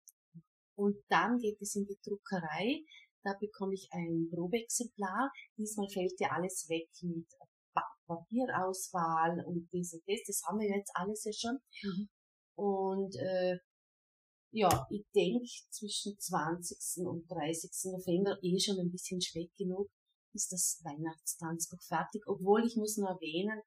Und 0.76 0.96
dann 1.08 1.38
geht 1.38 1.62
es 1.62 1.76
in 1.76 1.86
die 1.86 2.00
Druckerei, 2.04 2.82
da 3.22 3.34
bekomme 3.38 3.74
ich 3.74 3.88
ein 3.92 4.28
Probeexemplar. 4.28 5.30
Diesmal 5.56 5.88
fällt 5.88 6.18
ja 6.18 6.32
alles 6.32 6.68
weg 6.68 6.88
mit 7.02 7.26
Papierauswahl 8.06 9.44
und 9.46 9.68
dies 9.72 9.94
und 9.94 10.02
das. 10.06 10.20
Das 10.26 10.42
haben 10.46 10.58
wir 10.58 10.68
jetzt 10.68 10.90
alles 10.94 11.24
ja 11.24 11.32
schon. 11.32 11.58
Mhm. 11.82 12.08
Und 12.56 13.16
äh, 13.16 13.58
ja, 14.52 14.86
ich 14.90 15.06
denke 15.14 15.46
zwischen 15.70 16.18
20. 16.18 17.06
und 17.06 17.30
30. 17.30 17.70
November 17.92 18.36
eh 18.42 18.58
schon 18.58 18.78
ein 18.78 18.90
bisschen 18.90 19.20
spät 19.20 19.50
genug, 19.56 19.88
ist 20.34 20.52
das 20.52 20.80
Weihnachtstanzbuch 20.84 21.82
fertig. 21.82 22.22
Obwohl 22.26 22.66
ich 22.66 22.76
muss 22.76 22.96
nur 22.96 23.08
erwähnen, 23.08 23.60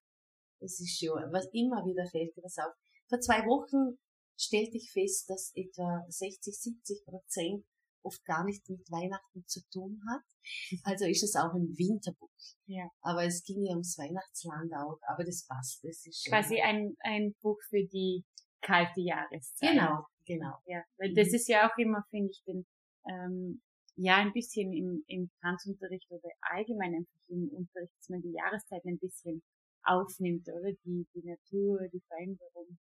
es 0.59 0.79
ist 0.79 0.99
schon, 0.99 1.21
was 1.31 1.47
immer 1.53 1.85
wieder 1.85 2.05
fällt 2.09 2.35
mir 2.35 2.43
das 2.43 2.57
auf. 2.57 2.73
Vor 3.09 3.19
zwei 3.19 3.45
Wochen 3.45 3.97
stellte 4.37 4.77
ich 4.77 4.91
fest, 4.91 5.29
dass 5.29 5.51
etwa 5.55 6.05
60, 6.09 6.55
70 6.55 7.05
Prozent 7.05 7.65
oft 8.03 8.23
gar 8.25 8.43
nicht 8.45 8.67
mit 8.69 8.89
Weihnachten 8.91 9.45
zu 9.45 9.61
tun 9.71 10.01
hat. 10.09 10.23
Also 10.83 11.05
ist 11.05 11.23
es 11.23 11.35
auch 11.35 11.53
ein 11.53 11.75
Winterbuch. 11.77 12.29
Ja. 12.65 12.89
Aber 13.01 13.25
es 13.25 13.43
ging 13.43 13.65
ja 13.65 13.71
ums 13.71 13.97
Weihnachtsland 13.97 14.71
auch, 14.73 14.99
aber 15.07 15.25
das 15.25 15.45
passt. 15.45 15.83
Das 15.83 16.05
ist 16.05 16.25
quasi 16.29 16.61
ein, 16.61 16.95
ein 17.01 17.35
Buch 17.41 17.59
für 17.69 17.85
die 17.85 18.23
kalte 18.61 19.01
Jahreszeit. 19.01 19.71
Genau, 19.71 20.05
genau. 20.25 20.55
Ja, 20.65 20.83
weil 20.97 21.13
das 21.13 21.29
mhm. 21.29 21.35
ist 21.35 21.47
ja 21.49 21.69
auch 21.69 21.77
immer, 21.77 22.03
finde 22.09 22.31
ich, 22.31 22.41
den, 22.45 22.65
ähm, 23.09 23.61
ja, 23.97 24.17
ein 24.17 24.31
bisschen 24.31 24.71
im, 24.73 25.03
im 25.07 25.29
Tanzunterricht 25.41 26.09
oder 26.11 26.29
allgemein 26.41 26.93
einfach 26.93 27.29
im 27.29 27.49
Unterricht, 27.49 27.93
dass 27.97 28.09
man 28.09 28.21
die 28.21 28.31
Jahreszeit 28.31 28.85
ein 28.85 28.99
bisschen 28.99 29.41
aufnimmt, 29.83 30.47
oder? 30.47 30.71
Die, 30.85 31.07
die 31.15 31.23
Natur, 31.23 31.87
die 31.91 32.01
Veränderung. 32.07 32.77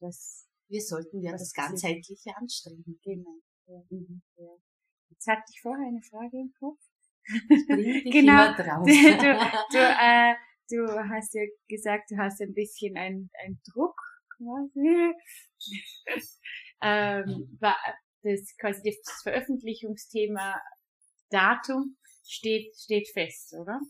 Das, 0.00 0.48
wir 0.68 0.80
sollten 0.80 1.22
ja 1.22 1.32
das 1.32 1.52
ganzheitliche 1.52 2.34
anstreben. 2.36 2.98
Genau. 3.02 3.40
Ja. 3.66 3.82
Mhm. 3.90 4.22
Ja. 4.36 4.56
Jetzt 5.10 5.26
hatte 5.26 5.44
ich 5.50 5.60
vorher 5.60 5.86
eine 5.86 6.02
Frage 6.02 6.38
im 6.38 6.52
Kopf. 6.58 6.80
genau. 8.10 8.54
Du, 8.56 8.90
du, 9.72 9.78
äh, 9.78 10.34
du 10.70 11.10
hast 11.10 11.34
ja 11.34 11.42
gesagt, 11.68 12.10
du 12.10 12.16
hast 12.16 12.40
ein 12.40 12.54
bisschen 12.54 12.96
ein, 12.96 13.30
ein 13.44 13.60
Druck 13.70 13.96
quasi. 14.36 15.14
ähm, 16.82 17.56
war 17.60 17.76
das 18.24 18.56
quasi 18.58 18.82
das 18.82 19.22
Veröffentlichungsthema 19.22 20.60
Datum 21.30 21.96
steht, 22.24 22.74
steht 22.76 23.08
fest, 23.12 23.54
oder? 23.60 23.80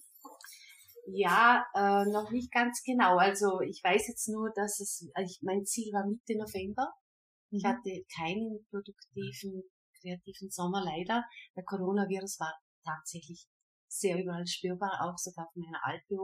Ja, 1.06 1.66
äh, 1.74 2.10
noch 2.10 2.30
nicht 2.30 2.50
ganz 2.50 2.82
genau. 2.82 3.18
Also 3.18 3.60
ich 3.60 3.82
weiß 3.84 4.08
jetzt 4.08 4.28
nur, 4.28 4.50
dass 4.54 4.80
es, 4.80 5.06
ich, 5.22 5.40
mein 5.42 5.64
Ziel 5.64 5.92
war 5.92 6.06
Mitte 6.06 6.36
November. 6.36 6.92
Ich 7.50 7.62
mhm. 7.62 7.68
hatte 7.68 8.04
keinen 8.16 8.66
produktiven, 8.70 9.62
kreativen 10.00 10.50
Sommer 10.50 10.82
leider. 10.82 11.24
Der 11.56 11.64
Coronavirus 11.64 12.40
war 12.40 12.54
tatsächlich 12.84 13.46
sehr 13.98 14.20
überall 14.20 14.46
spürbar, 14.46 15.00
auch 15.02 15.18
sogar 15.18 15.46
auf 15.46 15.54
meiner 15.54 15.84
Alpe 15.84 16.14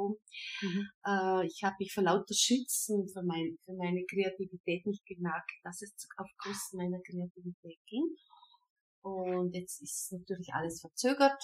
Mhm. 0.63 0.89
Äh, 1.05 1.47
ich 1.47 1.63
habe 1.63 1.77
mich 1.79 1.93
vor 1.93 2.05
lauter 2.05 2.35
Schützen 2.35 3.09
für, 3.09 3.23
mein, 3.23 3.59
für 3.65 3.75
meine 3.75 4.05
Kreativität 4.05 4.87
nicht 4.87 5.05
gemerkt, 5.07 5.51
dass 5.65 5.83
es 5.83 5.95
auf 6.17 6.29
Kosten 6.39 6.77
meiner 6.79 7.01
Kreativität 7.01 7.79
ging. 7.87 8.05
Und 9.03 9.55
jetzt 9.55 9.83
ist 9.83 10.13
natürlich 10.13 10.53
alles 10.53 10.81
verzögert. 10.81 11.43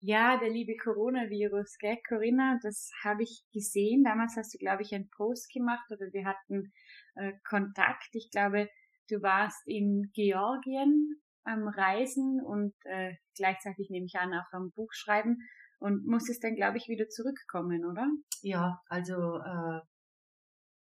Ja, 0.00 0.38
der 0.38 0.50
liebe 0.50 0.76
Coronavirus, 0.76 1.76
gell, 1.78 1.98
Corinna, 2.08 2.58
das 2.62 2.90
habe 3.02 3.24
ich 3.24 3.42
gesehen. 3.52 4.04
Damals 4.04 4.36
hast 4.36 4.54
du, 4.54 4.58
glaube 4.58 4.82
ich, 4.82 4.94
einen 4.94 5.10
Post 5.10 5.52
gemacht 5.52 5.90
oder 5.90 6.12
wir 6.12 6.24
hatten 6.24 6.72
äh, 7.16 7.32
Kontakt. 7.42 8.08
Ich 8.12 8.30
glaube, 8.30 8.68
du 9.08 9.20
warst 9.22 9.66
in 9.66 10.10
Georgien 10.14 11.20
am 11.48 11.68
Reisen 11.68 12.40
und 12.44 12.74
äh, 12.84 13.14
gleichzeitig 13.34 13.90
nehme 13.90 14.06
ich 14.06 14.16
an 14.16 14.34
auch 14.34 14.52
am 14.52 14.70
Buchschreiben 14.72 15.38
und 15.78 16.06
musstest 16.06 16.42
dann, 16.44 16.56
glaube 16.56 16.78
ich, 16.78 16.88
wieder 16.88 17.08
zurückkommen, 17.08 17.84
oder? 17.84 18.06
Ja, 18.42 18.80
also 18.88 19.14
äh, 19.14 19.80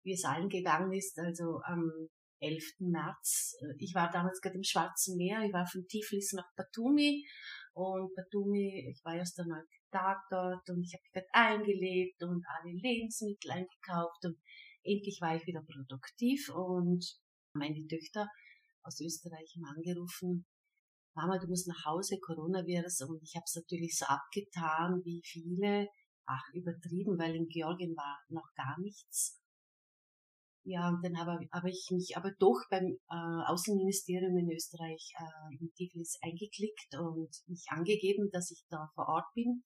wie 0.03 0.13
es 0.13 0.25
allen 0.25 0.49
gegangen 0.49 0.91
ist, 0.91 1.17
also 1.19 1.61
am 1.63 1.91
11. 2.41 2.63
März. 2.79 3.55
Äh, 3.61 3.75
ich 3.77 3.93
war 3.95 4.09
damals 4.11 4.41
gerade 4.41 4.57
im 4.57 4.63
Schwarzen 4.63 5.17
Meer, 5.17 5.43
ich 5.43 5.53
war 5.53 5.65
von 5.65 5.87
Tiflis 5.87 6.33
nach 6.33 6.49
Batumi 6.55 7.25
und 7.73 8.13
Batumi, 8.15 8.89
ich 8.91 9.03
war 9.03 9.15
erst 9.15 9.39
einmal 9.39 9.65
Tag 9.91 10.19
dort 10.29 10.69
und 10.69 10.83
ich 10.83 10.93
habe 10.93 11.03
dort 11.13 11.27
eingelebt 11.33 12.23
und 12.23 12.45
alle 12.47 12.73
Lebensmittel 12.73 13.51
eingekauft 13.51 14.23
und 14.23 14.37
endlich 14.83 15.19
war 15.21 15.35
ich 15.35 15.45
wieder 15.45 15.61
produktiv 15.61 16.49
und 16.49 17.05
meine 17.53 17.85
Töchter 17.87 18.27
aus 18.83 18.99
Österreich 19.01 19.53
haben 19.55 19.77
angerufen, 19.77 20.45
Mama, 21.13 21.37
du 21.39 21.47
musst 21.47 21.67
nach 21.67 21.85
Hause, 21.85 22.19
Coronavirus 22.19 23.01
und 23.01 23.21
ich 23.21 23.35
habe 23.35 23.43
es 23.45 23.55
natürlich 23.55 23.97
so 23.97 24.05
abgetan 24.05 25.01
wie 25.03 25.21
viele, 25.25 25.87
ach 26.25 26.43
übertrieben, 26.53 27.17
weil 27.19 27.35
in 27.35 27.47
Georgien 27.47 27.95
war 27.97 28.19
noch 28.29 28.49
gar 28.55 28.79
nichts. 28.79 29.41
Ja, 30.63 30.89
und 30.89 31.03
dann 31.03 31.17
habe, 31.17 31.39
habe 31.51 31.69
ich 31.69 31.87
mich 31.91 32.15
aber 32.15 32.31
doch 32.37 32.59
beim 32.69 32.85
äh, 33.09 33.51
Außenministerium 33.51 34.37
in 34.37 34.51
Österreich 34.51 35.11
äh, 35.17 35.55
in 35.59 35.73
Tiflis 35.73 36.19
eingeklickt 36.21 36.95
und 36.99 37.29
mich 37.47 37.65
angegeben, 37.69 38.29
dass 38.31 38.51
ich 38.51 38.63
da 38.69 38.87
vor 38.93 39.07
Ort 39.07 39.25
bin. 39.33 39.63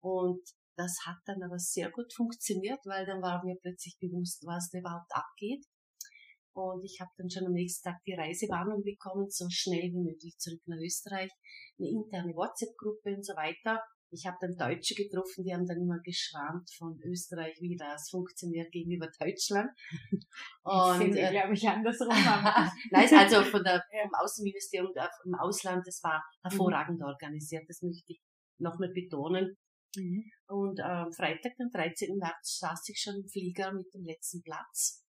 Und 0.00 0.42
das 0.76 0.94
hat 1.06 1.16
dann 1.24 1.42
aber 1.42 1.58
sehr 1.58 1.90
gut 1.90 2.12
funktioniert, 2.12 2.80
weil 2.84 3.06
dann 3.06 3.22
war 3.22 3.42
mir 3.44 3.56
plötzlich 3.56 3.96
bewusst, 3.98 4.44
was 4.44 4.68
da 4.70 4.78
überhaupt 4.78 5.10
abgeht. 5.10 5.64
Und 6.56 6.84
ich 6.84 6.98
habe 7.00 7.10
dann 7.18 7.28
schon 7.28 7.46
am 7.46 7.52
nächsten 7.52 7.90
Tag 7.90 8.02
die 8.06 8.14
Reisewarnung 8.14 8.82
bekommen, 8.82 9.28
so 9.28 9.46
schnell 9.50 9.92
wie 9.92 10.00
möglich 10.00 10.38
zurück 10.38 10.62
nach 10.64 10.78
Österreich, 10.78 11.30
eine 11.78 11.88
interne 11.88 12.34
WhatsApp-Gruppe 12.34 13.14
und 13.14 13.24
so 13.24 13.34
weiter. 13.36 13.82
Ich 14.10 14.24
habe 14.24 14.38
dann 14.40 14.56
Deutsche 14.56 14.94
getroffen, 14.94 15.44
die 15.44 15.52
haben 15.52 15.66
dann 15.66 15.82
immer 15.82 15.98
geschwärmt 16.02 16.70
von 16.78 16.98
Österreich, 17.04 17.58
wie 17.60 17.76
das 17.76 18.08
funktioniert 18.08 18.72
gegenüber 18.72 19.08
Deutschland. 19.20 19.68
Und 20.62 20.98
finde, 20.98 21.20
äh, 21.20 21.30
glaube 21.30 21.52
ich, 21.52 21.68
andersrum. 21.68 22.08
Nein, 22.90 23.08
also 23.12 23.42
von 23.42 23.62
der, 23.62 23.84
vom 24.02 24.14
Außenministerium 24.14 24.92
vom 25.22 25.34
Ausland, 25.34 25.86
das 25.86 26.00
war 26.02 26.24
hervorragend 26.42 27.00
mhm. 27.00 27.06
organisiert, 27.06 27.64
das 27.68 27.82
möchte 27.82 28.12
ich 28.12 28.20
nochmal 28.58 28.92
betonen. 28.94 29.58
Mhm. 29.96 30.24
Und 30.46 30.80
am 30.80 31.08
äh, 31.08 31.12
Freitag, 31.12 31.56
den 31.56 31.70
13. 31.70 32.16
März, 32.16 32.58
saß 32.60 32.88
ich 32.88 32.98
schon 32.98 33.16
im 33.16 33.28
Flieger 33.28 33.72
mit 33.72 33.92
dem 33.92 34.04
letzten 34.04 34.40
Platz. 34.42 35.05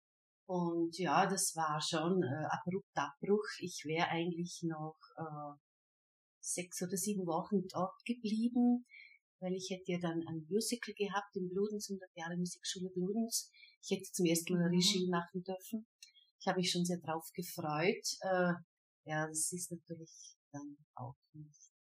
Und 0.47 0.97
ja, 0.97 1.27
das 1.27 1.55
war 1.55 1.81
schon 1.81 2.23
äh, 2.23 2.45
abrupt 2.49 2.95
Abbruch. 2.95 3.45
Ich 3.59 3.83
wäre 3.85 4.07
eigentlich 4.07 4.63
noch 4.63 4.97
äh, 5.17 5.59
sechs 6.39 6.81
oder 6.81 6.95
sieben 6.95 7.25
Wochen 7.27 7.67
dort 7.67 8.03
geblieben, 8.05 8.85
weil 9.41 9.53
ich 9.53 9.69
hätte 9.69 9.91
ja 9.91 9.99
dann 9.99 10.23
ein 10.25 10.47
Musical 10.49 10.93
gehabt 10.95 11.35
in 11.35 11.49
Bludenz, 11.49 11.89
100 11.89 12.09
Jahre 12.15 12.37
Musikschule 12.37 12.89
Bludenz. 12.91 13.51
Ich 13.83 13.91
hätte 13.91 14.09
zum 14.11 14.25
ersten 14.25 14.53
Mal 14.53 14.69
mhm. 14.69 14.75
Regie 14.75 15.09
machen 15.09 15.43
dürfen. 15.43 15.85
Ich 16.39 16.47
habe 16.47 16.59
mich 16.59 16.71
schon 16.71 16.85
sehr 16.85 16.99
drauf 16.99 17.29
gefreut. 17.33 18.07
Äh, 18.21 18.53
ja, 19.03 19.27
das 19.27 19.51
ist 19.51 19.71
natürlich 19.71 20.37
dann 20.53 20.77
auch 20.95 21.15
nicht, 21.33 21.73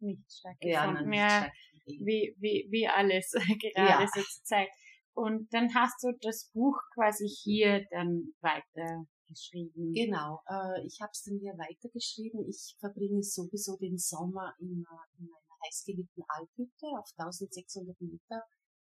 nicht 0.00 0.32
stattgefunden. 0.32 1.12
Ja, 1.12 1.42
nicht 1.42 1.56
wie, 1.86 2.34
wie, 2.38 2.66
wie 2.70 2.88
alles 2.88 3.30
gerade 3.60 3.72
ja. 3.74 4.06
so 4.12 4.20
zur 4.22 4.44
Zeit. 4.44 4.68
Und 5.16 5.48
dann 5.54 5.72
hast 5.74 6.02
du 6.02 6.12
das 6.20 6.50
Buch 6.52 6.76
quasi 6.92 7.26
hier 7.26 7.86
dann 7.90 8.34
weitergeschrieben. 8.42 9.94
Genau, 9.94 10.42
äh, 10.46 10.84
ich 10.84 11.00
habe 11.00 11.10
es 11.10 11.22
dann 11.24 11.38
hier 11.38 11.54
weitergeschrieben. 11.56 12.46
Ich 12.46 12.76
verbringe 12.78 13.22
sowieso 13.22 13.78
den 13.78 13.96
Sommer 13.96 14.54
immer 14.60 15.00
in 15.18 15.24
meiner 15.24 15.56
heißgeliebten 15.64 16.22
Alphütte 16.28 16.86
auf 16.98 17.08
1600 17.16 17.98
Meter 18.02 18.42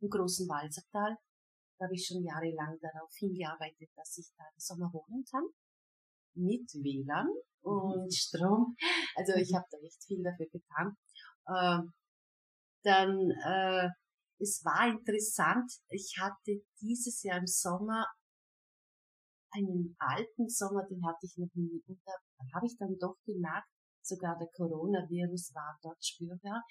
im 0.00 0.10
großen 0.10 0.46
Walsertal. 0.46 1.16
Da 1.78 1.86
habe 1.86 1.94
ich 1.94 2.06
schon 2.06 2.22
jahrelang 2.22 2.78
darauf 2.82 3.10
hingearbeitet, 3.16 3.88
dass 3.96 4.18
ich 4.18 4.28
da 4.36 4.44
im 4.44 4.60
Sommer 4.60 4.92
wohnen 4.92 5.24
kann. 5.24 5.48
Mit 6.34 6.68
WLAN 6.74 7.28
und 7.62 8.04
mhm. 8.04 8.10
Strom. 8.10 8.76
Also 9.16 9.32
ich 9.36 9.54
habe 9.54 9.64
da 9.70 9.78
echt 9.78 10.04
viel 10.04 10.22
dafür 10.22 10.48
getan. 10.52 10.98
Äh, 11.46 11.80
dann 12.82 13.30
äh, 13.42 13.88
es 14.40 14.64
war 14.64 14.88
interessant. 14.88 15.70
Ich 15.88 16.16
hatte 16.18 16.62
dieses 16.80 17.22
Jahr 17.22 17.38
im 17.38 17.46
Sommer 17.46 18.06
einen 19.52 19.96
alten 19.98 20.48
Sommer, 20.48 20.86
den 20.88 21.04
hatte 21.04 21.26
ich 21.26 21.36
noch 21.36 21.52
nie. 21.54 21.82
Und 21.86 22.00
da 22.04 22.12
habe 22.54 22.66
ich 22.66 22.76
dann 22.78 22.96
doch 22.98 23.16
gemerkt, 23.24 23.68
sogar 24.02 24.38
der 24.38 24.48
Coronavirus 24.56 25.52
war 25.54 25.78
dort 25.82 26.04
spürbar. 26.04 26.62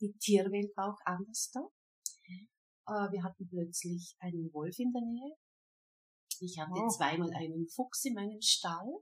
Die 0.00 0.12
Tierwelt 0.18 0.76
war 0.76 0.92
auch 0.92 0.98
anders 1.04 1.50
da. 1.52 1.60
Mhm. 1.60 2.48
Wir 3.12 3.22
hatten 3.22 3.48
plötzlich 3.48 4.16
einen 4.18 4.52
Wolf 4.52 4.76
in 4.78 4.92
der 4.92 5.02
Nähe. 5.02 5.36
Ich 6.40 6.58
hatte 6.58 6.72
oh. 6.74 6.88
zweimal 6.88 7.30
einen 7.34 7.68
Fuchs 7.68 8.04
in 8.04 8.14
meinem 8.14 8.40
Stall. 8.40 8.98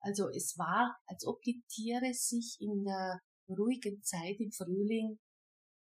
Also 0.00 0.28
es 0.30 0.58
war, 0.58 0.96
als 1.06 1.24
ob 1.24 1.40
die 1.42 1.62
Tiere 1.68 2.12
sich 2.12 2.56
in 2.58 2.84
der 2.84 3.20
ruhigen 3.48 4.02
Zeit 4.02 4.40
im 4.40 4.50
Frühling 4.50 5.20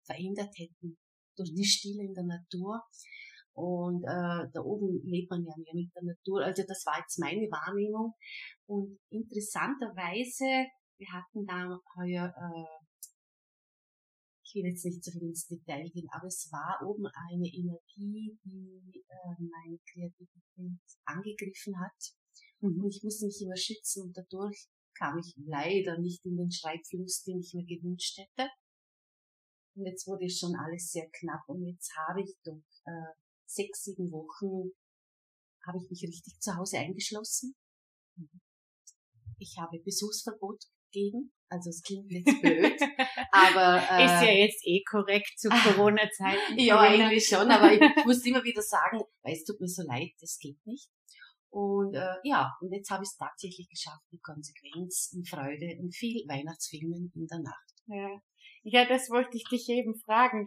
verändert 0.06 0.54
hätten. 0.58 0.98
Durch 1.36 1.54
die 1.54 1.66
Stille 1.66 2.04
in 2.04 2.14
der 2.14 2.26
Natur. 2.26 2.82
Und 3.54 4.04
äh, 4.04 4.48
da 4.54 4.62
oben 4.64 5.02
lebt 5.04 5.30
man 5.30 5.44
ja 5.44 5.54
mehr 5.58 5.76
mit 5.76 5.94
der 5.96 6.04
Natur. 6.04 6.44
Also 6.44 6.64
das 6.68 6.86
war 6.86 7.00
jetzt 7.00 7.20
meine 7.20 7.48
Wahrnehmung. 7.52 8.14
Und 8.66 9.00
interessanterweise, 9.10 10.68
wir 10.98 11.10
hatten 11.12 11.46
da 11.46 11.78
heuer, 11.98 12.32
äh, 12.32 12.82
ich 14.44 14.56
will 14.56 14.70
jetzt 14.70 14.86
nicht 14.86 15.04
so 15.04 15.12
viel 15.12 15.30
ins 15.30 15.48
Detail 15.48 15.90
gehen, 15.90 16.08
aber 16.12 16.28
es 16.28 16.50
war 16.52 16.80
oben 16.86 17.08
eine 17.08 17.48
Energie, 17.48 18.38
die 18.44 19.04
äh, 19.08 19.36
meine 19.40 19.80
Kreativität 19.92 20.80
angegriffen 21.06 21.80
hat. 21.80 22.00
Mhm. 22.62 22.84
Und 22.84 22.96
ich 22.96 23.04
musste 23.04 23.26
mich 23.26 23.42
immer 23.42 23.56
schützen 23.56 24.04
und 24.04 24.18
dadurch 24.18 24.68
kam 24.98 25.18
ich 25.18 25.34
leider 25.38 26.00
nicht 26.00 26.26
in 26.26 26.38
den 26.38 26.52
Schreibfluss, 26.52 27.24
den 27.24 27.40
ich 27.40 27.54
mir 27.54 27.66
gewünscht 27.66 28.18
hätte. 28.18 28.50
Und 29.76 29.86
jetzt 29.86 30.08
wurde 30.08 30.30
schon 30.30 30.56
alles 30.56 30.92
sehr 30.92 31.10
knapp 31.12 31.48
und 31.48 31.66
jetzt 31.66 31.92
habe 31.96 32.22
ich 32.22 32.36
durch 32.44 32.64
äh, 32.86 33.14
sechs, 33.46 33.84
sieben 33.84 34.12
Wochen 34.12 34.72
habe 35.66 35.78
ich 35.78 35.90
mich 35.90 36.04
richtig 36.04 36.40
zu 36.40 36.56
Hause 36.56 36.80
eingeschlossen. 36.80 37.56
Ich 39.38 39.56
habe 39.60 39.80
Besuchsverbot 39.80 40.64
gegeben. 40.92 41.34
Also 41.50 41.70
es 41.70 41.82
klingt 41.82 42.10
jetzt 42.12 42.26
blöd, 42.42 42.82
aber 43.32 43.84
äh, 43.92 44.06
ist 44.06 44.22
ja 44.24 44.32
jetzt 44.32 44.62
eh 44.66 44.82
korrekt 44.90 45.38
zu 45.38 45.50
Corona-Zeiten. 45.50 46.58
ja, 46.58 46.80
eigentlich 46.80 47.28
schon, 47.28 47.52
aber 47.52 47.74
ich 47.74 47.82
muss 48.06 48.26
immer 48.26 48.44
wieder 48.44 48.62
sagen, 48.62 49.02
weil 49.22 49.34
es 49.34 49.44
tut 49.44 49.60
mir 49.60 49.68
so 49.68 49.84
leid, 49.84 50.12
das 50.22 50.38
geht 50.40 50.66
nicht. 50.66 50.90
Und 51.50 51.94
äh, 51.94 52.16
ja, 52.24 52.54
und 52.62 52.72
jetzt 52.72 52.90
habe 52.90 53.04
ich 53.04 53.10
es 53.10 53.18
tatsächlich 53.18 53.68
geschafft 53.68 54.06
mit 54.12 54.24
Konsequenz 54.24 55.12
und 55.14 55.28
Freude 55.28 55.78
und 55.82 55.94
viel 55.94 56.24
Weihnachtsfilmen 56.26 57.12
in 57.14 57.28
der 57.28 57.40
Nacht. 57.40 57.74
Ja. 57.88 58.22
Ja, 58.72 58.86
das 58.86 59.10
wollte 59.10 59.36
ich 59.36 59.44
dich 59.44 59.68
eben 59.68 59.96
fragen. 59.96 60.46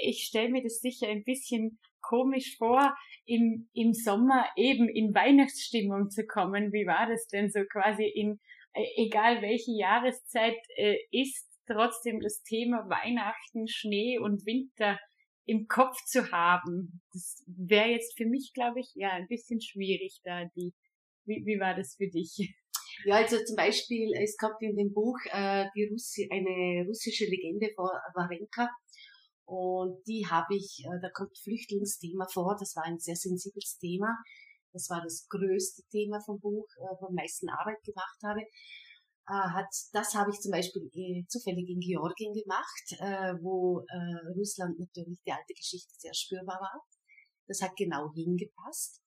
Ich 0.00 0.24
stelle 0.24 0.48
mir 0.48 0.62
das 0.62 0.80
sicher 0.80 1.06
ein 1.08 1.22
bisschen 1.22 1.78
komisch 2.00 2.56
vor, 2.56 2.96
im, 3.26 3.68
im 3.74 3.92
Sommer 3.92 4.46
eben 4.56 4.88
in 4.88 5.14
Weihnachtsstimmung 5.14 6.08
zu 6.08 6.24
kommen. 6.24 6.72
Wie 6.72 6.86
war 6.86 7.06
das 7.06 7.26
denn 7.26 7.50
so 7.50 7.60
quasi 7.70 8.04
in, 8.04 8.40
äh, 8.72 8.86
egal 8.96 9.42
welche 9.42 9.72
Jahreszeit 9.72 10.56
äh, 10.76 10.96
ist, 11.10 11.46
trotzdem 11.66 12.20
das 12.20 12.42
Thema 12.42 12.88
Weihnachten, 12.88 13.68
Schnee 13.68 14.18
und 14.18 14.46
Winter 14.46 14.98
im 15.44 15.66
Kopf 15.66 16.02
zu 16.06 16.32
haben? 16.32 17.02
Das 17.12 17.44
wäre 17.46 17.90
jetzt 17.90 18.16
für 18.16 18.24
mich, 18.24 18.52
glaube 18.54 18.80
ich, 18.80 18.92
ja, 18.94 19.10
ein 19.10 19.28
bisschen 19.28 19.60
schwierig 19.60 20.20
da. 20.24 20.46
Die, 20.56 20.72
wie, 21.26 21.44
wie 21.44 21.60
war 21.60 21.74
das 21.74 21.96
für 21.96 22.08
dich? 22.08 22.54
Ja, 23.04 23.16
also 23.16 23.36
zum 23.44 23.56
Beispiel, 23.56 24.10
es 24.22 24.36
kommt 24.36 24.60
in 24.60 24.76
dem 24.76 24.92
Buch 24.92 25.18
äh, 25.30 25.66
die 25.74 25.88
Russi 25.90 26.28
eine 26.30 26.84
russische 26.86 27.26
Legende 27.26 27.70
vor 27.74 27.90
Warenka. 28.14 28.68
Und 29.46 30.02
die 30.06 30.26
habe 30.28 30.56
ich, 30.56 30.84
äh, 30.84 31.00
da 31.00 31.08
kommt 31.10 31.38
Flüchtlingsthema 31.38 32.26
vor, 32.32 32.56
das 32.58 32.74
war 32.76 32.84
ein 32.84 32.98
sehr 32.98 33.16
sensibles 33.16 33.78
Thema. 33.78 34.16
Das 34.72 34.90
war 34.90 35.00
das 35.02 35.26
größte 35.28 35.82
Thema 35.90 36.20
vom 36.20 36.38
Buch, 36.40 36.66
äh, 36.76 36.94
wo 37.00 37.06
am 37.06 37.14
meisten 37.14 37.48
Arbeit 37.48 37.82
gemacht 37.84 38.18
habe. 38.24 38.40
Äh, 38.40 39.48
hat, 39.54 39.72
das 39.92 40.14
habe 40.14 40.30
ich 40.30 40.40
zum 40.40 40.52
Beispiel 40.52 40.90
äh, 40.92 41.24
zufällig 41.28 41.68
in 41.68 41.80
Georgien 41.80 42.34
gemacht, 42.34 42.86
äh, 42.98 43.40
wo 43.42 43.80
äh, 43.88 44.36
Russland 44.36 44.78
natürlich 44.78 45.20
die 45.24 45.32
alte 45.32 45.54
Geschichte 45.54 45.94
sehr 45.96 46.14
spürbar 46.14 46.60
war. 46.60 46.84
Das 47.46 47.62
hat 47.62 47.76
genau 47.76 48.12
hingepasst. 48.12 49.00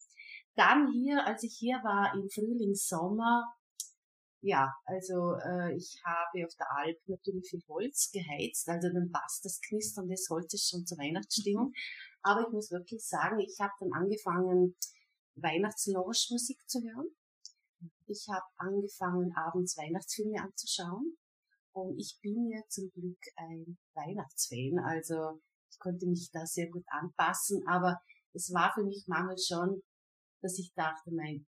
Dann 0.55 0.91
hier, 0.91 1.25
als 1.25 1.43
ich 1.43 1.55
hier 1.59 1.77
war 1.83 2.13
im 2.15 2.27
Frühling, 2.29 2.73
Sommer, 2.73 3.45
ja, 4.41 4.73
also 4.85 5.35
äh, 5.35 5.75
ich 5.75 6.01
habe 6.03 6.45
auf 6.45 6.55
der 6.55 6.71
Alp 6.71 6.97
natürlich 7.07 7.49
viel 7.49 7.63
Holz 7.67 8.11
geheizt, 8.11 8.67
also 8.67 8.89
dann 8.91 9.11
passt 9.11 9.45
das 9.45 9.61
Knistern 9.61 10.07
des 10.07 10.27
Holzes 10.29 10.67
schon 10.67 10.85
zur 10.85 10.97
Weihnachtsstimmung. 10.97 11.67
Mhm. 11.67 11.73
Aber 12.23 12.41
ich 12.41 12.53
muss 12.53 12.71
wirklich 12.71 13.05
sagen, 13.05 13.39
ich 13.39 13.57
habe 13.59 13.73
dann 13.79 13.93
angefangen, 13.93 14.75
Weihnachtslounge-Musik 15.35 16.57
zu 16.67 16.81
hören. 16.81 17.07
Ich 18.07 18.27
habe 18.29 18.45
angefangen, 18.57 19.33
abends 19.35 19.77
Weihnachtsfilme 19.77 20.41
anzuschauen. 20.41 21.17
Und 21.73 21.97
ich 21.97 22.19
bin 22.21 22.49
ja 22.49 22.61
zum 22.67 22.91
Glück 22.91 23.21
ein 23.37 23.77
Weihnachtsfan, 23.93 24.79
also 24.83 25.39
ich 25.71 25.79
konnte 25.79 26.05
mich 26.05 26.29
da 26.33 26.45
sehr 26.45 26.69
gut 26.69 26.83
anpassen, 26.87 27.65
aber 27.65 28.01
es 28.33 28.51
war 28.53 28.73
für 28.73 28.83
mich 28.83 29.05
manchmal 29.07 29.37
schon, 29.37 29.81
dass 30.41 30.59
ich 30.59 30.73
dachte, 30.73 31.11
mein 31.11 31.47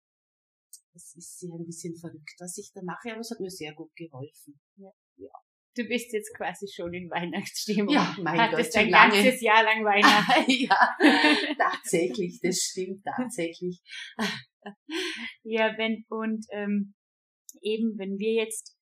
das 0.97 1.15
ist 1.15 1.41
ja 1.43 1.53
ein 1.53 1.65
bisschen 1.65 1.95
verrückt, 1.95 2.35
was 2.39 2.57
ich 2.57 2.71
da 2.73 2.81
mache, 2.83 3.11
aber 3.11 3.19
es 3.19 3.29
hat 3.29 3.39
mir 3.39 3.51
sehr 3.51 3.73
gut 3.73 3.95
geholfen. 3.95 4.59
Ja. 4.77 4.91
ja. 5.17 5.29
Du 5.75 5.83
bist 5.83 6.11
jetzt 6.11 6.35
quasi 6.35 6.67
schon 6.67 6.91
in 6.91 7.07
Weihnachtsstimmung. 7.11 7.93
Ja, 7.93 8.15
mein 8.19 8.39
Hattest 8.39 8.73
Gott, 8.73 8.81
ein 8.81 8.89
lange. 8.89 9.13
ganzes 9.13 9.41
Jahr 9.41 9.63
lang 9.63 9.85
Weihnachten. 9.85 10.51
ja, 10.51 10.97
tatsächlich, 11.57 12.39
das 12.41 12.57
stimmt 12.57 13.03
tatsächlich. 13.03 13.79
ja, 15.43 15.77
wenn, 15.77 16.03
und 16.09 16.47
ähm, 16.51 16.95
eben, 17.61 17.95
wenn 17.99 18.17
wir 18.17 18.33
jetzt 18.33 18.75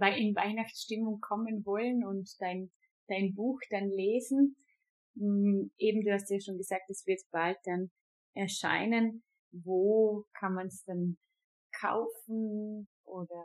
in 0.00 0.34
Weihnachtsstimmung 0.34 1.20
kommen 1.20 1.66
wollen 1.66 2.06
und 2.06 2.30
dein, 2.38 2.70
dein 3.08 3.34
Buch 3.34 3.60
dann 3.68 3.90
lesen, 3.90 4.56
mh, 5.16 5.26
hm, 5.26 5.72
eben, 5.76 6.04
du 6.04 6.12
hast 6.12 6.30
ja 6.30 6.40
schon 6.40 6.56
gesagt, 6.56 6.88
es 6.88 7.06
wird 7.06 7.20
bald 7.30 7.58
dann 7.64 7.90
erscheinen. 8.32 9.24
Wo 9.52 10.24
kann 10.38 10.54
man 10.54 10.68
es 10.68 10.82
dann 10.84 11.18
kaufen 11.84 12.88
oder 13.04 13.44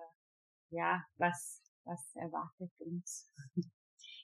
ja, 0.72 1.04
was, 1.18 1.62
was 1.84 2.12
erwartet 2.16 2.72
uns? 2.80 3.32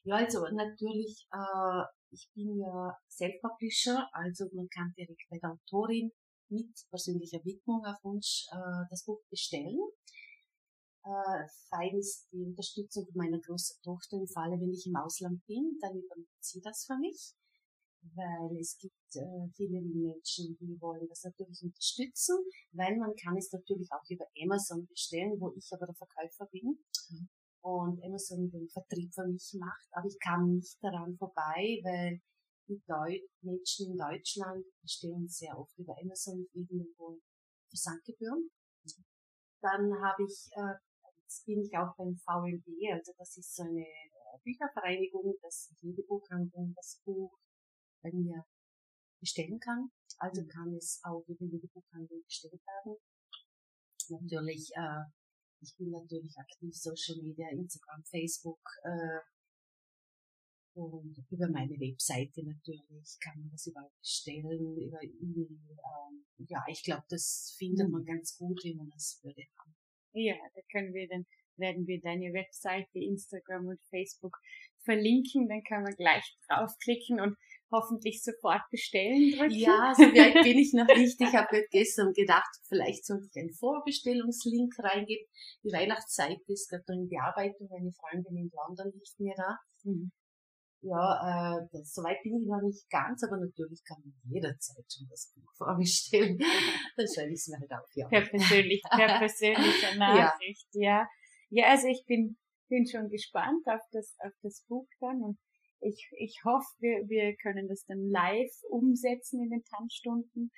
Ja, 0.07 0.17
also 0.17 0.45
natürlich, 0.53 1.27
äh, 1.31 1.83
ich 2.11 2.29
bin 2.35 2.59
ja 2.59 2.95
Self-Publisher, 3.09 4.07
also 4.11 4.45
man 4.53 4.67
kann 4.69 4.93
direkt 4.95 5.23
bei 5.31 5.39
der 5.39 5.49
Autorin 5.49 6.11
mit 6.49 6.69
persönlicher 6.91 7.43
Widmung 7.43 7.83
auf 7.83 7.97
Wunsch 8.03 8.45
äh, 8.51 8.85
das 8.91 9.03
Buch 9.03 9.19
bestellen. 9.31 9.79
Äh, 11.03 11.47
fein 11.69 11.97
ist 11.97 12.27
die 12.31 12.43
Unterstützung 12.43 13.07
meiner 13.15 13.39
großen 13.39 13.81
Tochter 13.81 14.17
im 14.17 14.27
Falle, 14.27 14.59
wenn 14.61 14.71
ich 14.71 14.85
im 14.85 14.95
Ausland 14.95 15.43
bin, 15.47 15.75
dann 15.81 15.97
übernimmt 15.97 16.29
sie 16.39 16.61
das 16.61 16.85
für 16.85 16.97
mich 16.97 17.33
weil 18.13 18.57
es 18.59 18.77
gibt 18.77 19.15
äh, 19.15 19.49
viele 19.55 19.81
Menschen, 19.81 20.57
die 20.59 20.79
wollen 20.79 21.07
das 21.07 21.23
natürlich 21.23 21.63
unterstützen, 21.63 22.37
weil 22.71 22.97
man 22.97 23.15
kann 23.15 23.37
es 23.37 23.51
natürlich 23.51 23.87
auch 23.91 24.03
über 24.09 24.25
Amazon 24.41 24.85
bestellen, 24.87 25.39
wo 25.39 25.53
ich 25.55 25.67
aber 25.71 25.87
der 25.87 25.95
Verkäufer 25.95 26.45
bin 26.51 26.77
mhm. 27.09 27.29
und 27.61 28.03
Amazon 28.03 28.49
den 28.51 28.69
Vertrieb 28.69 29.13
für 29.13 29.27
mich 29.27 29.55
macht, 29.59 29.87
aber 29.91 30.07
ich 30.07 30.19
kam 30.19 30.55
nicht 30.55 30.77
daran 30.81 31.17
vorbei, 31.17 31.79
weil 31.83 32.21
die 32.67 32.81
Deu 32.87 33.19
Menschen 33.41 33.91
in 33.91 33.97
Deutschland 33.97 34.65
bestellen 34.81 35.27
sehr 35.27 35.57
oft 35.57 35.77
über 35.77 35.95
Amazon 36.01 36.47
wegen 36.53 36.79
den 36.79 36.95
hohen 36.97 37.21
Versandgebühren. 37.69 38.49
Dann 39.61 39.93
habe 40.01 40.23
ich, 40.23 40.49
äh, 40.51 40.75
jetzt 41.21 41.45
bin 41.45 41.61
ich 41.61 41.75
auch 41.77 41.95
beim 41.95 42.15
VLB, 42.15 42.67
also 42.93 43.13
das 43.17 43.37
ist 43.37 43.55
so 43.55 43.63
eine 43.63 43.85
Büchervereinigung, 44.43 45.35
dass 45.41 45.71
jede 45.81 46.03
Buchhandlung 46.03 46.73
das 46.75 47.01
Buch 47.05 47.31
bei 48.05 48.11
mir 48.11 48.45
bestellen 49.19 49.59
kann. 49.59 49.89
Also 50.17 50.43
mhm. 50.43 50.47
kann 50.47 50.73
es 50.75 51.01
auch 51.03 51.23
über 51.27 51.45
die 51.45 51.67
Buchhandlung 51.73 52.23
bestellt 52.23 52.61
werden. 52.65 52.97
Natürlich, 54.09 54.69
äh, 54.75 55.03
ich 55.61 55.75
bin 55.77 55.89
natürlich 55.89 56.37
aktiv 56.37 56.73
Social 56.73 57.21
Media, 57.23 57.49
Instagram, 57.49 58.03
Facebook 58.03 58.61
äh, 58.83 59.19
und 60.77 61.15
über 61.31 61.49
meine 61.49 61.79
Webseite 61.79 62.43
natürlich 62.43 63.17
kann 63.23 63.39
man 63.39 63.49
das 63.49 63.65
überall 63.65 63.89
bestellen, 63.97 64.77
über 64.77 65.01
E-Mail. 65.01 65.47
Ähm, 65.49 66.25
ja, 66.49 66.63
ich 66.67 66.83
glaube, 66.83 67.05
das 67.09 67.55
findet 67.57 67.89
man 67.89 68.01
mhm. 68.01 68.05
ganz 68.05 68.37
gut, 68.37 68.61
wie 68.63 68.75
man 68.75 68.89
das 68.89 69.19
würde 69.23 69.41
haben. 69.57 69.75
Ja, 70.13 70.35
da 70.53 70.61
können 70.71 70.93
wir 70.93 71.07
dann 71.07 71.25
werden 71.57 71.87
wir 71.87 72.01
deine 72.01 72.33
Webseite, 72.33 72.99
Instagram 72.99 73.67
und 73.67 73.81
Facebook 73.89 74.37
verlinken. 74.83 75.47
Dann 75.47 75.63
kann 75.63 75.83
man 75.83 75.95
gleich 75.95 76.37
draufklicken 76.47 77.19
und 77.19 77.37
hoffentlich 77.71 78.21
sofort 78.23 78.61
bestellen 78.71 79.31
drücken. 79.31 79.55
Ja, 79.55 79.93
so 79.95 80.03
weit 80.03 80.43
bin 80.43 80.57
ich 80.57 80.73
noch 80.73 80.87
nicht. 80.87 81.19
Ich 81.19 81.33
habe 81.33 81.65
gestern 81.71 82.13
gedacht, 82.13 82.49
vielleicht 82.67 83.05
sollte 83.05 83.27
ich 83.31 83.39
einen 83.39 83.53
Vorbestellungslink 83.53 84.73
reingeben. 84.79 85.25
Die 85.63 85.71
Weihnachtszeit 85.71 86.39
ist 86.47 86.69
gerade 86.69 86.93
in 86.93 87.09
Bearbeitung. 87.09 87.67
Meine 87.69 87.91
Freundin 87.91 88.37
in 88.37 88.51
London 88.53 88.91
hilft 88.91 89.19
mir 89.19 89.33
da. 89.35 89.57
Mhm. 89.83 90.11
Ja, 90.81 91.57
äh, 91.57 91.67
das, 91.71 91.93
so 91.93 92.03
weit 92.03 92.21
bin 92.21 92.37
ich 92.39 92.47
noch 92.47 92.61
nicht 92.61 92.87
ganz, 92.91 93.23
aber 93.23 93.37
natürlich 93.37 93.81
kann 93.83 93.97
man 94.05 94.13
jederzeit 94.29 94.85
schon 94.85 95.07
das 95.09 95.33
Buch 95.33 95.49
vorbestellen. 95.57 96.37
Dann 96.37 97.07
schreibe 97.07 97.33
ich 97.33 97.39
es 97.39 97.47
mir 97.47 97.57
halt 97.57 97.71
auf, 97.73 97.89
ja. 97.95 98.07
Per, 98.07 98.21
persönlich, 98.21 98.81
per 98.83 99.17
persönlicher 99.17 99.95
Nachricht, 99.97 100.67
ja. 100.73 101.01
ja. 101.01 101.07
Ja, 101.49 101.69
also 101.69 101.87
ich 101.87 102.03
bin, 102.05 102.37
bin 102.69 102.85
schon 102.87 103.09
gespannt 103.09 103.65
auf 103.67 103.81
das, 103.91 104.15
auf 104.19 104.33
das 104.41 104.63
Buch 104.67 104.87
dann 104.99 105.21
und 105.21 105.37
ich, 105.81 106.09
ich 106.17 106.41
hoffe, 106.43 106.65
wir, 106.79 107.07
wir 107.07 107.35
können 107.37 107.67
das 107.67 107.85
dann 107.85 108.09
live 108.09 108.51
umsetzen 108.69 109.43
in 109.43 109.49
den 109.49 109.63
Tanzstunden. 109.65 110.51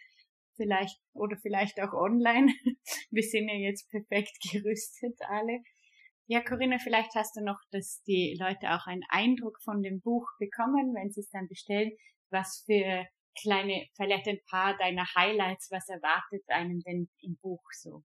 Vielleicht, 0.56 1.00
oder 1.14 1.38
vielleicht 1.38 1.80
auch 1.82 1.94
online. 1.94 2.48
Wir 3.12 3.22
sind 3.22 3.48
ja 3.48 3.56
jetzt 3.56 3.90
perfekt 3.92 4.38
gerüstet 4.52 5.16
alle. 5.30 5.62
Ja, 6.26 6.42
Corinna, 6.42 6.78
vielleicht 6.80 7.14
hast 7.14 7.38
du 7.38 7.44
noch, 7.44 7.60
dass 7.72 8.02
die 8.08 8.36
Leute 8.40 8.72
auch 8.72 8.88
einen 8.88 9.04
Eindruck 9.10 9.62
von 9.64 9.84
dem 9.84 10.02
Buch 10.02 10.28
bekommen, 10.40 10.94
wenn 10.96 11.12
sie 11.12 11.22
es 11.22 11.30
dann 11.30 11.48
bestellen, 11.48 11.92
was 12.32 12.64
für 12.66 13.06
kleine, 13.40 13.88
vielleicht 13.96 14.28
ein 14.28 14.40
paar 14.50 14.76
deiner 14.78 15.06
Highlights, 15.16 15.70
was 15.72 15.88
erwartet 15.88 16.44
einem 16.48 16.82
denn 16.82 17.08
im 17.22 17.38
Buch 17.38 17.64
so? 17.72 18.04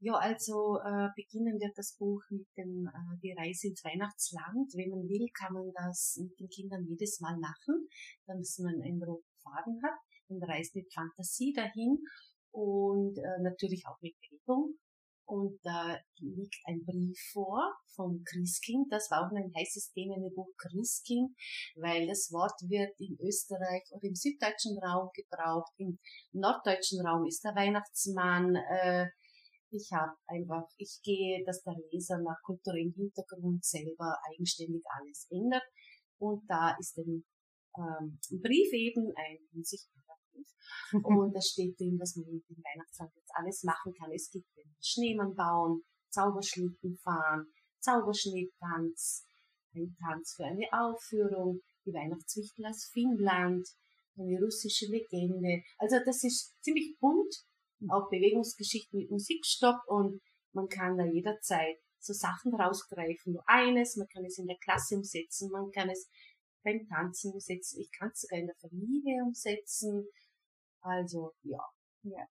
Ja, 0.00 0.14
also 0.14 0.78
äh, 0.78 1.08
beginnen 1.16 1.58
wird 1.58 1.76
das 1.76 1.96
Buch 1.98 2.22
mit 2.30 2.46
dem 2.56 2.86
äh, 2.86 3.18
Die 3.20 3.32
Reise 3.32 3.66
ins 3.66 3.82
Weihnachtsland. 3.82 4.70
Wenn 4.74 4.90
man 4.90 5.08
will, 5.08 5.26
kann 5.36 5.52
man 5.52 5.72
das 5.74 6.16
mit 6.22 6.38
den 6.38 6.48
Kindern 6.48 6.86
jedes 6.86 7.18
Mal 7.18 7.36
machen, 7.36 7.88
damit 8.26 8.46
man 8.60 8.80
einen 8.80 9.02
roten 9.02 9.34
Faden 9.42 9.82
hat. 9.82 9.98
Man 10.28 10.48
reist 10.48 10.76
mit 10.76 10.92
Fantasie 10.94 11.52
dahin 11.52 11.98
und 12.52 13.18
äh, 13.18 13.42
natürlich 13.42 13.86
auch 13.88 14.00
mit 14.00 14.14
Bewegung. 14.20 14.78
Und 15.26 15.58
da 15.64 15.98
liegt 16.20 16.56
ein 16.66 16.84
Brief 16.84 17.18
vor 17.32 17.60
vom 17.96 18.22
Christkind. 18.24 18.92
Das 18.92 19.10
war 19.10 19.26
auch 19.26 19.34
ein 19.34 19.52
heißes 19.58 19.90
Thema 19.92 20.14
in 20.14 20.22
dem 20.22 20.34
Buch 20.34 20.54
Christkind, 20.58 21.34
weil 21.74 22.06
das 22.06 22.30
Wort 22.30 22.54
wird 22.62 22.94
in 23.00 23.18
Österreich 23.20 23.82
oder 23.90 24.04
im 24.04 24.14
süddeutschen 24.14 24.78
Raum 24.78 25.10
gebraucht. 25.12 25.72
Im 25.76 25.98
norddeutschen 26.32 27.04
Raum 27.04 27.26
ist 27.26 27.42
der 27.42 27.56
Weihnachtsmann. 27.56 28.54
Äh, 28.54 29.08
ich 29.70 29.90
habe 29.92 30.16
einfach, 30.26 30.64
ich 30.76 31.00
gehe, 31.02 31.44
dass 31.44 31.62
der 31.62 31.74
Leser 31.90 32.18
nach 32.18 32.40
kulturellem 32.42 32.92
Hintergrund 32.94 33.64
selber 33.64 34.16
eigenständig 34.30 34.82
alles 34.88 35.26
ändert. 35.30 35.64
Und 36.18 36.42
da 36.48 36.76
ist 36.78 36.96
ein, 36.98 37.24
ähm, 37.76 38.18
Brief 38.42 38.72
eben, 38.72 39.12
ein 39.16 39.38
unsichtbarer 39.54 40.18
Brief. 40.32 40.48
Und 41.04 41.34
da 41.34 41.40
steht 41.40 41.78
drin, 41.78 41.98
dass 41.98 42.16
man 42.16 42.32
mit 42.32 42.48
dem 42.48 42.62
Weihnachtsland 42.62 43.12
jetzt 43.14 43.32
alles 43.34 43.62
machen 43.62 43.92
kann. 43.94 44.10
Es 44.12 44.30
gibt 44.30 44.46
den 44.56 44.74
Schneemann 44.80 45.34
bauen, 45.34 45.82
Zauberschlitten 46.10 46.98
fahren, 46.98 47.46
Zauberschneetanz, 47.80 49.26
ein 49.74 49.96
Tanz 50.00 50.34
für 50.34 50.44
eine 50.44 50.66
Aufführung, 50.72 51.60
die 51.84 51.92
Weihnachtswichtel 51.92 52.66
aus 52.66 52.90
Finnland, 52.92 53.68
eine 54.16 54.40
russische 54.42 54.86
Legende. 54.86 55.62
Also 55.78 55.96
das 56.04 56.24
ist 56.24 56.56
ziemlich 56.62 56.96
bunt 56.98 57.32
auch 57.88 58.10
Bewegungsgeschichten 58.10 58.98
mit 58.98 59.10
Musikstopp 59.10 59.80
und 59.86 60.20
man 60.52 60.68
kann 60.68 60.96
da 60.96 61.04
jederzeit 61.04 61.78
so 61.98 62.12
Sachen 62.12 62.54
rausgreifen. 62.54 63.34
Nur 63.34 63.42
eines, 63.46 63.96
man 63.96 64.08
kann 64.08 64.24
es 64.24 64.38
in 64.38 64.46
der 64.46 64.58
Klasse 64.58 64.96
umsetzen, 64.96 65.50
man 65.50 65.70
kann 65.70 65.90
es 65.90 66.08
beim 66.62 66.86
Tanzen 66.88 67.32
umsetzen, 67.32 67.80
ich 67.80 67.90
kann 67.96 68.10
es 68.12 68.20
sogar 68.20 68.38
in 68.38 68.46
der 68.46 68.56
Familie 68.56 69.22
umsetzen. 69.24 70.08
Also, 70.80 71.32
ja. 71.42 71.64
ja. 72.02 72.26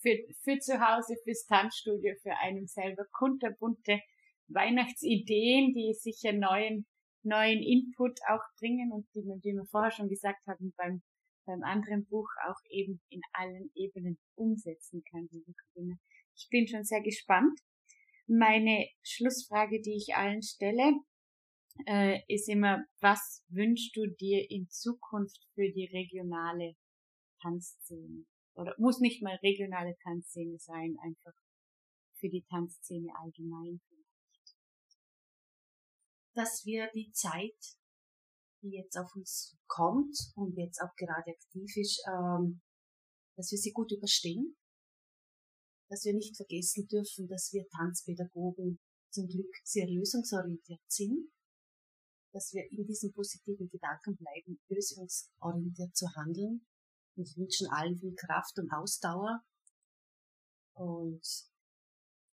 Für, 0.00 0.16
für 0.42 0.58
zu 0.58 0.80
Hause, 0.80 1.16
fürs 1.24 1.44
Tanzstudio, 1.46 2.14
für 2.22 2.36
einen 2.38 2.66
selber 2.66 3.04
kunterbunte 3.12 4.00
Weihnachtsideen, 4.48 5.74
die 5.74 5.94
sicher 5.94 6.32
neuen, 6.32 6.86
neuen 7.22 7.62
Input 7.62 8.18
auch 8.28 8.42
bringen 8.58 8.92
und 8.92 9.06
die, 9.14 9.20
wie 9.20 9.54
wir 9.54 9.66
vorher 9.66 9.90
schon 9.90 10.08
gesagt 10.08 10.44
haben, 10.46 10.72
beim 10.76 11.02
beim 11.44 11.62
anderen 11.62 12.06
Buch 12.06 12.28
auch 12.46 12.60
eben 12.68 13.00
in 13.08 13.20
allen 13.32 13.70
Ebenen 13.74 14.18
umsetzen 14.34 15.02
kann, 15.10 15.28
liebe 15.30 15.52
Corinna. 15.52 15.96
Ich 16.36 16.48
bin 16.50 16.66
schon 16.66 16.84
sehr 16.84 17.02
gespannt. 17.02 17.58
Meine 18.26 18.88
Schlussfrage, 19.02 19.80
die 19.80 19.96
ich 19.96 20.14
allen 20.14 20.42
stelle, 20.42 20.92
äh, 21.86 22.20
ist 22.28 22.48
immer, 22.48 22.84
was 23.00 23.44
wünschst 23.48 23.96
du 23.96 24.06
dir 24.06 24.50
in 24.50 24.68
Zukunft 24.68 25.46
für 25.54 25.70
die 25.72 25.86
regionale 25.86 26.76
Tanzszene? 27.42 28.26
Oder 28.54 28.74
muss 28.78 29.00
nicht 29.00 29.22
mal 29.22 29.36
regionale 29.42 29.96
Tanzszene 30.02 30.58
sein, 30.58 30.96
einfach 31.02 31.32
für 32.14 32.28
die 32.28 32.44
Tanzszene 32.44 33.10
allgemein 33.22 33.80
vielleicht. 33.88 34.56
Dass 36.34 36.64
wir 36.64 36.90
die 36.94 37.10
Zeit 37.12 37.79
die 38.62 38.76
jetzt 38.76 38.96
auf 38.96 39.14
uns 39.14 39.56
kommt 39.66 40.16
und 40.34 40.56
jetzt 40.56 40.80
auch 40.80 40.94
gerade 40.96 41.30
aktiv 41.30 41.76
ist, 41.76 42.02
ähm, 42.08 42.60
dass 43.36 43.50
wir 43.50 43.58
sie 43.58 43.72
gut 43.72 43.92
überstehen, 43.92 44.56
dass 45.88 46.04
wir 46.04 46.14
nicht 46.14 46.36
vergessen 46.36 46.86
dürfen, 46.86 47.28
dass 47.28 47.52
wir 47.52 47.66
Tanzpädagogen 47.68 48.78
zum 49.10 49.26
Glück 49.26 49.52
sehr 49.64 49.88
lösungsorientiert 49.88 50.82
sind, 50.88 51.30
dass 52.32 52.52
wir 52.52 52.62
in 52.70 52.86
diesem 52.86 53.12
positiven 53.12 53.68
Gedanken 53.68 54.16
bleiben, 54.16 54.60
lösungsorientiert 54.68 55.96
zu 55.96 56.06
handeln 56.14 56.64
und 57.16 57.36
wünschen 57.36 57.68
allen 57.70 57.98
viel 57.98 58.14
Kraft 58.14 58.58
und 58.58 58.70
Ausdauer. 58.72 59.42
Und 60.74 61.50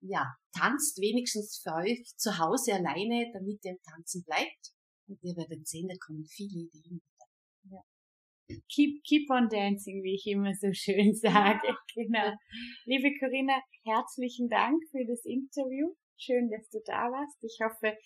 ja, 0.01 0.37
tanzt 0.53 0.99
wenigstens 0.99 1.61
für 1.62 1.74
euch 1.74 2.05
zu 2.16 2.39
Hause 2.39 2.74
alleine, 2.74 3.31
damit 3.33 3.64
ihr 3.64 3.72
im 3.72 3.83
Tanzen 3.83 4.22
bleibt. 4.24 4.76
Und 5.09 5.22
ihr 5.22 5.36
werdet 5.36 5.66
sehen, 5.66 5.88
da 5.88 5.94
kommen 6.04 6.24
viele 6.24 6.62
Ideen 6.62 7.00
Ja. 7.70 7.82
Keep, 8.68 9.02
keep 9.04 9.30
on 9.30 9.48
dancing, 9.48 10.02
wie 10.02 10.14
ich 10.14 10.26
immer 10.26 10.54
so 10.54 10.72
schön 10.72 11.14
sage. 11.14 11.76
Genau. 11.94 12.32
Liebe 12.84 13.16
Corinna, 13.18 13.61
herzlichen 13.84 14.48
Dank 14.48 14.82
für 14.90 15.04
das 15.07 15.24
Interview. 15.24 15.94
Schön, 16.18 16.50
dass 16.50 16.68
du 16.70 16.80
da 16.84 17.11
warst. 17.11 17.36
Ich 17.42 17.59
hoffe, 17.62 17.96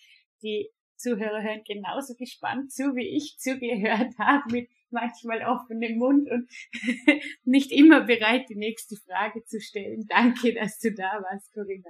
die 0.43 0.69
Zuhörer 1.01 1.41
hören 1.41 1.63
genauso 1.65 2.13
gespannt 2.15 2.71
zu, 2.71 2.95
wie 2.95 3.17
ich 3.17 3.37
zugehört 3.37 4.17
habe, 4.19 4.51
mit 4.51 4.69
manchmal 4.91 5.43
offenem 5.43 5.97
Mund 5.97 6.29
und 6.29 6.49
nicht 7.43 7.71
immer 7.71 8.01
bereit, 8.01 8.49
die 8.49 8.55
nächste 8.55 8.95
Frage 8.97 9.43
zu 9.45 9.59
stellen. 9.59 10.05
Danke, 10.07 10.53
dass 10.53 10.79
du 10.79 10.93
da 10.93 11.21
warst, 11.23 11.51
Corinna. 11.53 11.89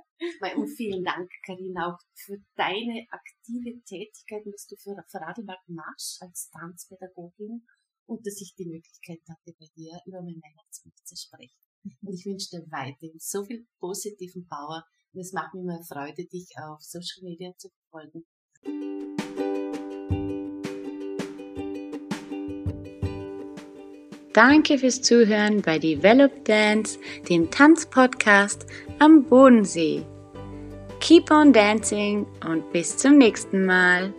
Und 0.55 0.67
vielen 0.69 1.03
Dank, 1.03 1.29
Karina, 1.45 1.93
auch 1.93 1.99
für 2.13 2.37
deine 2.55 3.05
aktive 3.09 3.81
Tätigkeit, 3.83 4.43
was 4.45 4.67
du 4.67 4.75
für, 4.77 4.95
für 5.09 5.19
Radlmark 5.19 5.61
machst 5.67 6.21
als 6.21 6.49
Tanzpädagogin 6.51 7.65
und 8.05 8.25
dass 8.25 8.41
ich 8.41 8.53
die 8.55 8.65
Möglichkeit 8.65 9.19
hatte, 9.27 9.55
bei 9.59 9.67
dir 9.75 9.99
über 10.05 10.21
mein 10.21 10.41
Weihnachtsbuch 10.41 10.95
zu 11.03 11.15
sprechen. 11.15 11.57
Und 12.01 12.13
ich 12.13 12.25
wünsche 12.25 12.49
dir 12.51 12.65
weiterhin 12.69 13.17
so 13.17 13.43
viel 13.43 13.65
positiven 13.79 14.47
Power 14.47 14.85
und 15.13 15.21
es 15.21 15.33
macht 15.33 15.53
mir 15.53 15.61
immer 15.61 15.83
Freude, 15.83 16.25
dich 16.25 16.49
auf 16.57 16.81
Social 16.81 17.23
Media 17.23 17.51
zu 17.57 17.69
verfolgen. 17.69 18.25
Danke 24.33 24.77
fürs 24.77 25.01
Zuhören 25.01 25.61
bei 25.61 25.77
Develop 25.77 26.45
Dance, 26.45 26.97
dem 27.27 27.51
Tanzpodcast 27.51 28.65
am 28.99 29.25
Bodensee. 29.25 30.03
Keep 31.01 31.31
on 31.31 31.51
dancing 31.51 32.25
und 32.47 32.71
bis 32.71 32.95
zum 32.95 33.17
nächsten 33.17 33.65
Mal. 33.65 34.13